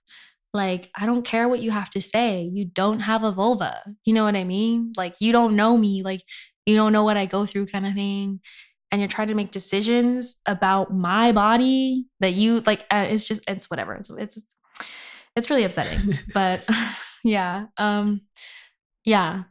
Like, 0.54 0.90
I 0.94 1.06
don't 1.06 1.24
care 1.24 1.48
what 1.48 1.60
you 1.60 1.70
have 1.70 1.88
to 1.90 2.02
say. 2.02 2.50
You 2.52 2.66
don't 2.66 3.00
have 3.00 3.22
a 3.22 3.32
vulva. 3.32 3.82
You 4.04 4.12
know 4.12 4.24
what 4.24 4.36
I 4.36 4.44
mean? 4.44 4.92
Like, 4.96 5.14
you 5.18 5.32
don't 5.32 5.56
know 5.56 5.78
me. 5.78 6.02
Like, 6.02 6.22
you 6.66 6.76
don't 6.76 6.92
know 6.92 7.04
what 7.04 7.16
I 7.16 7.26
go 7.26 7.46
through, 7.46 7.66
kind 7.66 7.86
of 7.86 7.94
thing. 7.94 8.40
And 8.90 9.00
you're 9.00 9.08
trying 9.08 9.28
to 9.28 9.34
make 9.34 9.50
decisions 9.50 10.36
about 10.44 10.92
my 10.92 11.32
body 11.32 12.04
that 12.20 12.34
you 12.34 12.60
like. 12.60 12.84
Uh, 12.90 13.06
it's 13.08 13.26
just, 13.26 13.42
it's 13.48 13.70
whatever. 13.70 13.94
It's, 13.94 14.10
it's, 14.10 14.56
it's 15.34 15.48
really 15.48 15.64
upsetting. 15.64 16.18
but 16.34 16.68
yeah, 17.24 17.66
um, 17.78 18.20
yeah, 19.04 19.44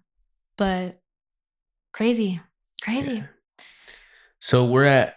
but 0.58 1.02
crazy, 1.94 2.40
crazy. 2.84 3.18
Yeah. 3.18 3.26
So 4.40 4.66
we're 4.66 4.86
at 4.86 5.16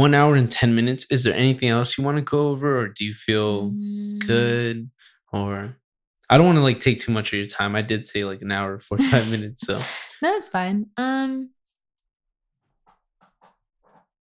one 0.00 0.12
hour 0.14 0.34
and 0.34 0.50
ten 0.50 0.74
minutes. 0.74 1.06
Is 1.10 1.22
there 1.24 1.34
anything 1.34 1.68
else 1.68 1.96
you 1.96 2.04
want 2.04 2.16
to 2.18 2.22
go 2.22 2.48
over, 2.48 2.78
or 2.80 2.88
do 2.88 3.04
you 3.04 3.14
feel 3.14 3.70
Mm, 3.72 4.26
good? 4.26 4.90
Or 5.32 5.76
I 6.28 6.36
don't 6.36 6.46
want 6.46 6.58
to 6.58 6.62
like 6.62 6.80
take 6.80 6.98
too 7.00 7.12
much 7.12 7.32
of 7.32 7.38
your 7.38 7.46
time. 7.48 7.76
I 7.76 7.82
did 7.82 8.06
say 8.06 8.24
like 8.24 8.42
an 8.42 8.50
hour 8.52 8.78
forty 8.80 9.04
five 9.04 9.30
minutes. 9.34 9.62
So 9.66 9.74
it's 10.22 10.48
fine. 10.48 10.86
Um, 10.96 11.50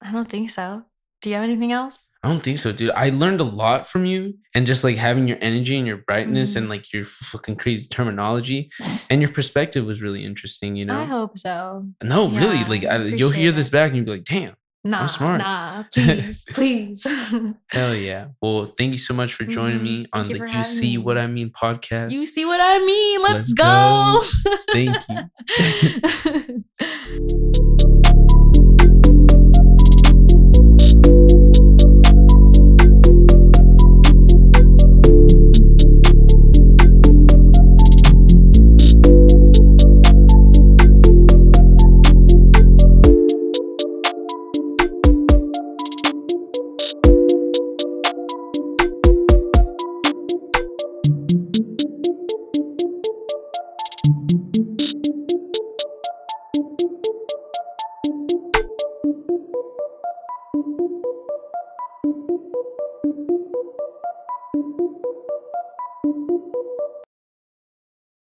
I 0.01 0.11
don't 0.11 0.27
think 0.29 0.49
so. 0.49 0.83
Do 1.21 1.29
you 1.29 1.35
have 1.35 1.43
anything 1.43 1.71
else? 1.71 2.07
I 2.23 2.29
don't 2.29 2.41
think 2.41 2.57
so, 2.57 2.71
dude. 2.71 2.89
I 2.95 3.09
learned 3.11 3.41
a 3.41 3.43
lot 3.45 3.85
from 3.87 4.05
you, 4.05 4.39
and 4.55 4.65
just 4.65 4.83
like 4.83 4.97
having 4.97 5.27
your 5.27 5.37
energy 5.39 5.77
and 5.77 5.85
your 5.85 5.97
brightness 5.97 6.53
Mhm. 6.53 6.57
and 6.57 6.69
like 6.69 6.91
your 6.91 7.03
fucking 7.05 7.57
crazy 7.57 7.87
terminology 7.87 8.71
and 9.11 9.21
your 9.21 9.31
perspective 9.31 9.85
was 9.85 10.01
really 10.01 10.25
interesting. 10.25 10.75
You 10.75 10.85
know. 10.85 10.99
I 10.99 11.05
hope 11.05 11.37
so. 11.37 11.85
No, 12.03 12.29
really. 12.29 12.63
Like 12.65 12.83
I 12.85 13.03
you'll 13.03 13.29
hear 13.29 13.51
this 13.51 13.69
back 13.69 13.89
and 13.89 13.97
you'll 13.97 14.05
be 14.05 14.11
like, 14.13 14.23
"Damn, 14.23 14.55
Nah, 14.83 15.05
smart. 15.05 15.39
nah, 15.39 15.83
please, 15.93 16.45
please. 16.53 17.05
hell 17.71 17.93
yeah!" 17.95 18.27
Well, 18.41 18.73
thank 18.77 18.91
you 18.93 18.97
so 18.97 19.13
much 19.13 19.33
for 19.33 19.43
joining 19.45 19.79
Mhm. 19.79 19.83
me 19.83 20.05
on 20.13 20.25
Thank 20.25 20.39
the 20.39 20.45
for 20.45 20.47
"You 20.47 20.63
See 20.63 20.97
me. 20.97 21.03
What 21.03 21.17
I 21.17 21.27
Mean" 21.27 21.51
podcast. 21.51 22.11
you 22.11 22.25
see 22.25 22.45
what 22.45 22.59
I 22.61 22.79
mean? 22.79 23.21
Let's, 23.21 23.45
Let's 23.49 23.53
go. 23.53 24.19
go. 24.19 24.21
Thank 24.73 24.97
you. 25.07 26.63
you. 27.79 27.87